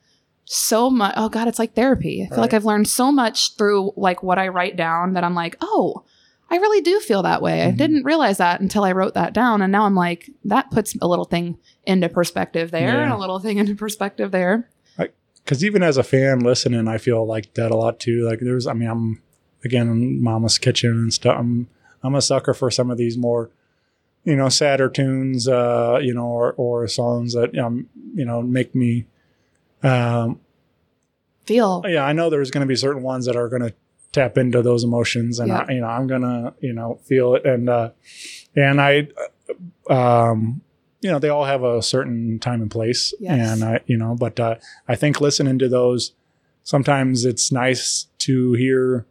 so 0.45 0.91
much. 0.91 1.15
Oh 1.17 1.29
god, 1.29 1.49
it's 1.49 1.59
like 1.59 1.75
therapy. 1.75 2.23
I 2.25 2.29
feel 2.29 2.41
like 2.41 2.55
I've 2.55 2.65
learned 2.65 2.89
so 2.89 3.11
much 3.13 3.57
through 3.57 3.93
like 3.97 4.23
what 4.23 4.39
I 4.39 4.49
write 4.49 4.77
down 4.77 5.15
that 5.15 5.25
I'm 5.25 5.35
like, 5.35 5.57
"Oh, 5.61 6.05
I 6.51 6.57
really 6.57 6.83
do 6.83 7.01
feel 7.01 7.23
that 7.23 7.41
way. 7.43 7.63
I 7.63 7.73
Mhm. 7.73 7.77
didn't 7.79 8.05
realize 8.05 8.37
that 8.39 8.61
until 8.61 8.85
I 8.85 8.93
wrote 8.93 9.15
that 9.15 9.33
down 9.33 9.63
and 9.63 9.73
now 9.73 9.85
I'm 9.87 9.95
like, 9.95 10.31
that 10.45 10.71
puts 10.71 10.95
a 11.01 11.07
little 11.09 11.25
thing 11.25 11.57
into 11.87 12.09
perspective 12.09 12.71
there 12.71 13.03
and 13.03 13.13
a 13.13 13.17
little 13.19 13.39
thing 13.39 13.59
into 13.59 13.75
perspective 13.75 14.31
there." 14.31 14.69
because 15.45 15.63
even 15.63 15.83
as 15.83 15.99
a 15.99 16.03
fan 16.03 16.41
listening, 16.41 16.89
I 16.89 16.97
feel 16.97 17.27
like 17.27 17.53
that 17.53 17.71
a 17.71 17.77
lot 17.77 18.01
too. 18.01 18.27
Like 18.27 18.41
there's, 18.41 18.67
I 18.67 18.73
mean, 18.73 18.89
I'm 18.89 19.21
again 19.63 20.23
Mama's 20.23 20.57
Kitchen 20.57 20.91
and 20.93 21.13
stuff. 21.13 21.37
I'm 21.39 21.69
I'm 22.03 22.15
a 22.15 22.23
sucker 22.23 22.55
for 22.55 22.71
some 22.71 22.91
of 22.91 22.97
these 22.97 23.19
more, 23.19 23.51
you 24.25 24.37
know, 24.37 24.49
sadder 24.49 24.89
tunes, 24.89 25.47
uh, 25.47 25.99
you 26.03 26.15
know, 26.15 26.25
or 26.27 26.55
or 26.57 26.89
songs 26.89 27.35
that 27.35 27.55
um, 27.59 27.89
you 28.15 28.25
know, 28.25 28.41
make 28.41 28.75
me. 28.75 29.05
Um, 29.85 30.41
Feel. 31.47 31.83
yeah, 31.87 32.05
I 32.05 32.13
know 32.13 32.31
there's 32.31 32.51
going 32.51 32.63
to 32.63 32.69
be 32.69 32.77
certain 32.77 33.03
ones 33.03 33.27
that 33.27 33.37
are 33.37 33.49
going 33.49 33.63
to 33.63 33.75
tap 34.13 34.39
into 34.39 34.63
those 34.63 34.83
emotions, 34.85 35.39
and 35.39 35.49
Yeah. 35.49 35.67
I, 35.69 35.73
you 35.73 35.81
know, 35.81 35.87
I'm 35.89 36.07
gonna, 36.07 36.55
you 36.61 36.73
know, 36.73 37.01
feel 37.05 37.35
it, 37.35 37.45
and 37.45 37.69
uh, 37.69 37.91
and 38.57 38.81
I, 38.81 39.09
uh, 39.91 39.93
um, 40.31 40.63
you 41.01 41.11
know, 41.11 41.19
they 41.19 41.29
all 41.29 41.45
have 41.45 41.63
a 41.65 41.83
certain 41.83 42.39
time 42.39 42.63
and 42.63 42.71
place, 42.71 43.13
Yes. 43.21 43.53
and 43.61 43.65
I, 43.65 43.81
you 43.87 43.97
know, 43.99 44.15
but 44.19 44.39
uh, 44.41 44.55
I 44.89 44.95
think 44.95 45.21
listening 45.21 45.59
to 45.59 45.69
those, 45.69 46.13
sometimes 46.63 47.25
it's 47.25 47.53
nice 47.53 48.07
to 48.21 48.53
hear 48.55 49.05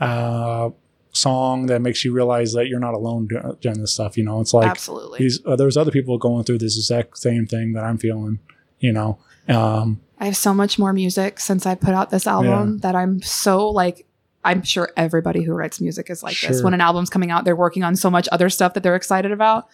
a 0.00 0.72
song 1.12 1.66
that 1.66 1.82
makes 1.82 2.04
you 2.04 2.12
realize 2.12 2.52
that 2.54 2.66
you're 2.68 2.80
not 2.80 2.94
alone 2.94 3.26
do- 3.28 3.58
doing 3.60 3.80
this 3.80 3.92
stuff. 3.92 4.16
You 4.16 4.24
know, 4.24 4.40
it's 4.40 4.54
like 4.54 4.68
Absolutely. 4.70 5.18
these 5.18 5.38
uh, 5.46 5.54
there's 5.54 5.76
other 5.76 5.90
people 5.92 6.18
going 6.18 6.44
through 6.44 6.58
this 6.58 6.76
exact 6.76 7.18
same 7.18 7.46
thing 7.46 7.74
that 7.74 7.84
I'm 7.84 7.98
feeling. 7.98 8.38
You 8.80 8.92
know, 8.92 9.18
um, 9.50 10.00
I 10.18 10.26
have 10.26 10.36
so 10.36 10.52
much 10.54 10.78
more 10.78 10.92
music 10.92 11.40
since 11.40 11.66
I 11.66 11.74
put 11.74 11.94
out 11.94 12.10
this 12.10 12.26
album 12.26 12.78
that 12.78 12.94
I'm 12.94 13.22
so 13.22 13.68
like 13.68 14.06
I'm 14.44 14.62
sure 14.62 14.90
everybody 14.96 15.42
who 15.42 15.52
writes 15.52 15.80
music 15.80 16.08
is 16.10 16.22
like 16.22 16.38
this. 16.40 16.62
When 16.62 16.72
an 16.74 16.80
album's 16.80 17.10
coming 17.10 17.30
out, 17.30 17.44
they're 17.44 17.56
working 17.56 17.82
on 17.82 17.94
so 17.96 18.10
much 18.10 18.28
other 18.32 18.48
stuff 18.48 18.74
that 18.74 18.82
they're 18.82 18.96
excited 18.96 19.32
about. 19.32 19.66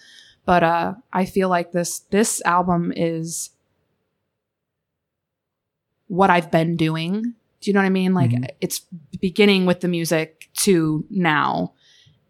But 0.44 0.62
uh 0.62 0.94
I 1.12 1.24
feel 1.24 1.48
like 1.48 1.72
this 1.72 2.00
this 2.10 2.42
album 2.44 2.92
is 2.96 3.50
what 6.08 6.30
I've 6.30 6.50
been 6.50 6.76
doing. 6.76 7.22
Do 7.60 7.70
you 7.70 7.72
know 7.72 7.80
what 7.80 7.86
I 7.86 7.90
mean? 7.90 8.14
Like 8.14 8.30
Mhm. 8.30 8.48
it's 8.60 8.80
beginning 9.20 9.66
with 9.66 9.80
the 9.80 9.88
music 9.88 10.48
to 10.58 11.04
now. 11.10 11.72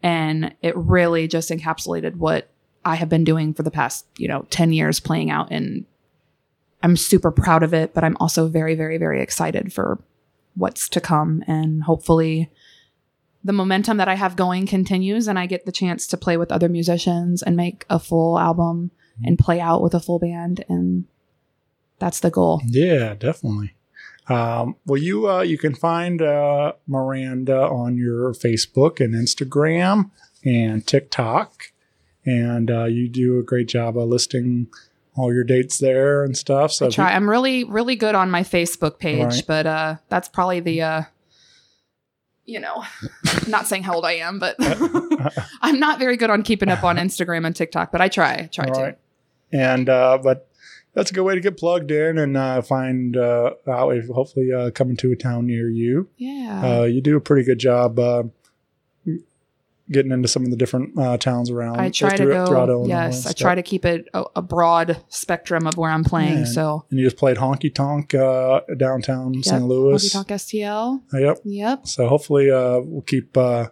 And 0.02 0.54
it 0.62 0.76
really 0.76 1.28
just 1.28 1.50
encapsulated 1.50 2.16
what 2.16 2.50
I 2.84 2.94
have 2.94 3.08
been 3.08 3.24
doing 3.24 3.52
for 3.52 3.62
the 3.62 3.70
past, 3.70 4.06
you 4.18 4.28
know, 4.28 4.46
10 4.50 4.72
years 4.72 5.00
playing 5.00 5.30
out 5.30 5.48
and 5.50 5.84
I'm 6.86 6.96
super 6.96 7.32
proud 7.32 7.64
of 7.64 7.74
it, 7.74 7.94
but 7.94 8.04
I'm 8.04 8.16
also 8.20 8.46
very 8.46 8.76
very 8.76 8.96
very 8.96 9.20
excited 9.20 9.72
for 9.72 9.98
what's 10.54 10.88
to 10.90 11.00
come 11.00 11.42
and 11.48 11.82
hopefully 11.82 12.48
the 13.42 13.52
momentum 13.52 13.96
that 13.96 14.06
I 14.06 14.14
have 14.14 14.36
going 14.36 14.66
continues 14.66 15.26
and 15.26 15.36
I 15.36 15.46
get 15.46 15.66
the 15.66 15.72
chance 15.72 16.06
to 16.06 16.16
play 16.16 16.36
with 16.36 16.52
other 16.52 16.68
musicians 16.68 17.42
and 17.42 17.56
make 17.56 17.84
a 17.90 17.98
full 17.98 18.38
album 18.38 18.92
and 19.24 19.36
play 19.36 19.60
out 19.60 19.82
with 19.82 19.94
a 19.94 20.00
full 20.00 20.20
band 20.20 20.64
and 20.68 21.06
that's 21.98 22.20
the 22.20 22.30
goal. 22.30 22.62
Yeah, 22.64 23.14
definitely. 23.14 23.74
Um, 24.28 24.76
well, 24.86 25.02
you 25.02 25.28
uh, 25.28 25.42
you 25.42 25.58
can 25.58 25.74
find 25.74 26.22
uh, 26.22 26.74
Miranda 26.86 27.62
on 27.62 27.98
your 27.98 28.32
Facebook 28.32 29.04
and 29.04 29.12
Instagram 29.12 30.12
and 30.44 30.86
TikTok, 30.86 31.72
and 32.24 32.70
uh, 32.70 32.84
you 32.84 33.08
do 33.08 33.40
a 33.40 33.42
great 33.42 33.66
job 33.66 33.98
of 33.98 34.08
listing 34.08 34.68
all 35.16 35.32
your 35.32 35.44
dates 35.44 35.78
there 35.78 36.24
and 36.24 36.36
stuff. 36.36 36.72
So 36.72 36.86
I 36.86 36.90
try. 36.90 37.10
You, 37.10 37.16
I'm 37.16 37.28
really, 37.28 37.64
really 37.64 37.96
good 37.96 38.14
on 38.14 38.30
my 38.30 38.42
Facebook 38.42 38.98
page, 38.98 39.22
Right. 39.24 39.44
but 39.46 39.66
uh, 39.66 39.96
that's 40.08 40.28
probably 40.28 40.60
the, 40.60 40.82
uh, 40.82 41.02
you 42.44 42.60
know, 42.60 42.84
not 43.48 43.66
saying 43.66 43.82
how 43.82 43.94
old 43.94 44.04
I 44.04 44.12
am, 44.16 44.38
but 44.38 44.56
I'm 45.62 45.80
not 45.80 45.98
very 45.98 46.16
good 46.16 46.30
on 46.30 46.42
keeping 46.42 46.68
up 46.68 46.84
on 46.84 46.96
Instagram 46.96 47.46
and 47.46 47.56
TikTok. 47.56 47.90
But 47.92 48.00
I 48.00 48.08
try, 48.08 48.48
try 48.52 48.66
All 48.66 48.74
to. 48.74 48.80
right. 48.80 48.98
And 49.52 49.88
uh, 49.88 50.18
but 50.22 50.48
that's 50.94 51.10
a 51.10 51.14
good 51.14 51.22
way 51.24 51.34
to 51.34 51.40
get 51.40 51.56
plugged 51.56 51.90
in 51.90 52.18
and 52.18 52.36
uh, 52.36 52.62
find 52.62 53.16
uh, 53.16 53.52
out 53.68 53.90
if 53.90 54.08
hopefully 54.08 54.52
uh, 54.52 54.70
coming 54.70 54.96
to 54.98 55.12
a 55.12 55.16
town 55.16 55.46
near 55.46 55.68
you. 55.68 56.08
Yeah, 56.16 56.80
Uh, 56.80 56.82
you 56.84 57.00
do 57.00 57.16
a 57.16 57.20
pretty 57.20 57.44
good 57.44 57.58
job 57.58 57.98
uh, 57.98 58.24
getting 59.90 60.10
into 60.12 60.26
some 60.28 60.44
of 60.44 60.50
the 60.50 60.56
different 60.56 60.98
uh, 60.98 61.16
towns 61.16 61.50
around. 61.50 61.80
I 61.80 61.90
try 61.90 62.16
to 62.16 62.24
go. 62.26 62.44
Illinois 62.46 62.86
Yes, 62.88 63.26
I 63.26 63.32
try 63.32 63.54
to 63.54 63.62
keep 63.62 63.84
it 63.84 64.08
a, 64.14 64.24
a 64.36 64.42
broad 64.42 65.02
spectrum 65.08 65.66
of 65.66 65.76
where 65.76 65.90
I'm 65.90 66.02
playing. 66.04 66.38
Yeah, 66.38 66.44
so 66.44 66.84
And 66.90 66.98
you 66.98 67.06
just 67.06 67.16
played 67.16 67.36
Honky 67.36 67.72
Tonk 67.72 68.14
uh, 68.14 68.60
downtown 68.76 69.34
yep. 69.34 69.44
St. 69.44 69.62
Louis. 69.62 70.02
Honky 70.08 70.12
Tonk 70.12 70.28
STL. 70.28 71.02
Uh, 71.14 71.18
Yep. 71.18 71.38
Yep. 71.44 71.86
So 71.86 72.08
hopefully 72.08 72.50
uh, 72.50 72.80
we'll 72.80 73.02
keep 73.02 73.36
uh, 73.36 73.68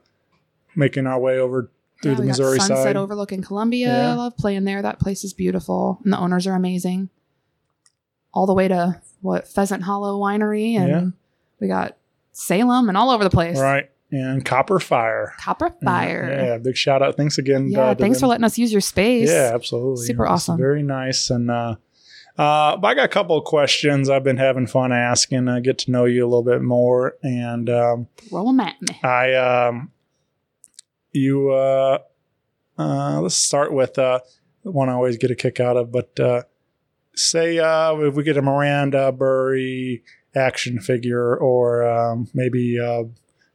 making 0.76 1.06
our 1.06 1.18
way 1.18 1.38
over 1.38 1.70
through 2.02 2.12
Yeah, 2.12 2.18
the 2.18 2.24
Missouri 2.24 2.58
Sunset 2.58 2.78
side. 2.78 2.96
overlooking 2.96 3.42
Columbia. 3.42 3.88
Yeah. 3.88 4.10
I 4.12 4.14
love 4.14 4.36
playing 4.36 4.64
there. 4.64 4.82
That 4.82 5.00
place 5.00 5.24
is 5.24 5.32
beautiful, 5.32 6.00
and 6.04 6.12
the 6.12 6.18
owners 6.18 6.46
are 6.46 6.54
amazing. 6.54 7.08
All 8.32 8.46
the 8.46 8.54
way 8.54 8.68
to 8.68 9.00
what 9.20 9.48
Pheasant 9.48 9.82
Hollow 9.84 10.18
Winery, 10.20 10.74
and 10.76 10.88
Yeah. 10.88 11.04
we 11.60 11.68
got 11.68 11.96
Salem 12.32 12.88
and 12.88 12.98
all 12.98 13.10
over 13.10 13.22
the 13.24 13.30
place. 13.30 13.58
Right. 13.58 13.90
And 14.14 14.44
Copper 14.44 14.78
Fire. 14.78 15.34
Copper 15.40 15.70
Fire. 15.82 16.30
Yeah, 16.30 16.58
big 16.58 16.76
shout 16.76 17.02
out. 17.02 17.16
Thanks 17.16 17.36
again. 17.36 17.68
Yeah, 17.68 17.80
uh, 17.80 17.94
thanks 17.96 18.20
for 18.20 18.28
letting 18.28 18.44
us 18.44 18.56
use 18.56 18.70
your 18.70 18.80
space. 18.80 19.28
Yeah, 19.28 19.50
absolutely. 19.52 20.06
Super 20.06 20.22
It's 20.22 20.30
awesome. 20.30 20.56
Very 20.56 20.84
nice. 20.84 21.30
And 21.30 21.50
uh, 21.50 21.74
uh, 22.38 22.76
but 22.76 22.86
I 22.86 22.94
got 22.94 23.06
a 23.06 23.08
couple 23.08 23.36
of 23.36 23.44
questions 23.44 24.08
I've 24.08 24.22
been 24.22 24.36
having 24.36 24.68
fun 24.68 24.92
asking. 24.92 25.48
I 25.48 25.58
get 25.58 25.78
to 25.78 25.90
know 25.90 26.04
you 26.04 26.24
a 26.24 26.28
little 26.28 26.44
bit 26.44 26.62
more. 26.62 27.16
And 27.24 27.68
um, 27.68 28.06
them 28.30 28.60
at 28.60 28.80
me. 28.80 29.00
I, 29.02 29.34
um, 29.34 29.90
you, 31.10 31.50
uh, 31.50 31.98
uh, 32.78 33.20
let's 33.20 33.34
start 33.34 33.72
with 33.72 33.98
uh, 33.98 34.20
the 34.62 34.70
one 34.70 34.88
I 34.88 34.92
always 34.92 35.16
get 35.16 35.32
a 35.32 35.36
kick 35.36 35.58
out 35.58 35.76
of. 35.76 35.90
But 35.90 36.20
uh, 36.20 36.42
say 37.16 37.58
uh, 37.58 37.96
if 37.96 38.14
we 38.14 38.22
get 38.22 38.36
a 38.36 38.42
Miranda 38.42 39.10
Bury 39.10 40.04
action 40.36 40.78
figure, 40.78 41.36
or 41.36 41.84
um, 41.84 42.28
maybe 42.32 42.78
uh, 42.78 43.04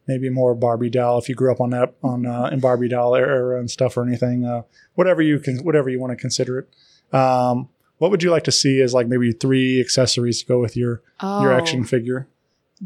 maybe 0.10 0.30
more 0.30 0.54
Barbie 0.56 0.90
doll 0.90 1.20
if 1.20 1.30
you 1.30 1.36
grew 1.36 1.52
up 1.52 1.62
on 1.62 1.70
that 1.70 1.94
on 2.04 2.26
uh, 2.26 2.50
in 2.52 2.60
Barbie 2.60 2.90
doll 2.90 3.16
era 3.16 3.58
and 3.60 3.70
stuff 3.72 3.96
or 3.96 4.04
anything, 4.06 4.44
uh, 4.44 4.64
whatever 4.96 5.22
you 5.22 5.40
can, 5.40 5.60
whatever 5.60 5.90
you 5.90 6.00
want 6.00 6.12
to 6.12 6.18
consider 6.18 6.60
it. 6.60 7.16
Um, 7.16 7.70
what 8.00 8.12
would 8.12 8.24
you 8.24 8.32
like 8.32 8.44
to 8.46 8.52
see 8.52 8.82
as 8.82 8.94
like 8.94 9.08
maybe 9.08 9.32
three 9.32 9.80
accessories 9.80 10.40
to 10.42 10.46
go 10.46 10.60
with 10.60 10.76
your 10.76 11.02
Oh, 11.22 11.42
your 11.44 11.54
action 11.54 11.84
figure? 11.84 12.28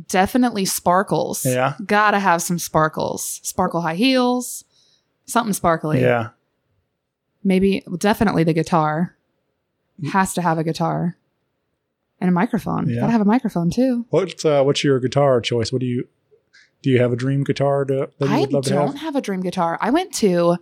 Definitely 0.07 0.65
sparkles. 0.65 1.45
Yeah. 1.45 1.75
Gotta 1.85 2.19
have 2.19 2.41
some 2.41 2.59
sparkles. 2.59 3.39
Sparkle 3.43 3.81
high 3.81 3.95
heels. 3.95 4.65
Something 5.25 5.53
sparkly. 5.53 6.01
Yeah, 6.01 6.29
Maybe, 7.43 7.83
definitely 7.97 8.43
the 8.43 8.53
guitar. 8.53 9.15
Has 10.11 10.33
to 10.33 10.41
have 10.41 10.57
a 10.57 10.63
guitar. 10.63 11.17
And 12.19 12.29
a 12.29 12.31
microphone. 12.33 12.89
Yeah. 12.89 13.01
Gotta 13.01 13.11
have 13.11 13.21
a 13.21 13.25
microphone 13.25 13.69
too. 13.69 14.05
What's 14.09 14.43
uh, 14.45 14.63
what's 14.63 14.83
your 14.83 14.99
guitar 14.99 15.39
choice? 15.41 15.71
What 15.71 15.79
do 15.81 15.85
you 15.85 16.07
do? 16.83 16.89
You 16.91 17.01
have 17.01 17.11
a 17.11 17.15
dream 17.15 17.43
guitar 17.43 17.85
to, 17.85 18.09
that 18.19 18.29
you 18.29 18.35
I 18.35 18.39
would 18.41 18.53
love 18.53 18.63
to 18.65 18.73
have? 18.73 18.81
I 18.81 18.85
don't 18.85 18.95
have? 18.97 19.15
a 19.15 19.21
dream 19.21 19.41
guitar. 19.41 19.77
I 19.81 19.89
went 19.89 20.13
to 20.15 20.57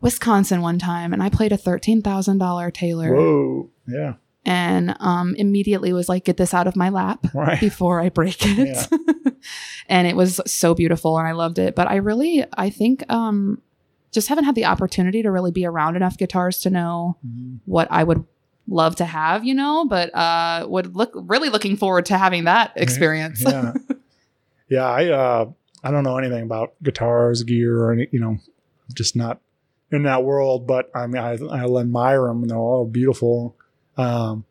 Wisconsin 0.00 0.60
one 0.60 0.78
time 0.78 1.12
and 1.12 1.22
I 1.22 1.30
played 1.30 1.52
a 1.52 1.56
$13,000 1.56 2.72
Taylor 2.74 3.14
Whoa, 3.14 3.70
yeah, 3.86 4.14
and 4.44 4.94
um, 5.00 5.34
immediately 5.36 5.92
was 5.94 6.08
like, 6.08 6.24
get 6.24 6.36
this 6.36 6.52
out 6.52 6.66
of 6.66 6.76
my 6.76 6.90
lap. 6.90 7.26
right. 7.34 7.58
before 7.60 8.00
I 8.00 8.10
break 8.10 8.36
it. 8.40 8.88
and 9.88 10.06
it 10.06 10.16
was 10.16 10.40
so 10.46 10.74
beautiful 10.74 11.18
and 11.18 11.26
I 11.26 11.32
loved 11.32 11.58
it. 11.58 11.74
But 11.74 11.88
I 11.88 11.96
really, 11.96 12.44
I 12.52 12.68
think, 12.70 13.04
um, 13.10 13.62
just 14.12 14.28
haven't 14.28 14.44
had 14.44 14.54
the 14.54 14.66
opportunity 14.66 15.22
to 15.22 15.30
really 15.30 15.50
be 15.50 15.64
around 15.66 15.96
enough 15.96 16.16
guitars 16.18 16.58
to 16.58 16.70
know 16.70 17.16
Mhm. 17.26 17.60
what 17.64 17.88
I 17.90 18.04
would 18.04 18.24
love 18.68 18.96
to 18.96 19.04
have, 19.04 19.44
you 19.44 19.54
know, 19.54 19.84
but 19.86 20.14
uh 20.14 20.66
would 20.68 20.94
look 20.96 21.10
really 21.14 21.48
looking 21.50 21.76
forward 21.76 22.06
to 22.06 22.16
having 22.18 22.44
that 22.44 22.72
experience. 22.76 23.42
yeah, 23.42 23.72
yeah. 24.68 24.84
I 24.86 25.08
uh, 25.08 25.50
I 25.82 25.90
don't 25.90 26.04
know 26.04 26.18
anything 26.18 26.42
about 26.42 26.74
guitars, 26.82 27.42
gear, 27.42 27.78
or 27.82 27.92
any. 27.92 28.08
You 28.12 28.20
know, 28.20 28.38
just 28.94 29.16
not 29.16 29.40
in 29.90 30.02
that 30.04 30.24
world. 30.24 30.66
But 30.66 30.90
I 30.94 31.06
mean, 31.06 31.22
I 31.22 31.38
I 31.50 31.64
admire 31.64 32.26
them. 32.26 32.42
and 32.42 32.50
They're 32.50 32.58
all 32.58 32.86
beautiful. 32.86 33.56
Um, 33.96 34.44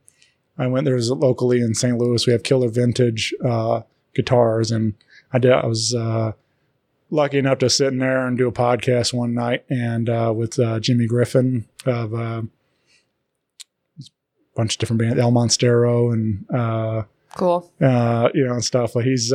I 0.57 0.68
went 0.68 0.86
there's 0.86 1.09
locally 1.09 1.61
in 1.61 1.74
St. 1.74 1.97
Louis. 1.97 2.26
We 2.28 2.34
have 2.34 2.43
killer 2.43 2.70
vintage 2.70 3.34
uh, 3.43 3.82
guitars, 4.14 4.72
and 4.72 4.93
I 5.32 5.39
did. 5.39 5.51
I 5.51 5.66
was 5.66 5.95
uh, 5.95 6.34
lucky 7.09 7.39
enough 7.39 7.57
to 7.59 7.70
sit 7.70 7.88
in 7.91 7.97
there 7.99 8.28
and 8.28 8.38
do 8.38 8.47
a 8.47 8.51
podcast 8.51 9.14
one 9.14 9.34
night, 9.34 9.66
and 9.70 10.09
uh, 10.09 10.32
with 10.36 10.59
uh, 10.59 10.80
Jimmy 10.80 11.07
Griffin 11.07 11.68
of 11.86 12.14
uh, 12.14 12.43
a 13.99 14.03
bunch 14.55 14.76
of 14.76 14.80
different 14.80 15.01
bands, 15.01 15.20
El 15.20 15.32
Monstero, 15.32 16.14
and 16.14 16.45
uh, 16.53 17.03
cool. 17.36 17.72
uh, 17.82 18.30
you 18.34 18.45
know, 18.45 18.53
and 18.53 18.64
stuff. 18.64 18.93
But 18.93 19.05
he's 19.05 19.34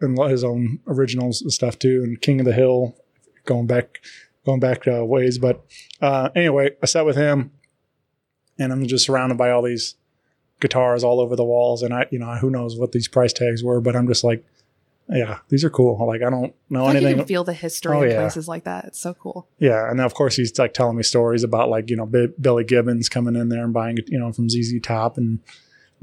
in 0.00 0.16
his 0.28 0.44
own 0.44 0.80
originals 0.86 1.42
and 1.42 1.52
stuff 1.52 1.78
too, 1.78 2.02
and 2.04 2.20
King 2.20 2.40
of 2.40 2.46
the 2.46 2.52
Hill, 2.52 2.94
going 3.44 3.66
back, 3.66 4.00
going 4.46 4.60
back 4.60 4.86
uh, 4.86 5.04
ways. 5.04 5.38
But 5.38 5.64
uh, 6.00 6.30
anyway, 6.36 6.70
I 6.82 6.86
sat 6.86 7.04
with 7.06 7.16
him, 7.16 7.50
and 8.58 8.72
I'm 8.72 8.86
just 8.86 9.04
surrounded 9.06 9.36
by 9.38 9.50
all 9.50 9.62
these 9.62 9.96
guitars 10.60 11.04
all 11.04 11.20
over 11.20 11.36
the 11.36 11.44
walls, 11.44 11.82
and 11.82 11.92
I, 11.94 12.06
you 12.10 12.18
know, 12.18 12.34
who 12.36 12.50
knows 12.50 12.76
what 12.76 12.92
these 12.92 13.08
price 13.08 13.32
tags 13.32 13.62
were, 13.62 13.80
but 13.80 13.94
I'm 13.96 14.06
just 14.08 14.24
like, 14.24 14.44
yeah, 15.10 15.38
these 15.48 15.64
are 15.64 15.70
cool. 15.70 16.04
Like 16.06 16.20
I 16.22 16.28
don't 16.28 16.54
know 16.68 16.80
I 16.82 16.92
like 16.92 16.92
you 16.94 16.98
anything. 17.06 17.16
can 17.18 17.26
feel 17.26 17.42
the 17.44 17.54
history 17.54 17.96
Oh, 17.96 18.02
in 18.02 18.10
yeah. 18.10 18.16
places 18.20 18.46
like 18.46 18.64
that. 18.64 18.84
It's 18.86 18.98
so 19.00 19.14
cool. 19.14 19.48
Yeah, 19.58 19.88
and 19.88 19.98
then 19.98 20.04
of 20.04 20.12
course 20.14 20.36
he's 20.36 20.58
like 20.58 20.74
telling 20.74 20.96
me 20.98 21.02
stories 21.02 21.42
about 21.44 21.70
like 21.70 21.88
you 21.88 21.96
know 21.96 22.04
B- 22.04 22.28
Billy 22.38 22.62
Gibbons 22.64 23.08
coming 23.08 23.34
in 23.34 23.48
there 23.48 23.64
and 23.64 23.72
buying 23.72 23.96
you 24.06 24.18
know 24.18 24.32
from 24.32 24.50
ZZ 24.50 24.74
Top 24.82 25.16
and 25.16 25.38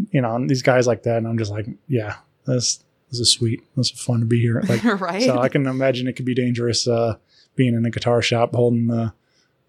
you 0.09 0.21
know 0.21 0.35
and 0.35 0.49
these 0.49 0.63
guys 0.63 0.87
like 0.87 1.03
that, 1.03 1.17
and 1.17 1.27
I'm 1.27 1.37
just 1.37 1.51
like, 1.51 1.67
yeah, 1.87 2.15
this 2.47 2.83
this 3.09 3.19
is 3.19 3.31
sweet. 3.31 3.63
This 3.75 3.91
is 3.91 3.99
fun 4.01 4.19
to 4.19 4.25
be 4.25 4.41
here. 4.41 4.61
Like, 4.67 4.83
right? 5.01 5.23
so 5.23 5.37
I 5.37 5.49
can 5.49 5.67
imagine 5.67 6.07
it 6.07 6.13
could 6.13 6.25
be 6.25 6.33
dangerous 6.35 6.87
uh, 6.87 7.15
being 7.55 7.73
in 7.73 7.85
a 7.85 7.89
guitar 7.89 8.21
shop 8.21 8.53
holding 8.55 8.89
a, 8.91 9.13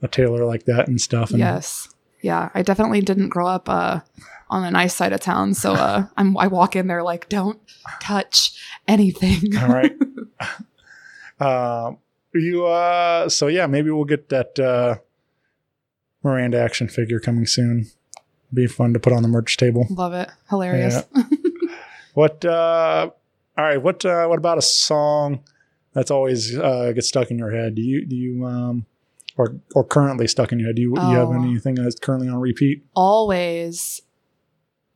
a 0.03 0.09
Taylor 0.09 0.45
like 0.45 0.65
that 0.65 0.89
and 0.89 1.01
stuff. 1.01 1.31
And 1.31 1.39
yes. 1.39 1.89
Yeah. 2.23 2.51
I 2.55 2.63
definitely 2.63 3.03
didn't 3.03 3.29
grow 3.29 3.47
up 3.47 3.69
uh 3.69 4.01
on 4.49 4.63
the 4.63 4.71
nice 4.71 4.95
side 4.95 5.13
of 5.13 5.21
town. 5.21 5.55
So 5.55 5.75
uh 5.75 6.07
I'm 6.17 6.37
I 6.37 6.47
walk 6.49 6.77
in 6.77 6.87
there 6.87 7.03
like, 7.03 7.29
don't 7.29 7.61
touch 8.01 8.59
anything. 8.89 9.57
all 9.59 9.69
right. 9.69 9.93
um, 11.41 11.99
you 12.35 12.67
uh, 12.67 13.29
so 13.29 13.47
yeah, 13.47 13.67
maybe 13.67 13.91
we'll 13.91 14.05
get 14.05 14.29
that 14.31 14.59
uh, 14.59 14.97
Miranda 16.23 16.59
action 16.59 16.89
figure 16.89 17.21
coming 17.21 17.47
soon. 17.47 17.87
Be 18.53 18.67
fun 18.67 18.93
to 18.93 19.01
put 19.01 19.13
on 19.13 19.23
the 19.23 19.29
merch 19.29 19.57
table. 19.57 19.87
Love 19.91 20.13
it. 20.13 20.31
Hilarious. 20.49 21.03
What? 22.15 22.45
uh 22.45 23.11
All 23.59 23.65
right. 23.65 23.81
What? 23.83 24.05
uh 24.05 24.27
What 24.27 24.39
about 24.39 24.59
a 24.59 24.63
song 24.63 25.41
that's 25.93 26.11
always 26.11 26.57
uh 26.59 26.93
gets 26.93 27.09
stuck 27.09 27.31
in 27.31 27.39
your 27.39 27.51
head? 27.51 27.75
Do 27.75 27.83
you? 27.83 28.05
Do 28.07 28.17
you? 28.17 28.45
um 28.47 28.87
or 29.39 29.57
or 29.75 29.85
currently 29.85 30.27
stuck 30.29 30.53
in 30.53 30.59
your 30.59 30.69
head? 30.69 30.77
Do 30.77 30.83
you? 30.83 30.91
You 30.95 31.17
have 31.17 31.29
Oh. 31.29 31.33
anything 31.43 31.75
that's 31.77 31.99
currently 31.99 32.29
on 32.29 32.39
repeat? 32.41 32.85
always, 32.95 34.01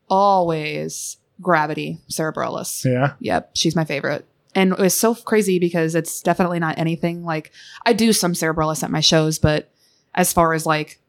always 0.09 1.17
gravity, 1.41 1.99
Sara 2.09 2.33
Bareilles. 2.33 2.85
Yeah. 2.85 3.15
Yep, 3.21 3.51
she's 3.55 3.75
my 3.77 3.85
favorite. 3.85 4.27
And 4.55 4.73
it 4.73 4.79
was 4.79 4.99
so 4.99 5.15
crazy 5.15 5.59
because 5.59 5.95
it's 5.95 6.21
definitely 6.23 6.59
not 6.59 6.77
anything 6.79 7.25
like 7.25 7.53
I 7.87 7.93
do 7.93 8.13
some 8.13 8.35
Sara 8.35 8.55
Bareilles 8.55 8.83
at 8.83 8.91
my 8.91 9.01
shows, 9.01 9.39
but 9.39 9.71
as 10.15 10.33
far 10.33 10.53
as 10.55 10.67
like 10.67 11.00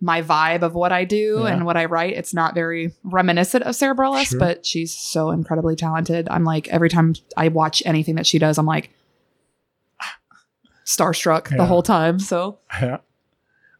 my 0.00 0.20
vibe 0.22 0.60
of 0.62 0.74
what 0.74 0.92
I 0.92 1.04
do 1.04 1.40
Yeah. 1.42 1.54
and 1.54 1.64
what 1.64 1.76
I 1.76 1.86
write, 1.86 2.14
it's 2.16 2.34
not 2.34 2.54
very 2.54 2.92
reminiscent 3.02 3.64
of 3.64 3.74
Sara 3.74 3.94
Bareilles, 3.96 4.26
Sure. 4.28 4.38
but 4.38 4.66
she's 4.66 4.92
so 4.92 5.30
incredibly 5.30 5.74
talented. 5.74 6.28
I'm 6.30 6.44
like 6.44 6.68
every 6.68 6.90
time 6.90 7.14
I 7.36 7.48
watch 7.48 7.82
anything 7.86 8.16
that 8.16 8.26
she 8.26 8.38
does, 8.38 8.58
I'm 8.58 8.66
like 8.66 8.90
starstruck 10.84 11.50
Yeah. 11.50 11.56
the 11.58 11.66
whole 11.66 11.82
time. 11.82 12.18
So 12.18 12.58
Yeah. 12.80 12.98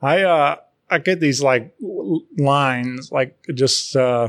I 0.03 0.23
uh 0.23 0.57
I 0.91 0.99
get 0.99 1.21
these 1.21 1.43
like 1.43 1.75
lines 2.39 3.11
like 3.13 3.37
just 3.55 3.95
uh 3.97 4.29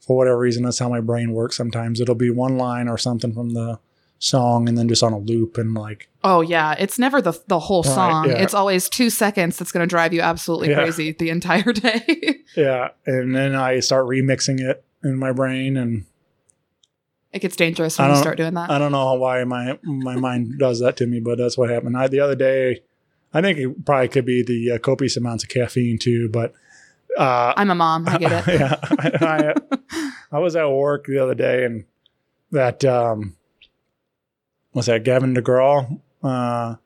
for 0.00 0.16
whatever 0.16 0.38
reason 0.38 0.64
that's 0.64 0.78
how 0.78 0.88
my 0.88 1.00
brain 1.00 1.32
works 1.32 1.56
sometimes. 1.56 2.00
It'll 2.00 2.14
be 2.14 2.30
one 2.30 2.56
line 2.58 2.88
or 2.88 2.98
something 2.98 3.32
from 3.32 3.50
the 3.54 3.78
song 4.18 4.68
and 4.68 4.76
then 4.76 4.88
just 4.88 5.02
on 5.02 5.12
a 5.12 5.18
loop 5.18 5.56
and 5.58 5.74
like 5.74 6.08
Oh 6.22 6.40
yeah, 6.42 6.74
it's 6.78 6.98
never 6.98 7.22
the 7.22 7.32
the 7.46 7.58
whole 7.58 7.82
Right, 7.82 7.94
song. 7.94 8.28
yeah. 8.28 8.42
It's 8.42 8.52
always 8.54 8.88
two 8.88 9.08
seconds 9.10 9.56
that's 9.56 9.72
going 9.72 9.82
to 9.82 9.88
drive 9.90 10.12
you 10.12 10.20
absolutely 10.20 10.68
Yeah. 10.70 10.74
crazy 10.76 11.12
the 11.12 11.30
entire 11.30 11.72
day. 11.72 12.40
yeah, 12.56 12.88
and 13.06 13.34
then 13.34 13.54
I 13.54 13.80
start 13.80 14.06
remixing 14.06 14.60
it 14.60 14.84
in 15.02 15.16
my 15.18 15.32
brain 15.32 15.76
and 15.78 16.04
it 17.32 17.38
gets 17.40 17.56
dangerous 17.56 17.98
when 17.98 18.10
you 18.10 18.16
start 18.16 18.36
doing 18.36 18.54
that. 18.54 18.70
I 18.70 18.78
don't 18.78 18.92
know 18.92 19.14
why 19.14 19.44
my 19.44 19.78
my 19.82 20.16
mind 20.16 20.58
does 20.58 20.80
that 20.80 20.96
to 20.98 21.06
me, 21.06 21.20
but 21.20 21.38
that's 21.38 21.56
what 21.56 21.70
happened. 21.70 21.96
I, 21.96 22.08
the 22.08 22.20
other 22.20 22.34
day, 22.34 22.82
I 23.32 23.40
think 23.40 23.58
it 23.58 23.84
probably 23.86 24.08
could 24.08 24.26
be 24.26 24.42
the 24.42 24.72
uh, 24.72 24.78
copious 24.78 25.16
amounts 25.16 25.44
of 25.44 25.48
caffeine 25.50 25.98
too, 25.98 26.28
but 26.28 26.52
uh, 27.16 27.54
I'm 27.56 27.70
a 27.70 27.74
mom. 27.74 28.06
I 28.08 28.18
get 28.18 28.32
it. 28.32 28.44
yeah, 28.60 28.76
I, 28.82 29.54
I, 29.92 30.12
I 30.32 30.38
was 30.38 30.54
at 30.56 30.68
work 30.68 31.06
the 31.06 31.18
other 31.22 31.34
day 31.34 31.64
and 31.64 31.84
that 32.50 32.84
um, 32.84 33.36
was 34.74 34.86
that 34.86 35.04
Gavin 35.04 35.34
DeGraw 35.34 36.00
uh, 36.22 36.26
uh, 36.26 36.76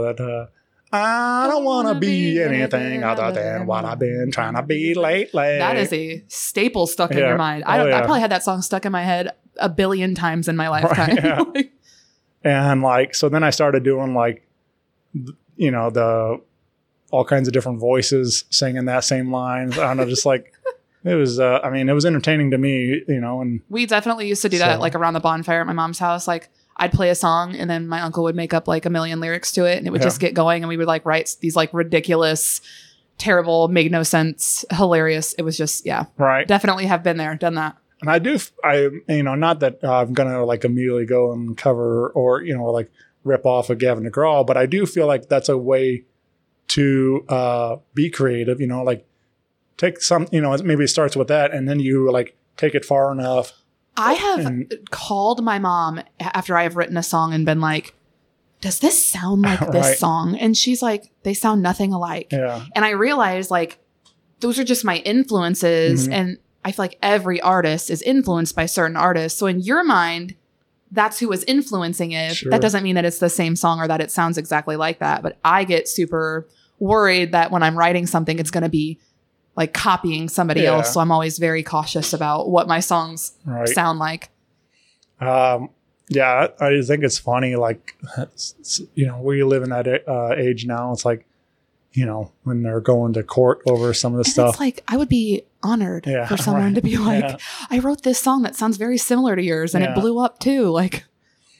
that 0.00 0.20
uh, 0.20 0.46
I 0.94 1.46
don't 1.48 1.64
want 1.64 1.88
to 1.88 1.94
be 1.94 2.40
anything 2.42 3.02
other 3.02 3.32
than 3.32 3.66
what 3.66 3.84
I've 3.84 3.98
been 3.98 4.30
trying 4.30 4.54
to 4.54 4.62
be 4.62 4.94
lately. 4.94 5.58
That 5.58 5.76
is 5.76 5.92
a 5.92 6.22
staple 6.28 6.86
stuck 6.86 7.10
in 7.12 7.18
Yeah. 7.18 7.28
your 7.28 7.38
mind. 7.38 7.64
I 7.66 7.78
Oh, 7.78 7.84
don't. 7.84 7.92
I 7.94 7.96
yeah. 7.98 8.04
probably 8.04 8.20
had 8.20 8.30
that 8.30 8.44
song 8.44 8.60
stuck 8.62 8.84
in 8.84 8.92
my 8.92 9.02
head 9.02 9.30
a 9.58 9.68
billion 9.68 10.14
times 10.14 10.48
in 10.48 10.56
my 10.56 10.68
lifetime. 10.68 11.16
yeah. 11.16 11.42
and 12.44 12.82
like 12.82 13.14
so 13.14 13.28
then 13.28 13.44
i 13.44 13.50
started 13.50 13.84
doing 13.84 14.14
like 14.14 14.44
you 15.56 15.70
know 15.70 15.90
the 15.90 16.40
all 17.12 17.24
kinds 17.24 17.46
of 17.46 17.52
different 17.54 17.78
voices 17.78 18.44
singing 18.50 18.86
that 18.86 19.04
same 19.04 19.30
line 19.30 19.72
i 19.74 19.76
don't 19.76 19.98
know 19.98 20.06
just 20.06 20.26
like 20.26 20.52
it 21.04 21.14
was 21.14 21.38
uh, 21.38 21.60
i 21.62 21.70
mean 21.70 21.88
it 21.88 21.92
was 21.92 22.04
entertaining 22.06 22.50
to 22.50 22.58
me 22.58 23.02
you 23.06 23.20
know 23.20 23.40
and 23.42 23.60
we 23.68 23.86
definitely 23.86 24.26
used 24.26 24.42
to 24.42 24.48
do 24.48 24.58
that 24.58 24.80
like 24.80 24.94
around 24.96 25.12
the 25.14 25.20
bonfire 25.20 25.60
at 25.60 25.66
my 25.66 25.72
mom's 25.72 25.98
house. 26.00 26.26
Like 26.26 26.48
I'd 26.76 26.92
play 26.92 27.10
a 27.10 27.14
song 27.14 27.54
and 27.54 27.68
then 27.70 27.86
my 27.88 28.00
uncle 28.00 28.24
would 28.24 28.34
make 28.36 28.52
up 28.54 28.66
like 28.66 28.86
a 28.86 28.90
million 28.90 29.20
lyrics 29.20 29.52
to 29.52 29.64
it 29.64 29.78
and 29.78 29.86
it 29.86 29.90
would 29.90 30.00
Yeah. 30.00 30.06
just 30.06 30.20
get 30.20 30.34
going 30.34 30.62
and 30.62 30.68
we 30.68 30.76
would 30.76 30.86
like 30.86 31.04
write 31.04 31.36
these 31.40 31.54
like 31.56 31.72
ridiculous, 31.72 32.60
terrible, 33.18 33.68
made 33.68 33.92
no 33.92 34.02
sense, 34.02 34.64
hilarious. 34.72 35.32
It 35.34 35.42
was 35.42 35.56
just 35.56 35.84
yeah, 35.86 36.06
right 36.18 36.46
definitely 36.48 36.86
have 36.86 37.02
been 37.02 37.16
there, 37.18 37.34
done 37.36 37.54
that. 37.54 37.76
and 38.00 38.10
i 38.10 38.18
do 38.18 38.36
I 38.64 38.88
you 39.08 39.22
know 39.22 39.34
not 39.36 39.60
that 39.60 39.78
uh, 39.84 40.00
i'm 40.00 40.12
gonna 40.12 40.44
like 40.44 40.64
immediately 40.64 41.06
go 41.06 41.32
and 41.32 41.56
cover 41.56 42.08
or 42.10 42.42
you 42.42 42.56
know 42.56 42.64
like 42.72 42.90
rip 43.22 43.46
off 43.46 43.70
of 43.70 43.78
gavin 43.78 44.02
DeGraw, 44.04 44.44
but 44.44 44.56
i 44.56 44.66
do 44.66 44.86
feel 44.86 45.06
like 45.06 45.28
that's 45.28 45.48
a 45.48 45.56
way 45.56 46.04
to 46.68 47.24
uh 47.28 47.76
be 47.94 48.08
creative 48.10 48.60
you 48.60 48.66
know 48.66 48.82
like 48.82 49.06
take 49.76 50.00
some 50.00 50.26
you 50.32 50.40
know 50.40 50.56
maybe 50.58 50.84
it 50.84 50.88
starts 50.88 51.14
with 51.16 51.28
that 51.28 51.52
and 51.52 51.68
then 51.68 51.78
you 51.80 52.10
like 52.10 52.34
take 52.56 52.74
it 52.74 52.84
far 52.84 53.12
enough 53.12 53.52
I 53.96 54.14
have 54.14 54.46
And- 54.46 54.72
called 54.90 55.42
my 55.44 55.58
mom 55.58 56.00
after 56.20 56.56
I 56.56 56.62
have 56.62 56.76
written 56.76 56.96
a 56.96 57.02
song 57.02 57.34
and 57.34 57.44
been 57.44 57.60
like, 57.60 57.94
"Does 58.60 58.78
this 58.78 59.02
sound 59.06 59.42
like 59.50 59.60
this 59.72 59.86
Right. 59.86 59.98
song?" 59.98 60.36
And 60.36 60.56
she's 60.56 60.82
like, 60.82 61.10
"They 61.24 61.34
sound 61.34 61.62
nothing 61.62 61.92
alike." 61.92 62.28
yeah 62.32 62.64
And 62.74 62.84
I 62.84 62.90
realized 62.90 63.50
like 63.50 63.78
those 64.40 64.58
are 64.58 64.64
just 64.64 64.84
my 64.84 64.96
influences 64.98 66.08
Mhm. 66.08 66.12
and 66.12 66.38
I 66.64 66.72
feel 66.72 66.84
like 66.84 66.98
every 67.02 67.40
artist 67.40 67.90
is 67.90 68.02
influenced 68.02 68.54
by 68.56 68.66
certain 68.66 68.96
artists. 68.96 69.38
So 69.38 69.46
in 69.46 69.60
your 69.60 69.82
mind, 69.84 70.34
that's 70.90 71.18
who 71.18 71.28
was 71.28 71.42
influencing 71.44 72.12
it. 72.12 72.36
Sure. 72.36 72.50
That 72.50 72.60
doesn't 72.60 72.82
mean 72.84 72.94
that 72.96 73.04
it's 73.04 73.18
the 73.18 73.30
same 73.30 73.56
song 73.56 73.80
or 73.80 73.88
that 73.88 74.00
it 74.00 74.10
sounds 74.10 74.36
exactly 74.38 74.76
like 74.76 74.98
that, 75.00 75.22
but 75.22 75.38
I 75.44 75.64
get 75.64 75.88
super 75.88 76.46
worried 76.78 77.32
that 77.32 77.50
when 77.50 77.62
I'm 77.62 77.76
writing 77.78 78.06
something 78.06 78.38
it's 78.38 78.50
going 78.50 78.62
to 78.64 78.68
be 78.68 78.98
like 79.56 79.72
copying 79.74 80.28
somebody 80.28 80.62
Yeah. 80.62 80.72
else. 80.76 80.94
So 80.94 81.00
I'm 81.00 81.12
always 81.12 81.38
very 81.38 81.62
cautious 81.62 82.12
about 82.12 82.48
what 82.48 82.66
my 82.68 82.80
songs 82.80 83.32
right 83.44 83.68
sound 83.68 83.98
like. 83.98 84.30
Um, 85.20 85.70
yeah, 86.08 86.48
I 86.60 86.82
think 86.82 87.04
it's 87.04 87.18
funny. 87.18 87.56
Like, 87.56 87.96
you 88.94 89.06
know, 89.06 89.20
we 89.20 89.42
live 89.44 89.62
in 89.62 89.70
that 89.70 89.86
uh, 90.08 90.34
age 90.36 90.66
now. 90.66 90.92
It's 90.92 91.04
like, 91.04 91.26
you 91.92 92.06
know, 92.06 92.32
when 92.44 92.62
they're 92.62 92.80
going 92.80 93.12
to 93.12 93.22
court 93.22 93.60
over 93.66 93.92
some 93.94 94.12
of 94.14 94.16
the 94.18 94.24
And 94.24 94.32
stuff. 94.32 94.48
it's 94.54 94.60
like 94.60 94.82
I 94.88 94.96
would 94.96 95.08
be 95.10 95.42
honored 95.62 96.06
Yeah, 96.06 96.26
for 96.26 96.36
someone 96.38 96.64
right. 96.64 96.74
to 96.74 96.82
be 96.82 96.96
like, 97.10 97.22
Yeah. 97.22 97.36
I 97.70 97.78
wrote 97.78 98.02
this 98.02 98.18
song 98.18 98.42
that 98.42 98.56
sounds 98.56 98.78
very 98.78 98.98
similar 98.98 99.36
to 99.36 99.42
yours 99.42 99.74
and 99.74 99.84
it 99.84 99.94
blew 99.94 100.18
up 100.18 100.38
too. 100.38 100.70
Like, 100.70 101.04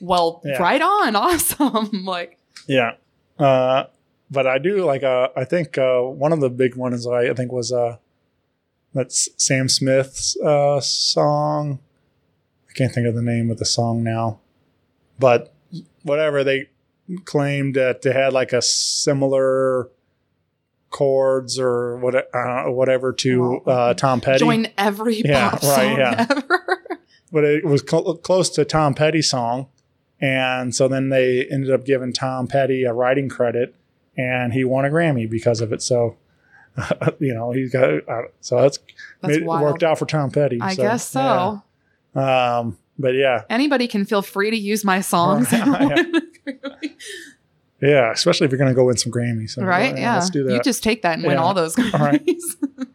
well, 0.00 0.40
right 0.58 0.80
on, 0.82 1.14
awesome. 1.16 2.04
like, 2.04 2.38
yeah. 2.66 2.94
Uh, 3.38 3.84
but 4.32 4.46
I 4.46 4.58
do 4.58 4.84
like. 4.84 5.02
Uh, 5.04 5.28
I 5.36 5.44
think 5.44 5.76
uh, 5.78 6.00
one 6.00 6.32
of 6.32 6.40
the 6.40 6.50
big 6.50 6.74
ones 6.74 7.06
I, 7.06 7.28
I 7.30 7.34
think 7.34 7.52
was 7.52 7.70
uh, 7.72 7.98
that's 8.94 9.28
Sam 9.36 9.68
Smith's 9.68 10.36
uh, 10.40 10.80
song. 10.80 11.78
I 12.68 12.72
can't 12.72 12.92
think 12.92 13.06
of 13.06 13.14
the 13.14 13.22
name 13.22 13.50
of 13.50 13.58
the 13.58 13.64
song 13.66 14.02
now, 14.02 14.40
but 15.18 15.52
whatever 16.02 16.42
they 16.42 16.70
claimed 17.24 17.74
that 17.76 18.02
they 18.02 18.12
had 18.12 18.32
like 18.32 18.52
a 18.52 18.62
similar 18.62 19.90
chords 20.90 21.58
or 21.58 21.96
what 21.98 22.14
uh, 22.34 22.64
whatever 22.64 23.12
to 23.12 23.60
uh, 23.66 23.94
Tom 23.94 24.20
Petty. 24.20 24.38
join 24.40 24.68
every 24.78 25.20
Yeah, 25.22 25.50
pop 25.50 25.62
right, 25.62 25.74
song 25.74 25.96
yeah. 25.98 26.26
ever. 26.30 26.82
but 27.30 27.44
it 27.44 27.64
was 27.64 27.82
cl- 27.88 28.16
close 28.16 28.48
to 28.50 28.64
Tom 28.64 28.94
Petty's 28.94 29.28
song, 29.30 29.68
and 30.20 30.74
so 30.74 30.88
then 30.88 31.08
they 31.10 31.46
ended 31.46 31.70
up 31.70 31.84
giving 31.84 32.12
Tom 32.12 32.46
Petty 32.46 32.84
a 32.84 32.92
writing 32.92 33.28
credit, 33.28 33.74
and 34.16 34.52
he 34.52 34.64
won 34.64 34.84
a 34.84 34.88
Grammy 34.88 35.28
because 35.28 35.60
of 35.60 35.72
it. 35.72 35.82
So, 35.82 36.16
you 37.18 37.34
know, 37.34 37.52
he's 37.52 37.72
got 37.72 38.08
uh, 38.08 38.22
so 38.40 38.60
that's, 38.60 38.78
That's 39.20 39.38
made, 39.38 39.46
worked 39.46 39.82
out 39.82 39.98
for 39.98 40.06
Tom 40.06 40.30
Petty. 40.30 40.58
I 40.60 40.74
guess 40.74 41.08
so. 41.08 41.62
yeah. 42.14 42.58
Um, 42.58 42.78
but 42.98 43.14
yeah, 43.14 43.42
Anybody 43.48 43.88
can 43.88 44.04
feel 44.04 44.22
free 44.22 44.50
to 44.50 44.56
use 44.56 44.84
my 44.84 45.00
songs. 45.00 45.50
yeah, 47.82 48.12
especially 48.12 48.44
if 48.44 48.50
you're 48.50 48.58
going 48.58 48.70
to 48.70 48.74
go 48.74 48.84
win 48.84 48.96
some 48.96 49.12
Grammys, 49.12 49.50
So, 49.50 49.64
right? 49.64 49.96
Yeah. 49.96 50.14
let's 50.14 50.30
do 50.30 50.44
that. 50.44 50.52
You 50.52 50.60
just 50.60 50.82
take 50.82 51.02
that 51.02 51.18
and 51.18 51.26
win 51.26 51.38
all 51.38 51.54
those 51.54 51.76
right. 51.78 52.24
Grammys. 52.24 52.86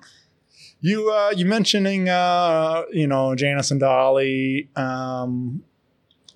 You 0.80 1.09
uh 1.09 1.32
you 1.36 1.47
mentioning 1.47 2.07
uh 2.07 2.84
you 2.93 3.07
know 3.07 3.34
Janis 3.34 3.72
and 3.72 3.80
Dolly 3.80 4.70
um 4.76 5.63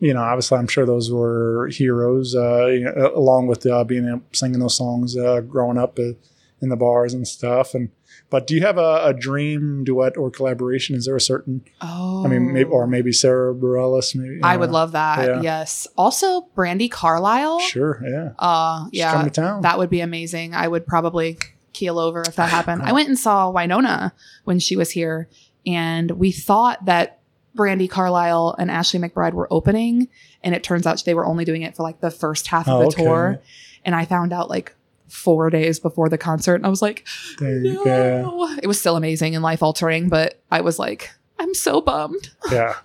you 0.01 0.13
know 0.13 0.21
obviously 0.21 0.57
I'm 0.57 0.67
sure 0.67 0.85
those 0.85 1.09
were 1.11 1.69
heroes 1.71 2.35
uh 2.35 2.65
you 2.65 2.83
know, 2.83 3.13
along 3.15 3.47
with 3.47 3.65
uh, 3.65 3.85
being 3.85 4.21
singing 4.33 4.59
those 4.59 4.75
songs 4.75 5.15
uh, 5.15 5.39
growing 5.41 5.77
up 5.77 5.97
uh, 5.97 6.13
in 6.61 6.69
the 6.69 6.75
bars 6.75 7.13
and 7.13 7.25
stuff 7.25 7.73
and 7.73 7.89
but 8.29 8.47
do 8.47 8.55
you 8.55 8.61
have 8.61 8.77
a, 8.77 9.01
a 9.05 9.13
dream 9.13 9.83
duet 9.83 10.17
or 10.17 10.29
collaboration 10.29 10.95
is 10.95 11.05
there 11.05 11.15
a 11.15 11.21
certain 11.21 11.63
oh. 11.81 12.25
I 12.25 12.27
mean 12.27 12.53
maybe 12.53 12.69
or 12.69 12.87
maybe 12.87 13.11
Sara 13.13 13.53
Bareilles 13.53 14.15
maybe 14.15 14.41
I 14.43 14.57
would 14.57 14.71
love 14.71 14.91
that. 14.93 15.27
yeah. 15.27 15.41
Yes. 15.41 15.87
Also, 15.97 16.47
Brandi 16.55 16.89
Carlile. 16.89 17.59
sure 17.59 18.03
yeah 18.07 18.31
Uh, 18.39 18.85
She's 18.85 18.99
yeah. 18.99 19.23
to 19.23 19.29
town 19.29 19.61
That 19.61 19.77
would 19.77 19.89
be 19.89 20.01
amazing. 20.01 20.53
I 20.53 20.67
would 20.67 20.85
probably 20.85 21.37
keel 21.73 21.99
over 21.99 22.21
if 22.21 22.35
that 22.35 22.49
happened. 22.49 22.81
I 22.83 22.91
went 22.91 23.07
and 23.07 23.17
saw 23.17 23.51
Wynonna 23.51 24.11
when 24.43 24.59
she 24.59 24.75
was 24.75 24.91
here, 24.91 25.29
and 25.65 26.11
we 26.11 26.31
thought 26.31 26.85
that 26.85 27.20
Brandi 27.55 27.89
Carlile 27.89 28.55
and 28.57 28.71
Ashley 28.71 28.99
McBryde 28.99 29.33
were 29.33 29.47
opening, 29.51 30.07
and 30.43 30.55
it 30.55 30.63
turns 30.63 30.87
out 30.87 31.03
they 31.05 31.13
were 31.13 31.25
only 31.25 31.45
doing 31.45 31.61
it 31.63 31.75
for 31.75 31.83
like 31.83 31.99
the 32.01 32.11
first 32.11 32.47
half 32.47 32.67
of 32.67 32.75
Oh, 32.75 32.79
the 32.79 32.85
okay. 32.87 33.03
tour. 33.03 33.41
And 33.83 33.93
I 33.95 34.05
found 34.05 34.31
out 34.33 34.49
like 34.49 34.73
four 35.07 35.49
days 35.49 35.79
before 35.79 36.07
the 36.07 36.17
concert, 36.17 36.55
and 36.55 36.65
I 36.65 36.69
was 36.69 36.81
like, 36.81 37.05
There 37.39 37.57
you 37.59 37.73
no. 37.73 37.83
go. 37.83 38.55
It 38.63 38.67
was 38.67 38.79
still 38.79 38.95
amazing 38.95 39.35
and 39.35 39.43
life 39.43 39.61
altering, 39.61 40.07
but 40.07 40.39
I 40.49 40.61
was 40.61 40.79
like, 40.79 41.11
I'm 41.39 41.53
so 41.53 41.81
bummed. 41.81 42.29
yeah 42.51 42.75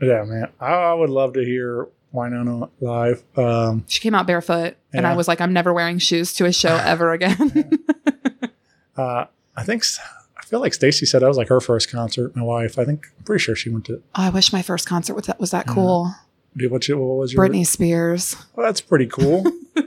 yeah 0.00 0.24
man 0.24 0.48
I, 0.60 0.72
I 0.74 0.92
would 0.94 1.08
love 1.10 1.32
to 1.34 1.44
hear 1.44 1.88
Wynonna 2.12 2.68
live 2.80 3.22
um 3.38 3.84
She 3.88 4.00
came 4.00 4.14
out 4.14 4.26
barefoot, 4.26 4.76
and 4.92 5.06
I 5.06 5.14
was 5.14 5.28
like, 5.28 5.40
I'm 5.40 5.52
never 5.52 5.72
wearing 5.72 5.98
shoes 5.98 6.32
to 6.34 6.46
a 6.46 6.52
show 6.52 6.76
ever 6.84 7.12
again. 7.12 7.70
Uh, 8.96 9.26
I 9.54 9.62
think 9.62 9.82
s- 9.82 9.98
I 10.00 10.25
feel 10.48 10.60
like 10.60 10.74
Stacy 10.74 11.06
said 11.06 11.22
that 11.22 11.28
was 11.28 11.36
like 11.36 11.48
her 11.48 11.60
first 11.60 11.90
concert. 11.90 12.34
My 12.36 12.42
wife, 12.42 12.78
I 12.78 12.84
think, 12.84 13.06
I'm 13.18 13.24
pretty 13.24 13.42
sure 13.42 13.54
she 13.56 13.68
went 13.70 13.84
to. 13.86 13.96
Oh, 13.96 14.00
I 14.14 14.30
wish 14.30 14.52
my 14.52 14.62
first 14.62 14.86
concert 14.86 15.14
was 15.14 15.26
that 15.26 15.38
was 15.40 15.50
that 15.50 15.66
Yeah. 15.68 15.74
cool. 15.74 16.14
Did 16.56 16.70
what, 16.70 16.88
you, 16.88 16.96
what 16.96 17.18
was 17.18 17.32
your? 17.34 17.46
Britney 17.46 17.66
Spears. 17.66 18.34
Well, 18.54 18.66
that's 18.66 18.80
pretty 18.80 19.06
cool. 19.06 19.44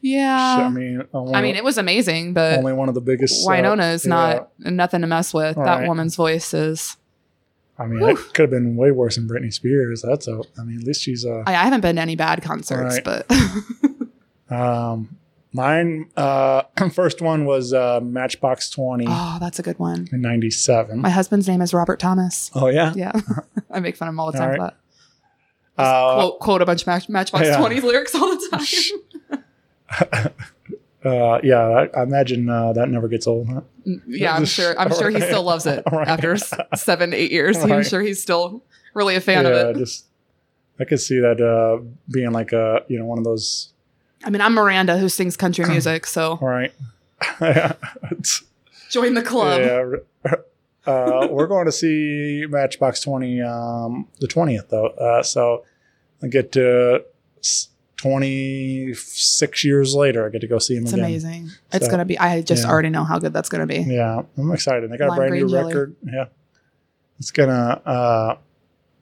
Yeah. 0.00 0.56
I 0.66 0.68
mean, 0.68 1.02
only, 1.14 1.34
I 1.34 1.40
mean, 1.40 1.56
it 1.56 1.64
was 1.64 1.78
amazing, 1.78 2.34
but 2.34 2.58
only 2.58 2.74
one 2.74 2.88
of 2.90 2.94
the 2.94 3.00
biggest. 3.00 3.46
uh, 3.46 3.50
Wynonna 3.50 3.94
is 3.94 4.04
yeah. 4.04 4.08
not 4.10 4.50
nothing 4.58 5.00
to 5.00 5.06
mess 5.06 5.32
with. 5.32 5.56
Right. 5.56 5.64
That 5.80 5.88
woman's 5.88 6.14
voice 6.14 6.52
is. 6.52 6.98
I 7.78 7.86
mean, 7.86 8.06
it 8.08 8.16
could 8.34 8.42
have 8.42 8.50
been 8.50 8.76
way 8.76 8.90
worse 8.90 9.16
than 9.16 9.26
Britney 9.26 9.52
Spears. 9.52 10.02
That's 10.02 10.28
a. 10.28 10.42
I 10.58 10.64
mean, 10.64 10.78
at 10.80 10.84
least 10.86 11.00
she's 11.00 11.24
uh, 11.24 11.42
I, 11.46 11.52
I 11.52 11.64
haven't 11.64 11.80
been 11.80 11.96
to 11.96 12.02
any 12.02 12.16
bad 12.16 12.42
concerts, 12.42 13.00
Right. 13.06 13.24
but 13.26 14.50
um, 14.54 15.16
mine. 15.54 16.10
Uh, 16.16 16.62
first 16.92 17.22
one 17.22 17.46
was 17.46 17.72
uh, 17.72 18.00
Matchbox 18.02 18.70
Oh, 18.76 19.38
that's 19.40 19.58
a 19.58 19.62
good 19.62 19.78
one. 19.78 20.08
in 20.12 20.20
'97. 20.20 21.00
My 21.00 21.10
husband's 21.10 21.48
name 21.48 21.62
is 21.62 21.72
Robert 21.72 21.98
Thomas. 21.98 22.50
Oh 22.54 22.66
yeah. 22.68 22.92
Yeah, 22.94 23.12
I 23.70 23.80
make 23.80 23.96
fun 23.96 24.08
of 24.08 24.12
him 24.12 24.20
all 24.20 24.30
the 24.30 24.38
time 24.38 24.50
right. 24.50 24.56
for 24.58 24.62
that. 24.64 25.82
Uh, 25.82 26.14
quote 26.16 26.40
quote 26.40 26.62
a 26.62 26.66
bunch 26.66 26.82
of 26.82 26.86
Match, 26.86 27.08
Matchbox 27.08 27.46
yeah. 27.46 27.56
20 27.56 27.80
lyrics 27.80 28.14
all 28.14 28.36
the 28.36 28.48
time. 29.30 29.42
uh, 31.04 31.40
yeah, 31.42 31.58
I, 31.58 31.88
I 31.98 32.02
imagine 32.02 32.48
uh, 32.48 32.72
that 32.74 32.88
never 32.88 33.08
gets 33.08 33.26
old. 33.26 33.48
Huh? 33.48 33.62
Yeah, 34.06 34.34
I'm 34.34 34.44
sure. 34.44 34.78
I'm 34.78 34.92
sure 34.94 35.10
he 35.10 35.20
still 35.20 35.42
loves 35.42 35.66
it 35.66 35.82
Right. 35.92 36.06
after 36.08 36.32
s- 36.34 36.54
seven, 36.76 37.12
eight 37.12 37.32
years. 37.32 37.58
I'm 37.58 37.82
sure 37.82 38.00
he's 38.02 38.22
still 38.22 38.62
really 38.94 39.16
a 39.16 39.20
fan 39.20 39.44
yeah, 39.44 39.50
of 39.50 39.76
it. 39.76 39.78
just 39.80 40.06
I 40.78 40.84
could 40.84 41.00
see 41.00 41.18
that 41.20 41.40
uh, 41.40 41.84
being 42.10 42.32
like 42.32 42.52
a 42.52 42.84
you 42.88 42.98
know 42.98 43.04
one 43.04 43.18
of 43.18 43.24
those 43.24 43.73
I 44.24 44.30
mean, 44.30 44.40
I'm 44.40 44.54
Miranda 44.54 44.98
who 44.98 45.08
sings 45.08 45.36
country 45.36 45.64
music, 45.68 46.06
so 46.06 46.36
right. 46.40 46.72
Join 48.90 49.14
the 49.14 49.22
club. 49.22 49.60
Yeah. 50.24 50.34
Uh, 50.86 51.28
we're 51.30 51.46
going 51.46 51.64
to 51.64 51.72
see 51.72 52.44
Matchbox 52.48 53.00
20 53.00 53.40
um, 53.40 54.06
the 54.20 54.28
20th, 54.28 54.68
though. 54.68 54.88
Uh, 54.88 55.22
so 55.22 55.64
I 56.22 56.26
get 56.26 56.52
to 56.52 57.04
26 57.96 59.64
years 59.64 59.94
later, 59.94 60.26
I 60.26 60.28
get 60.28 60.42
to 60.42 60.46
go 60.46 60.58
see 60.58 60.76
him 60.76 60.84
It's 60.84 60.92
again. 60.92 61.04
amazing. 61.06 61.50
It's 61.72 61.88
gonna 61.88 62.04
be. 62.04 62.18
I 62.18 62.42
just 62.42 62.64
yeah. 62.64 62.70
already 62.70 62.90
know 62.90 63.04
how 63.04 63.18
good 63.18 63.32
that's 63.32 63.48
gonna 63.48 63.66
be. 63.66 63.78
Yeah, 63.78 64.22
I'm 64.36 64.52
excited. 64.52 64.90
They 64.90 64.98
got 64.98 65.08
Lime 65.08 65.18
a 65.18 65.20
brand 65.28 65.34
new 65.34 65.48
jelly. 65.48 65.64
record. 65.66 65.96
Yeah. 66.04 66.26
It's 67.18 67.30
going 67.30 67.48
to, 67.48 67.54
uh, 67.54 68.36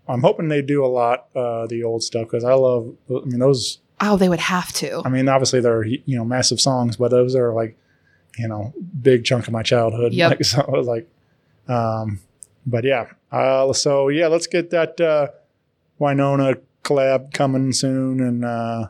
I'm 0.06 0.20
hoping 0.20 0.48
they 0.48 0.60
do 0.62 0.84
a 0.84 0.86
lot, 0.86 1.28
uh, 1.34 1.66
the 1.66 1.82
old 1.82 2.02
stuff, 2.02 2.24
because 2.26 2.44
I 2.44 2.52
love, 2.52 2.94
I 3.08 3.24
mean, 3.24 3.38
those, 3.38 3.78
Oh, 4.04 4.16
they 4.16 4.28
would 4.28 4.40
have 4.40 4.72
to. 4.74 5.00
I 5.04 5.08
mean, 5.08 5.28
obviously 5.28 5.60
they're, 5.60 5.84
you 5.84 6.02
know, 6.18 6.24
massive 6.24 6.60
songs, 6.60 6.96
but 6.96 7.10
those 7.12 7.34
are 7.36 7.52
like, 7.54 7.78
you 8.36 8.48
know, 8.48 8.72
big 9.00 9.24
chunk 9.24 9.46
of 9.46 9.52
my 9.52 9.62
childhood. 9.62 10.12
Yep. 10.12 10.30
Like, 10.30 10.44
so 10.52 10.60
it 10.60 10.68
was 10.68 10.86
like, 10.88 11.08
um, 11.68 12.18
but 12.66 12.82
yeah. 12.84 13.06
Uh, 13.30 13.72
so 13.72 14.08
yeah, 14.08 14.26
let's 14.26 14.46
get 14.48 14.70
that 14.70 15.00
uh, 15.00 15.28
Wynonna 16.00 16.58
collab 16.84 17.32
coming 17.32 17.72
soon, 17.72 18.20
and 18.20 18.44
uh, 18.44 18.88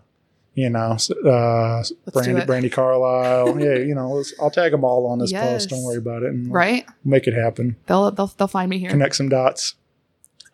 you 0.55 0.69
know, 0.71 0.93
s- 0.95 1.11
uh, 1.11 1.83
Brandi. 2.11 2.47
Brandi 2.47 2.73
Carlile. 2.73 3.59
yeah, 3.61 3.75
you 3.77 3.95
know, 3.95 4.23
I'll 4.41 4.51
tag 4.51 4.73
them 4.73 4.83
all 4.85 5.07
on 5.07 5.19
this 5.19 5.33
post. 5.33 5.69
Don't 5.71 5.83
worry 5.85 5.99
about 5.99 6.23
it. 6.23 6.31
And 6.31 6.47
we'll 6.47 6.55
Right? 6.55 6.87
make 7.05 7.27
it 7.27 7.35
happen. 7.35 7.77
They'll 7.87 8.11
they'll 8.11 8.27
they'll 8.39 8.49
find 8.49 8.69
me 8.71 8.79
here. 8.79 8.91
Connect 8.91 9.15
some 9.15 9.29
dots. 9.29 9.75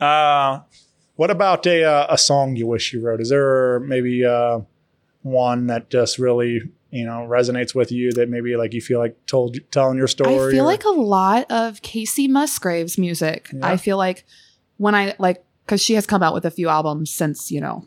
Uh, 0.00 0.60
what 1.18 1.32
about 1.32 1.66
a 1.66 1.82
uh, 1.82 2.06
a 2.08 2.16
song 2.16 2.54
you 2.54 2.68
wish 2.68 2.92
you 2.92 3.00
wrote? 3.00 3.20
Is 3.20 3.30
there 3.30 3.80
maybe 3.80 4.24
uh, 4.24 4.60
one 5.22 5.66
that 5.66 5.90
just 5.90 6.16
really 6.16 6.62
you 6.92 7.04
know 7.04 7.26
resonates 7.28 7.74
with 7.74 7.90
you 7.90 8.12
that 8.12 8.28
maybe 8.28 8.56
like 8.56 8.72
you 8.72 8.80
feel 8.80 9.00
like 9.00 9.26
told 9.26 9.58
telling 9.72 9.98
your 9.98 10.06
story? 10.06 10.32
I 10.32 10.52
feel 10.52 10.62
or- 10.62 10.66
like 10.66 10.84
a 10.84 10.90
lot 10.90 11.50
of 11.50 11.82
Kacey 11.82 12.28
Musgraves' 12.28 12.96
music. 12.96 13.48
Yeah. 13.52 13.66
I 13.66 13.76
feel 13.78 13.96
like 13.96 14.24
when 14.76 14.94
I 14.94 15.16
like 15.18 15.44
because 15.66 15.82
she 15.82 15.94
has 15.94 16.06
come 16.06 16.22
out 16.22 16.34
with 16.34 16.44
a 16.44 16.52
few 16.52 16.68
albums 16.68 17.10
since 17.10 17.50
you 17.50 17.60
know 17.60 17.84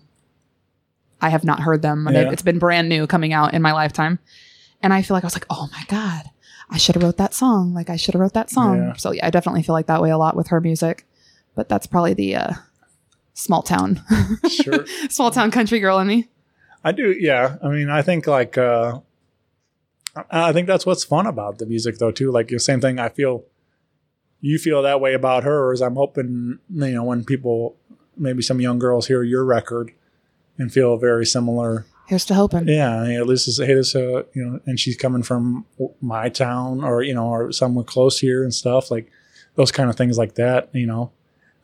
I 1.22 1.30
have 1.30 1.46
not 1.46 1.62
heard 1.62 1.82
them. 1.82 2.10
Yeah. 2.12 2.32
It's 2.32 2.42
been 2.42 2.60
brand 2.60 2.90
new 2.90 3.08
coming 3.08 3.32
out 3.32 3.54
in 3.54 3.62
my 3.62 3.72
lifetime, 3.72 4.20
and 4.82 4.92
I 4.92 5.04
feel 5.04 5.16
like 5.16 5.24
I 5.24 5.28
was 5.28 5.36
like, 5.36 5.48
oh 5.50 5.70
my 5.72 5.84
god, 5.88 6.30
I 6.70 6.78
should 6.78 6.96
have 6.96 7.04
wrote 7.04 7.16
that 7.16 7.34
song. 7.34 7.74
Like 7.74 7.90
I 7.90 7.96
should 7.96 8.14
have 8.14 8.20
wrote 8.20 8.34
that 8.34 8.50
song. 8.50 8.78
Yeah. 8.78 8.94
So 8.98 9.14
yeah, 9.14 9.26
I 9.26 9.30
definitely 9.30 9.64
feel 9.64 9.72
like 9.72 9.88
that 9.88 10.02
way 10.02 10.10
a 10.10 10.18
lot 10.18 10.36
with 10.36 10.50
her 10.50 10.60
music. 10.60 11.08
But 11.56 11.70
that's 11.70 11.88
probably 11.88 12.14
the 12.14 12.36
uh, 12.36 12.54
small 13.42 13.62
town, 13.64 14.02
Sure. 14.50 14.86
small 15.10 15.32
town 15.32 15.52
country 15.52 15.80
girl 15.80 16.00
in 16.00 16.08
me. 16.08 16.30
I 16.84 16.92
do, 16.92 17.12
yeah. 17.12 17.58
I 17.64 17.70
mean, 17.70 17.90
I 17.90 18.02
think 18.02 18.28
like 18.28 18.58
uh 18.58 19.00
I 20.30 20.52
think 20.52 20.68
that's 20.68 20.86
what's 20.86 21.04
fun 21.04 21.26
about 21.26 21.58
the 21.58 21.66
music 21.66 21.98
though 21.98 22.12
too. 22.12 22.32
Like 22.32 22.50
the 22.50 22.60
same 22.60 22.82
thing 22.82 23.00
I 23.00 23.10
feel 23.10 23.46
you 24.42 24.58
feel 24.58 24.82
that 24.82 25.00
way 25.00 25.14
about 25.14 25.44
her 25.44 25.72
as 25.72 25.82
I'm 25.82 25.96
hoping, 25.96 26.60
you 26.70 26.92
know, 26.92 27.04
when 27.04 27.24
people 27.24 27.76
maybe 28.18 28.42
some 28.42 28.60
young 28.60 28.80
girls 28.80 29.08
hear 29.08 29.24
your 29.24 29.46
record 29.46 29.92
and 30.58 30.72
feel 30.72 30.98
very 30.98 31.26
similar. 31.26 31.86
Here's 32.08 32.26
to 32.26 32.34
hoping. 32.34 32.68
Yeah, 32.68 33.06
you 33.08 33.20
know, 33.20 33.26
this 33.26 33.48
is 33.48 33.58
hey, 33.58 33.74
this 33.74 33.96
uh, 33.96 34.24
you 34.34 34.44
know, 34.46 34.60
and 34.66 34.80
she's 34.80 34.98
coming 34.98 35.24
from 35.24 35.66
my 36.02 36.28
town 36.30 36.84
or 36.84 37.04
you 37.04 37.14
know, 37.14 37.28
or 37.28 37.52
somewhere 37.52 37.86
close 37.86 38.20
here 38.20 38.44
and 38.44 38.54
stuff 38.54 38.92
like 38.92 39.10
those 39.56 39.72
kind 39.72 39.90
of 39.90 39.96
things 39.96 40.18
like 40.18 40.36
that. 40.36 40.70
You 40.74 40.88
know, 40.88 41.12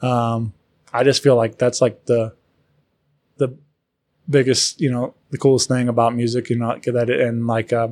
um, 0.08 0.54
I 0.94 1.04
just 1.04 1.22
feel 1.22 1.36
like 1.36 1.58
that's 1.58 1.82
like 1.82 2.06
the 2.06 2.34
the 3.38 3.58
biggest, 4.30 4.82
you 4.82 4.92
know, 4.92 5.16
the 5.32 5.38
coolest 5.38 5.68
thing 5.68 5.88
about 5.88 6.16
music. 6.16 6.50
You 6.50 6.58
know, 6.58 6.78
that 6.86 7.10
and 7.10 7.48
like 7.48 7.74
uh, 7.74 7.90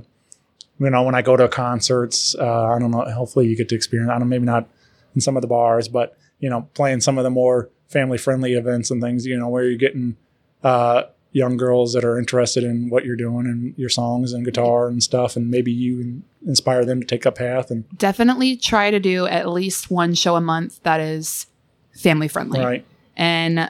you 0.79 0.89
know, 0.89 1.03
when 1.03 1.15
I 1.15 1.21
go 1.21 1.37
to 1.37 1.47
concerts, 1.47 2.35
uh, 2.37 2.65
I 2.65 2.79
don't 2.79 2.91
know. 2.91 3.05
Hopefully, 3.11 3.47
you 3.47 3.55
get 3.55 3.69
to 3.69 3.75
experience. 3.75 4.11
I 4.11 4.19
don't 4.19 4.29
maybe 4.29 4.45
not 4.45 4.69
in 5.13 5.21
some 5.21 5.37
of 5.37 5.41
the 5.41 5.47
bars, 5.47 5.87
but 5.87 6.17
you 6.39 6.49
know, 6.49 6.69
playing 6.73 7.01
some 7.01 7.17
of 7.17 7.23
the 7.23 7.29
more 7.29 7.69
family 7.87 8.17
friendly 8.17 8.53
events 8.53 8.91
and 8.91 9.01
things. 9.01 9.25
You 9.25 9.37
know, 9.37 9.47
where 9.47 9.63
you're 9.63 9.77
getting 9.77 10.17
uh, 10.63 11.03
young 11.31 11.57
girls 11.57 11.93
that 11.93 12.05
are 12.05 12.17
interested 12.17 12.63
in 12.63 12.89
what 12.89 13.05
you're 13.05 13.15
doing 13.15 13.45
and 13.45 13.77
your 13.77 13.89
songs 13.89 14.33
and 14.33 14.45
guitar 14.45 14.87
and 14.87 15.03
stuff, 15.03 15.35
and 15.35 15.49
maybe 15.49 15.71
you 15.71 16.23
inspire 16.45 16.85
them 16.85 17.01
to 17.01 17.05
take 17.05 17.25
a 17.25 17.31
path 17.31 17.71
and 17.71 17.85
Definitely 17.97 18.55
try 18.55 18.91
to 18.91 18.99
do 18.99 19.25
at 19.27 19.49
least 19.49 19.91
one 19.91 20.13
show 20.13 20.35
a 20.35 20.41
month 20.41 20.81
that 20.83 20.99
is 20.99 21.47
family 21.95 22.27
friendly. 22.27 22.59
right. 22.59 22.85
and 23.17 23.69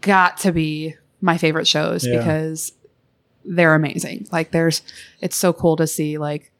got 0.00 0.38
to 0.38 0.52
be 0.52 0.94
my 1.20 1.38
favorite 1.38 1.66
shows 1.66 2.06
Yeah. 2.06 2.18
because 2.18 2.72
they're 3.44 3.74
amazing. 3.74 4.26
Like 4.32 4.50
there's 4.50 4.82
it's 5.20 5.36
so 5.36 5.52
cool 5.52 5.76
to 5.76 5.86
see 5.86 6.18
like 6.18 6.50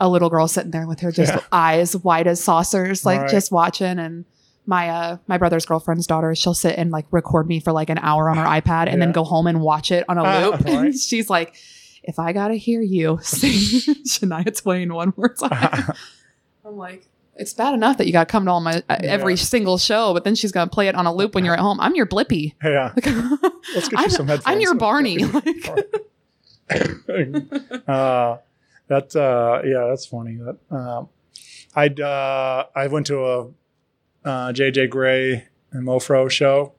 a 0.00 0.08
little 0.08 0.28
girl 0.30 0.48
sitting 0.48 0.70
there 0.70 0.86
with 0.86 1.00
her 1.00 1.12
just 1.12 1.32
Yeah. 1.32 1.40
eyes 1.52 1.96
wide 1.96 2.26
as 2.26 2.42
saucers, 2.42 3.04
like 3.04 3.20
Right. 3.22 3.30
just 3.30 3.52
watching 3.52 3.98
and 3.98 4.24
my 4.66 4.88
uh 4.88 5.16
my 5.26 5.36
brother's 5.38 5.66
girlfriend's 5.66 6.06
daughter, 6.06 6.34
she'll 6.34 6.54
sit 6.54 6.78
and 6.78 6.90
like 6.90 7.06
record 7.10 7.46
me 7.46 7.60
for 7.60 7.72
like 7.72 7.90
an 7.90 7.98
hour 7.98 8.30
on 8.30 8.36
her 8.38 8.44
iPad 8.44 8.88
and 8.90 9.00
then 9.02 9.12
go 9.12 9.22
home 9.24 9.46
and 9.46 9.60
watch 9.60 9.92
it 9.92 10.04
on 10.08 10.16
a 10.18 10.22
Ah, 10.24 10.40
loop. 10.46 10.64
right. 10.64 10.74
And 10.86 10.98
she's 10.98 11.28
like, 11.28 11.54
if 12.02 12.18
I 12.18 12.32
gotta 12.32 12.54
hear 12.54 12.80
you 12.80 13.18
sing 13.22 13.50
Shania 14.06 14.60
Twain 14.62 14.92
one 14.94 15.12
more 15.16 15.28
time. 15.34 15.92
I'm 16.64 16.76
like, 16.76 17.06
it's 17.36 17.52
bad 17.52 17.74
enough 17.74 17.98
that 17.98 18.06
you 18.06 18.12
got 18.12 18.28
to 18.28 18.32
come 18.32 18.44
to 18.44 18.50
all 18.50 18.60
my 18.60 18.82
uh, 18.88 18.96
every 19.00 19.34
Yeah. 19.34 19.38
single 19.42 19.78
show, 19.78 20.12
but 20.14 20.24
then 20.24 20.34
she's 20.34 20.52
gonna 20.52 20.70
play 20.70 20.88
it 20.88 20.94
on 20.94 21.06
a 21.06 21.12
loop 21.14 21.34
when 21.34 21.44
you're 21.44 21.54
at 21.54 21.60
home. 21.60 21.80
I'm 21.80 21.94
your 21.94 22.06
Blippi. 22.06 22.54
yeah. 22.62 22.92
Like, 22.96 23.06
Let's 23.74 23.88
get 23.88 23.92
you 23.92 24.04
I'm, 24.04 24.10
some 24.10 24.28
headphones. 24.28 24.54
I'm 24.54 24.60
your 24.60 24.74
Barney. 24.74 25.18
Like, 25.24 25.68
uh, 27.88 28.36
that 28.88 29.16
uh, 29.16 29.62
yeah, 29.66 29.86
that's 29.88 30.06
funny. 30.06 30.36
That 30.36 30.56
um, 30.70 31.08
I 31.74 31.86
uh, 31.88 32.66
I 32.74 32.86
went 32.88 33.06
to 33.06 33.24
a 33.24 33.40
uh, 34.24 34.52
JJ 34.52 34.90
Grey 34.90 35.46
and 35.72 35.86
Mofro 35.86 36.30
show, 36.30 36.72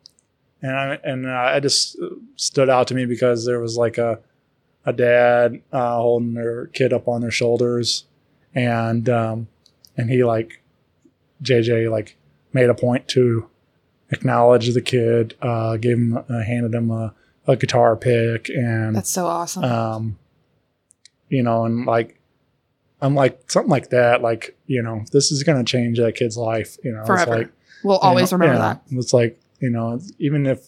and 0.62 0.72
I 0.72 1.00
and 1.04 1.26
uh, 1.26 1.54
it 1.56 1.62
just 1.62 1.98
stood 2.36 2.70
out 2.70 2.88
to 2.90 2.94
me 2.96 3.06
because 3.06 3.46
there 3.46 3.60
was 3.60 3.78
like 3.78 3.98
a 3.98 4.20
a 4.86 4.94
dad 4.94 5.62
uh, 5.72 5.96
holding 5.98 6.34
their 6.36 6.68
kid 6.68 6.94
up 6.94 7.08
on 7.08 7.22
their 7.22 7.32
shoulders, 7.32 8.06
and 8.54 9.10
um, 9.10 9.48
and 9.98 10.10
he 10.10 10.24
like 10.24 10.62
JJ 11.44 11.90
like 11.92 12.18
made 12.54 12.70
a 12.70 12.74
point 12.76 13.08
to 13.10 13.48
acknowledge 14.12 14.74
the 14.74 14.82
kid, 14.82 15.36
uh, 15.42 15.78
gave 15.78 15.98
him 15.98 16.18
uh, 16.18 16.42
handed 16.44 16.74
him 16.74 16.92
a, 16.92 17.14
a 17.48 17.56
guitar 17.56 17.96
pick, 17.96 18.50
and 18.50 18.96
That's 18.96 19.10
so 19.10 19.26
awesome. 19.28 19.64
um 19.64 20.18
you 21.30 21.42
know 21.42 21.66
and 21.66 21.88
like 21.88 22.20
i'm 23.02 23.16
like 23.16 23.50
something 23.50 23.70
like 23.70 23.90
that 23.90 24.22
like 24.22 24.56
you 24.68 24.80
know 24.82 25.04
this 25.12 25.32
is 25.32 25.42
going 25.42 25.58
to 25.58 25.64
change 25.70 25.98
that 25.98 26.16
kid's 26.16 26.38
life 26.38 26.78
you 26.84 26.92
know 26.92 27.04
Forever. 27.04 27.22
it's 27.34 27.42
like 27.42 27.52
we'll 27.84 27.98
always 27.98 28.32
know, 28.32 28.38
remember 28.38 28.56
yeah, 28.62 28.74
that. 28.74 28.82
it's 28.92 29.12
like 29.12 29.42
you 29.60 29.72
know 29.72 30.00
even 30.20 30.46
if 30.46 30.68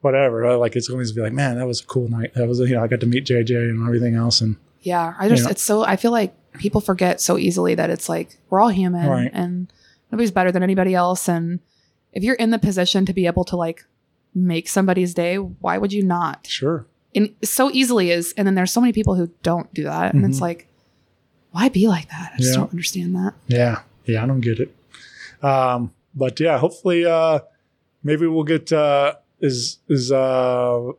whatever 0.00 0.56
like 0.56 0.74
it's 0.76 0.88
to 0.88 0.96
be 1.14 1.20
like 1.20 1.32
man 1.34 1.58
that 1.58 1.66
was 1.66 1.82
a 1.82 1.86
cool 1.86 2.08
night 2.08 2.32
that 2.34 2.48
was 2.48 2.58
you 2.60 2.74
know 2.74 2.82
i 2.82 2.86
got 2.88 3.00
to 3.00 3.06
meet 3.06 3.26
jj 3.26 3.50
and 3.50 3.86
everything 3.86 4.14
else 4.14 4.40
and 4.40 4.56
Yeah, 4.80 5.14
I 5.18 5.28
just 5.28 5.44
Yeah. 5.44 5.50
it's 5.50 5.62
so 5.62 5.84
I 5.84 5.96
feel 5.96 6.10
like 6.10 6.34
people 6.58 6.80
forget 6.80 7.20
so 7.20 7.38
easily 7.38 7.74
that 7.74 7.90
it's 7.90 8.08
like 8.08 8.38
we're 8.50 8.60
all 8.60 8.68
human 8.68 9.08
Right. 9.08 9.30
and 9.32 9.72
nobody's 10.10 10.30
better 10.30 10.52
than 10.52 10.62
anybody 10.62 10.94
else. 10.94 11.28
And 11.28 11.60
if 12.12 12.22
you're 12.22 12.34
in 12.36 12.50
the 12.50 12.58
position 12.58 13.06
to 13.06 13.12
be 13.12 13.26
able 13.26 13.44
to 13.44 13.56
like 13.56 13.84
make 14.34 14.68
somebody's 14.68 15.14
day, 15.14 15.36
why 15.36 15.78
would 15.78 15.92
you 15.92 16.02
not? 16.02 16.46
sure 16.46 16.86
And 17.14 17.34
so 17.44 17.70
easily 17.70 18.10
is, 18.10 18.32
and 18.36 18.46
then 18.46 18.54
there's 18.54 18.72
so 18.72 18.80
many 18.80 18.92
people 18.92 19.14
who 19.14 19.30
don't 19.42 19.72
do 19.74 19.82
that, 19.84 20.14
and 20.14 20.24
it's 20.24 20.38
Mhm. 20.38 20.42
like, 20.42 20.68
why 21.50 21.68
be 21.68 21.86
like 21.86 22.08
that? 22.08 22.32
I 22.34 22.38
just 22.38 22.50
Yeah. 22.52 22.56
don't 22.60 22.70
understand 22.70 23.14
that. 23.14 23.34
Yeah, 23.48 23.80
yeah, 24.06 24.22
I 24.22 24.26
don't 24.26 24.40
get 24.40 24.58
it. 24.60 24.74
Um, 25.44 25.92
but 26.14 26.40
yeah, 26.40 26.56
hopefully, 26.58 27.04
uh, 27.04 27.40
maybe 28.02 28.26
we'll 28.26 28.44
get 28.44 28.72
uh, 28.72 29.14
is 29.40 29.78
is 29.88 30.10
uh, 30.10 30.92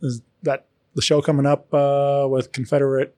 is 0.00 0.22
that 0.42 0.66
the 0.96 1.02
show 1.02 1.22
coming 1.22 1.46
up 1.46 1.72
uh, 1.72 2.26
with 2.28 2.50
Confederate? 2.52 3.14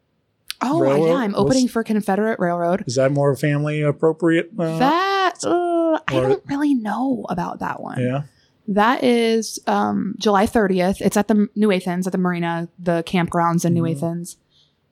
Oh 0.70 0.80
Railroad? 0.80 1.06
yeah, 1.06 1.14
I'm 1.14 1.32
What's- 1.32 1.40
opening 1.44 1.68
for 1.68 1.82
Confederate 1.84 2.38
Railroad. 2.38 2.84
Is 2.86 2.96
that 2.96 3.12
more 3.12 3.34
family 3.36 3.82
appropriate? 3.82 4.50
Uh, 4.58 4.78
that 4.78 5.34
uh, 5.44 6.00
I 6.08 6.20
don't 6.20 6.42
really 6.46 6.74
know 6.74 7.24
about 7.28 7.58
that 7.60 7.80
one. 7.80 8.00
yeah, 8.00 8.22
That 8.68 9.02
is 9.04 9.58
um, 9.66 10.14
July 10.18 10.46
30th. 10.46 11.00
It's 11.00 11.16
at 11.16 11.28
the 11.28 11.48
New 11.54 11.70
Athens, 11.72 12.06
at 12.06 12.12
the 12.12 12.18
marina, 12.18 12.68
the 12.78 13.02
campgrounds 13.06 13.64
in 13.64 13.74
New 13.74 13.82
Mhm. 13.82 13.96
Athens. 13.96 14.36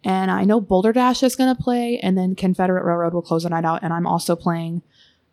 And 0.05 0.31
I 0.31 0.45
know 0.45 0.61
Boulder 0.61 0.93
Dash 0.93 1.23
is 1.23 1.37
going 1.37 1.55
to 1.55 1.63
play, 1.63 1.99
and 2.03 2.19
then 2.19 2.35
Confederate 2.35 2.85
Railroad 2.85 3.15
will 3.15 3.23
close 3.23 3.45
the 3.45 3.51
night 3.51 3.65
out. 3.65 3.85
And 3.85 3.93
I'm 3.93 4.07
also 4.07 4.35
playing, 4.35 4.83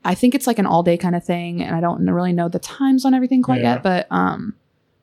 I 0.06 0.14
think 0.14 0.36
it's 0.36 0.46
like 0.46 0.60
an 0.60 0.68
all 0.68 0.84
day 0.84 0.96
kind 0.96 1.16
of 1.16 1.24
thing. 1.26 1.64
And 1.64 1.76
I 1.76 1.82
don't 1.82 2.06
really 2.06 2.34
know 2.34 2.50
the 2.50 2.60
times 2.60 3.04
on 3.04 3.14
everything 3.16 3.42
quite 3.42 3.62
Yeah. 3.62 3.74
yet, 3.74 3.84
but 3.84 4.08
um, 4.12 4.54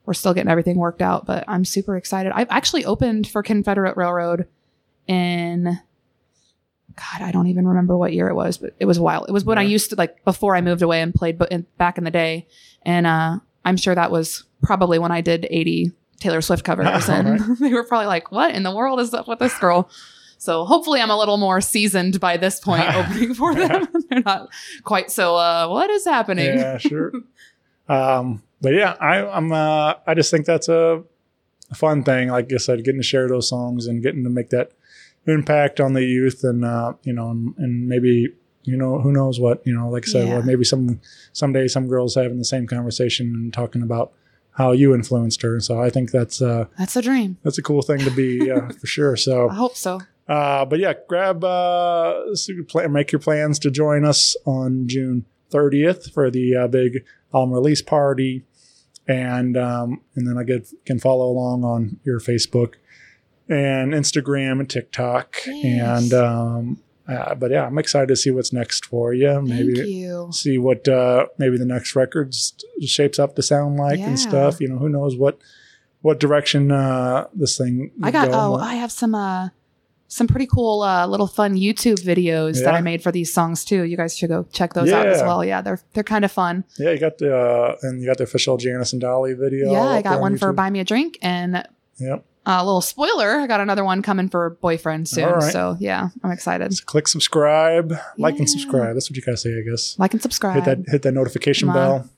we're 0.05 0.13
still 0.13 0.33
getting 0.33 0.49
everything 0.49 0.77
worked 0.77 1.01
out. 1.01 1.25
But 1.25 1.43
I'm 1.49 1.65
super 1.65 1.97
excited. 1.97 2.31
I've 2.33 2.47
actually 2.49 2.85
opened 2.85 3.27
for 3.27 3.43
Confederate 3.43 3.97
Railroad 3.97 4.47
in 5.07 5.79
God, 6.97 7.21
I 7.21 7.31
don't 7.31 7.47
even 7.47 7.67
remember 7.67 7.95
what 7.95 8.13
year 8.13 8.27
it 8.27 8.33
was, 8.33 8.57
but 8.57 8.75
it 8.79 8.85
was 8.85 8.97
a 8.97 9.03
while. 9.03 9.23
It 9.25 9.31
was 9.31 9.45
when 9.45 9.57
I 9.57 9.63
used 9.63 9.91
to 9.91 9.95
like 9.95 10.23
before 10.25 10.55
I 10.55 10.61
moved 10.61 10.81
away 10.81 11.01
and 11.01 11.13
played 11.13 11.37
but 11.37 11.51
in, 11.51 11.65
back 11.77 11.97
in 11.97 12.03
the 12.03 12.11
day. 12.11 12.47
And 12.83 13.05
uh, 13.05 13.37
I'm 13.63 13.77
sure 13.77 13.93
that 13.93 14.11
was 14.11 14.43
probably 14.63 14.97
when 14.97 15.11
I 15.11 15.21
did 15.21 15.47
80 15.49 15.91
Taylor 16.19 16.41
Swift 16.41 16.63
covers, 16.63 17.07
and 17.07 17.39
they 17.59 17.73
were 17.73 17.83
probably 17.83 18.07
like, 18.07 18.31
"What 18.31 18.55
in 18.55 18.63
the 18.63 18.75
world 18.75 18.99
is 18.99 19.13
up 19.13 19.27
with 19.27 19.39
this 19.39 19.57
girl?" 19.59 19.89
So 20.39 20.65
hopefully, 20.65 21.01
I'm 21.01 21.09
a 21.09 21.17
little 21.17 21.37
more 21.37 21.61
seasoned 21.61 22.19
by 22.19 22.37
this 22.37 22.59
point, 22.59 22.87
opening 22.95 23.33
for 23.33 23.55
them. 23.55 23.87
They're 24.09 24.21
not 24.21 24.49
quite 24.83 25.11
so. 25.11 25.35
Uh, 25.35 25.67
what 25.67 25.89
is 25.89 26.05
happening? 26.05 26.57
Yeah, 26.57 26.77
sure. 26.77 27.11
um, 27.87 28.43
but 28.61 28.73
yeah, 28.73 28.95
I, 28.99 29.25
I'm. 29.25 29.51
Uh, 29.51 29.95
I 30.05 30.13
just 30.13 30.31
think 30.31 30.45
that's 30.45 30.69
a, 30.69 31.03
a 31.71 31.75
fun 31.75 32.03
thing. 32.03 32.29
Like 32.29 32.51
I 32.51 32.57
said, 32.57 32.83
getting 32.83 33.01
to 33.01 33.07
share 33.07 33.27
those 33.27 33.49
songs 33.49 33.87
and 33.87 34.01
getting 34.01 34.23
to 34.23 34.29
make 34.29 34.49
that 34.49 34.71
impact 35.27 35.79
on 35.79 35.93
the 35.93 36.03
youth, 36.03 36.43
and 36.43 36.63
uh, 36.65 36.93
you 37.03 37.13
know, 37.13 37.29
and, 37.29 37.53
and 37.57 37.87
maybe 37.87 38.27
you 38.63 38.75
know, 38.77 38.99
who 38.99 39.11
knows 39.11 39.39
what 39.39 39.61
you 39.65 39.73
know. 39.73 39.89
Like 39.89 40.05
I 40.07 40.11
said, 40.11 40.27
Yeah. 40.27 40.33
well, 40.35 40.43
maybe 40.43 40.63
some 40.63 40.99
someday 41.33 41.67
some 41.67 41.87
girls 41.87 42.15
having 42.15 42.37
the 42.37 42.45
same 42.45 42.67
conversation 42.67 43.27
and 43.35 43.53
talking 43.53 43.81
about 43.81 44.11
how 44.51 44.71
you 44.71 44.93
influenced 44.95 45.41
her. 45.43 45.59
So 45.59 45.79
I 45.81 45.89
think 45.89 46.11
that's 46.11 46.41
uh, 46.41 46.65
That's 46.77 46.95
a 46.95 47.01
dream. 47.01 47.37
that's 47.43 47.57
a 47.57 47.61
cool 47.63 47.81
thing 47.81 47.99
to 47.99 48.11
be 48.11 48.51
uh, 48.51 48.69
for 48.79 48.87
sure. 48.87 49.15
So 49.15 49.49
I 49.49 49.53
hope 49.55 49.75
so. 49.75 50.01
uh, 50.27 50.65
but 50.65 50.79
yeah, 50.79 50.93
grab 51.07 51.43
uh, 51.43 52.35
so 52.35 52.51
you 52.53 52.63
plan, 52.63 52.91
make 52.91 53.11
your 53.11 53.19
plans 53.19 53.59
to 53.59 53.71
join 53.71 54.03
us 54.03 54.35
on 54.45 54.87
June 54.87 55.25
30th 55.51 56.11
for 56.11 56.29
the 56.29 56.55
uh, 56.55 56.67
big 56.67 57.05
album 57.33 57.53
release 57.53 57.81
party, 57.81 58.43
and 59.07 59.55
um, 59.55 60.01
and 60.15 60.27
then 60.27 60.37
I 60.37 60.43
get 60.43 60.67
can 60.85 60.99
follow 60.99 61.27
along 61.29 61.63
on 61.63 61.99
your 62.03 62.19
Facebook 62.19 62.73
and 63.49 63.93
Instagram 63.93 64.59
and 64.59 64.69
TikTok, 64.69 65.35
Yes. 65.47 66.03
and 66.03 66.13
um, 66.13 66.79
uh, 67.07 67.35
but 67.35 67.51
yeah, 67.51 67.65
I'm 67.65 67.77
excited 67.77 68.07
to 68.09 68.15
see 68.15 68.31
what's 68.31 68.51
next 68.51 68.85
for 68.85 69.13
you. 69.13 69.41
Maybe 69.41 69.75
Thank 69.75 69.87
you. 69.87 70.29
see 70.31 70.57
what 70.57 70.87
uh, 70.87 71.27
maybe 71.37 71.57
the 71.57 71.65
next 71.65 71.95
record 71.95 72.29
s- 72.29 72.53
shapes 72.85 73.17
up 73.19 73.35
to 73.37 73.41
sound 73.41 73.77
like 73.77 73.99
Yeah. 73.99 74.07
and 74.09 74.19
stuff. 74.19 74.59
You 74.59 74.67
know, 74.67 74.77
who 74.77 74.89
knows 74.89 75.15
what 75.15 75.37
what 76.01 76.19
direction 76.19 76.71
uh, 76.71 77.27
this 77.33 77.57
thing. 77.57 77.91
I 78.03 78.11
got. 78.11 78.29
Oh, 78.31 78.53
with. 78.53 78.61
I 78.61 78.73
have 78.75 78.91
some. 78.91 79.15
uh 79.15 79.49
some 80.09 80.25
pretty 80.25 80.47
cool 80.47 80.83
uh, 80.83 81.05
little 81.05 81.27
fun 81.27 81.55
YouTube 81.55 82.01
videos 82.01 82.63
that 82.63 82.73
I 82.73 82.79
made 82.79 83.03
for 83.03 83.11
these 83.11 83.33
songs 83.33 83.65
too. 83.65 83.83
You 83.83 83.97
guys 83.97 84.15
should 84.17 84.29
go 84.29 84.47
check 84.53 84.73
those 84.73 84.89
out 84.89 85.05
as 85.05 85.21
well. 85.21 85.43
Yeah, 85.43 85.61
they're 85.61 85.81
they're 85.93 86.01
kind 86.05 86.23
of 86.23 86.31
fun. 86.31 86.63
Yeah, 86.79 86.91
you 86.91 86.97
got 86.97 87.17
the 87.17 87.35
uh, 87.35 87.75
and 87.81 87.99
you 87.99 88.07
got 88.07 88.17
the 88.17 88.23
official 88.23 88.55
Janis 88.55 88.93
and 88.93 89.01
Dolly 89.01 89.33
video. 89.33 89.69
yeah, 89.69 89.81
I 89.81 90.01
got 90.01 90.15
on 90.15 90.21
one 90.21 90.37
for 90.37 90.53
buy 90.53 90.69
me 90.69 90.79
a 90.79 90.85
drink 90.85 91.17
and 91.21 91.61
Yep. 91.97 92.23
A 92.47 92.65
little 92.65 92.81
spoiler. 92.81 93.39
I 93.39 93.47
got 93.47 93.59
another 93.59 93.83
one 93.83 94.01
coming 94.01 94.29
for 94.29 94.51
boyfriend 94.61 95.07
soon. 95.09 95.29
Right. 95.29 95.51
So 95.51 95.75
yeah, 95.79 96.09
I'm 96.23 96.31
excited. 96.31 96.73
Click 96.85 97.07
subscribe, 97.07 97.93
like 98.17 98.37
and 98.39 98.49
subscribe. 98.49 98.93
That's 98.95 99.09
what 99.09 99.17
you 99.17 99.23
gotta 99.23 99.37
say, 99.37 99.57
I 99.57 99.61
guess. 99.69 99.97
Like 99.99 100.13
and 100.13 100.21
subscribe. 100.21 100.55
Hit 100.55 100.65
that 100.65 100.91
hit 100.91 101.01
that 101.01 101.11
notification 101.13 101.71
bell. 101.71 102.09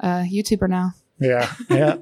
uh, 0.00 0.22
YouTuber 0.22 0.68
now. 0.68 0.94
Yeah, 1.20 1.52
yeah. 1.68 1.96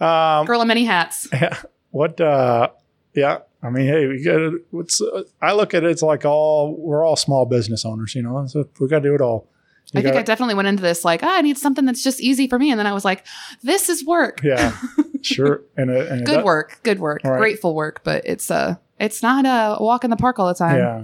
um, 0.40 0.46
Girl 0.46 0.60
in 0.62 0.68
many 0.68 0.84
hats. 0.84 1.28
Yeah. 1.32 1.56
What? 1.90 2.20
uh 2.20 2.68
Yeah, 3.14 3.38
I 3.62 3.70
mean, 3.70 3.86
hey, 3.86 4.06
we 4.06 4.22
got. 4.24 4.52
What's? 4.70 5.00
Uh, 5.00 5.22
I 5.40 5.52
look 5.52 5.72
at 5.74 5.84
it. 5.84 5.90
It's 5.90 6.02
like 6.02 6.24
all 6.24 6.76
we're 6.76 7.04
all 7.04 7.16
small 7.16 7.46
business 7.46 7.84
owners, 7.84 8.14
you 8.14 8.22
know. 8.22 8.46
So 8.46 8.68
we 8.80 8.88
got 8.88 9.00
to 9.00 9.08
do 9.08 9.14
it 9.14 9.20
all. 9.20 9.48
You 9.92 10.00
I 10.00 10.02
think 10.02 10.16
I 10.16 10.22
definitely 10.22 10.54
went 10.54 10.68
into 10.68 10.82
this 10.82 11.02
like, 11.02 11.22
ah, 11.22 11.38
I 11.38 11.40
need 11.40 11.56
something 11.56 11.86
that's 11.86 12.04
just 12.04 12.20
easy 12.20 12.46
for 12.46 12.58
me, 12.58 12.70
and 12.70 12.78
then 12.78 12.86
I 12.86 12.92
was 12.92 13.06
like, 13.06 13.24
this 13.62 13.88
is 13.88 14.04
work. 14.04 14.42
Yeah, 14.44 14.76
sure. 15.22 15.62
And, 15.76 15.90
it, 15.90 16.08
and 16.10 16.26
Good 16.26 16.44
work, 16.44 16.80
good 16.82 16.98
work, 17.00 17.22
right. 17.24 17.38
grateful 17.38 17.74
work, 17.74 18.02
but 18.04 18.22
it's 18.26 18.50
uh 18.50 18.76
it's 18.98 19.22
not 19.22 19.44
a 19.46 19.82
walk 19.82 20.04
in 20.04 20.10
the 20.10 20.16
park 20.16 20.38
all 20.38 20.48
the 20.48 20.54
time. 20.54 20.78
Yeah, 20.78 20.96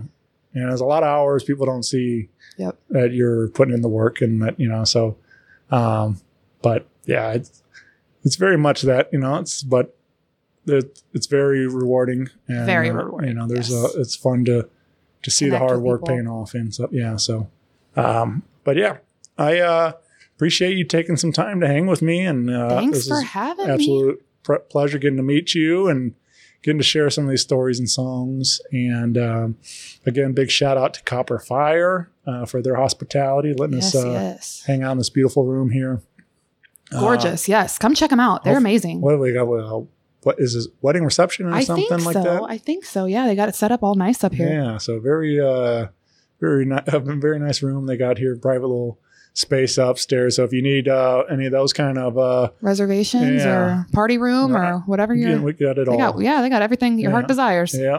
and 0.54 0.68
there's 0.70 0.80
a 0.80 0.84
lot 0.84 1.02
of 1.02 1.08
hours 1.08 1.44
people 1.44 1.66
don't 1.66 1.82
see 1.84 2.28
Yep. 2.56 2.78
that 2.90 3.12
you're 3.12 3.48
putting 3.48 3.74
in 3.74 3.80
the 3.82 3.88
work 3.88 4.20
and 4.20 4.40
that 4.42 4.58
you 4.60 4.68
know. 4.68 4.84
So, 4.84 5.16
um, 5.70 6.20
but 6.62 6.86
yeah, 7.04 7.32
it's 7.32 7.62
it's 8.24 8.36
very 8.36 8.56
much 8.56 8.82
that 8.82 9.08
you 9.12 9.18
know. 9.18 9.36
It's 9.36 9.62
but 9.62 9.96
it, 10.66 11.02
it's 11.12 11.26
very 11.26 11.66
rewarding 11.66 12.28
and 12.48 12.64
Very 12.64 12.90
uh, 12.90 12.94
rewarding, 12.94 13.28
You 13.30 13.34
know, 13.34 13.46
there's 13.46 13.70
yes. 13.70 13.94
a 13.94 14.00
it's 14.00 14.16
fun 14.16 14.44
to 14.46 14.68
to 15.22 15.30
see 15.30 15.48
the 15.50 15.58
hard 15.58 15.80
work 15.80 16.02
people. 16.02 16.14
paying 16.14 16.28
off 16.28 16.54
and 16.54 16.72
so 16.74 16.88
yeah. 16.92 17.16
So, 17.16 17.48
um, 17.96 18.42
but 18.62 18.76
yeah, 18.76 18.98
I 19.36 19.58
uh, 19.60 19.92
appreciate 20.36 20.76
you 20.76 20.84
taking 20.84 21.16
some 21.16 21.32
time 21.32 21.60
to 21.60 21.66
hang 21.66 21.86
with 21.86 22.02
me 22.02 22.20
and 22.24 22.50
uh, 22.50 22.68
Thanks 22.80 23.06
for 23.08 23.20
having 23.22 23.66
me. 23.66 23.72
absolute 23.72 24.24
pleasure 24.70 24.98
getting 24.98 25.16
to 25.16 25.22
meet 25.22 25.54
you 25.54 25.88
and 25.88 26.14
getting 26.62 26.78
to 26.78 26.84
share 26.84 27.10
some 27.10 27.24
of 27.24 27.30
these 27.30 27.42
stories 27.42 27.78
and 27.78 27.88
songs. 27.90 28.60
And 28.72 29.16
um, 29.18 29.56
again, 30.06 30.32
big 30.32 30.50
shout 30.50 30.76
out 30.76 30.94
to 30.94 31.02
Copper 31.02 31.38
Fire 31.38 32.10
uh, 32.26 32.46
for 32.46 32.62
their 32.62 32.76
hospitality, 32.76 33.52
letting 33.54 33.76
Yes, 33.76 33.94
us 33.94 34.04
uh, 34.04 34.10
yes. 34.10 34.62
hang 34.66 34.82
out 34.82 34.92
in 34.92 34.98
this 34.98 35.10
beautiful 35.10 35.44
room 35.44 35.70
here. 35.70 36.02
Uh, 36.92 37.00
Gorgeous. 37.00 37.48
yes. 37.48 37.78
Come 37.78 37.94
check 37.94 38.10
them 38.10 38.20
out. 38.20 38.44
They're 38.44 38.56
amazing. 38.58 39.00
what 39.00 39.12
do 39.12 39.18
we 39.18 39.32
got? 39.32 39.46
What 39.46 40.36
is 40.38 40.54
this 40.54 40.68
wedding 40.80 41.04
reception 41.04 41.46
or 41.46 41.52
I 41.54 41.64
something 41.64 41.86
think 41.86 42.04
like 42.06 42.14
so. 42.14 42.22
that? 42.22 42.42
I 42.44 42.56
think 42.58 42.84
so. 42.86 43.04
Yeah, 43.04 43.26
they 43.26 43.34
got 43.36 43.48
it 43.50 43.54
set 43.54 43.70
up 43.72 43.82
all 43.82 43.94
nice 43.94 44.24
up 44.24 44.32
here. 44.32 44.48
Yeah, 44.48 44.78
so 44.78 44.98
very, 45.00 45.38
uh, 45.38 45.88
very, 46.40 46.64
ni- 46.64 46.78
a 46.86 46.98
very 47.00 47.38
nice 47.38 47.62
room 47.62 47.86
they 47.86 47.96
got 47.98 48.16
here. 48.18 48.34
Private 48.36 48.66
little 48.68 48.98
space 49.34 49.76
upstairs. 49.78 50.36
So 50.36 50.44
if 50.44 50.52
you 50.52 50.62
need 50.62 50.88
uh, 50.88 51.24
any 51.30 51.46
of 51.46 51.52
those 51.52 51.72
kind 51.72 51.98
of, 51.98 52.16
uh, 52.16 52.50
Reservations 52.62 53.42
Yeah. 53.44 53.56
or 53.82 53.86
party 53.92 54.16
room 54.16 54.52
Right. 54.52 54.70
or 54.72 54.78
whatever 54.86 55.14
you're. 55.14 55.30
yeah, 55.30 55.38
we 55.40 55.52
got 55.52 55.76
it 55.76 55.88
all. 55.88 55.98
got, 55.98 56.18
yeah, 56.20 56.40
they 56.40 56.48
got 56.48 56.62
everything 56.62 56.98
your 56.98 57.10
heart 57.10 57.28
desires. 57.28 57.74
Yeah. 57.78 57.98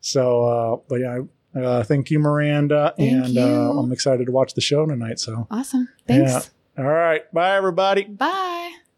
So, 0.00 0.44
uh, 0.44 0.76
but 0.88 0.96
yeah, 1.00 1.20
uh, 1.60 1.82
thank 1.82 2.10
you, 2.10 2.18
Miranda, 2.20 2.94
Thank 2.96 3.12
and 3.24 3.34
you. 3.34 3.42
Uh, 3.42 3.78
I'm 3.80 3.90
excited 3.92 4.26
to 4.26 4.32
watch 4.32 4.54
the 4.54 4.60
show 4.60 4.86
tonight. 4.86 5.18
So, 5.18 5.46
Awesome. 5.50 5.88
Thanks. 6.06 6.50
Yeah. 6.78 6.84
all 6.84 6.90
right, 6.90 7.22
bye, 7.34 7.56
everybody. 7.56 8.04
Bye. 8.04 8.72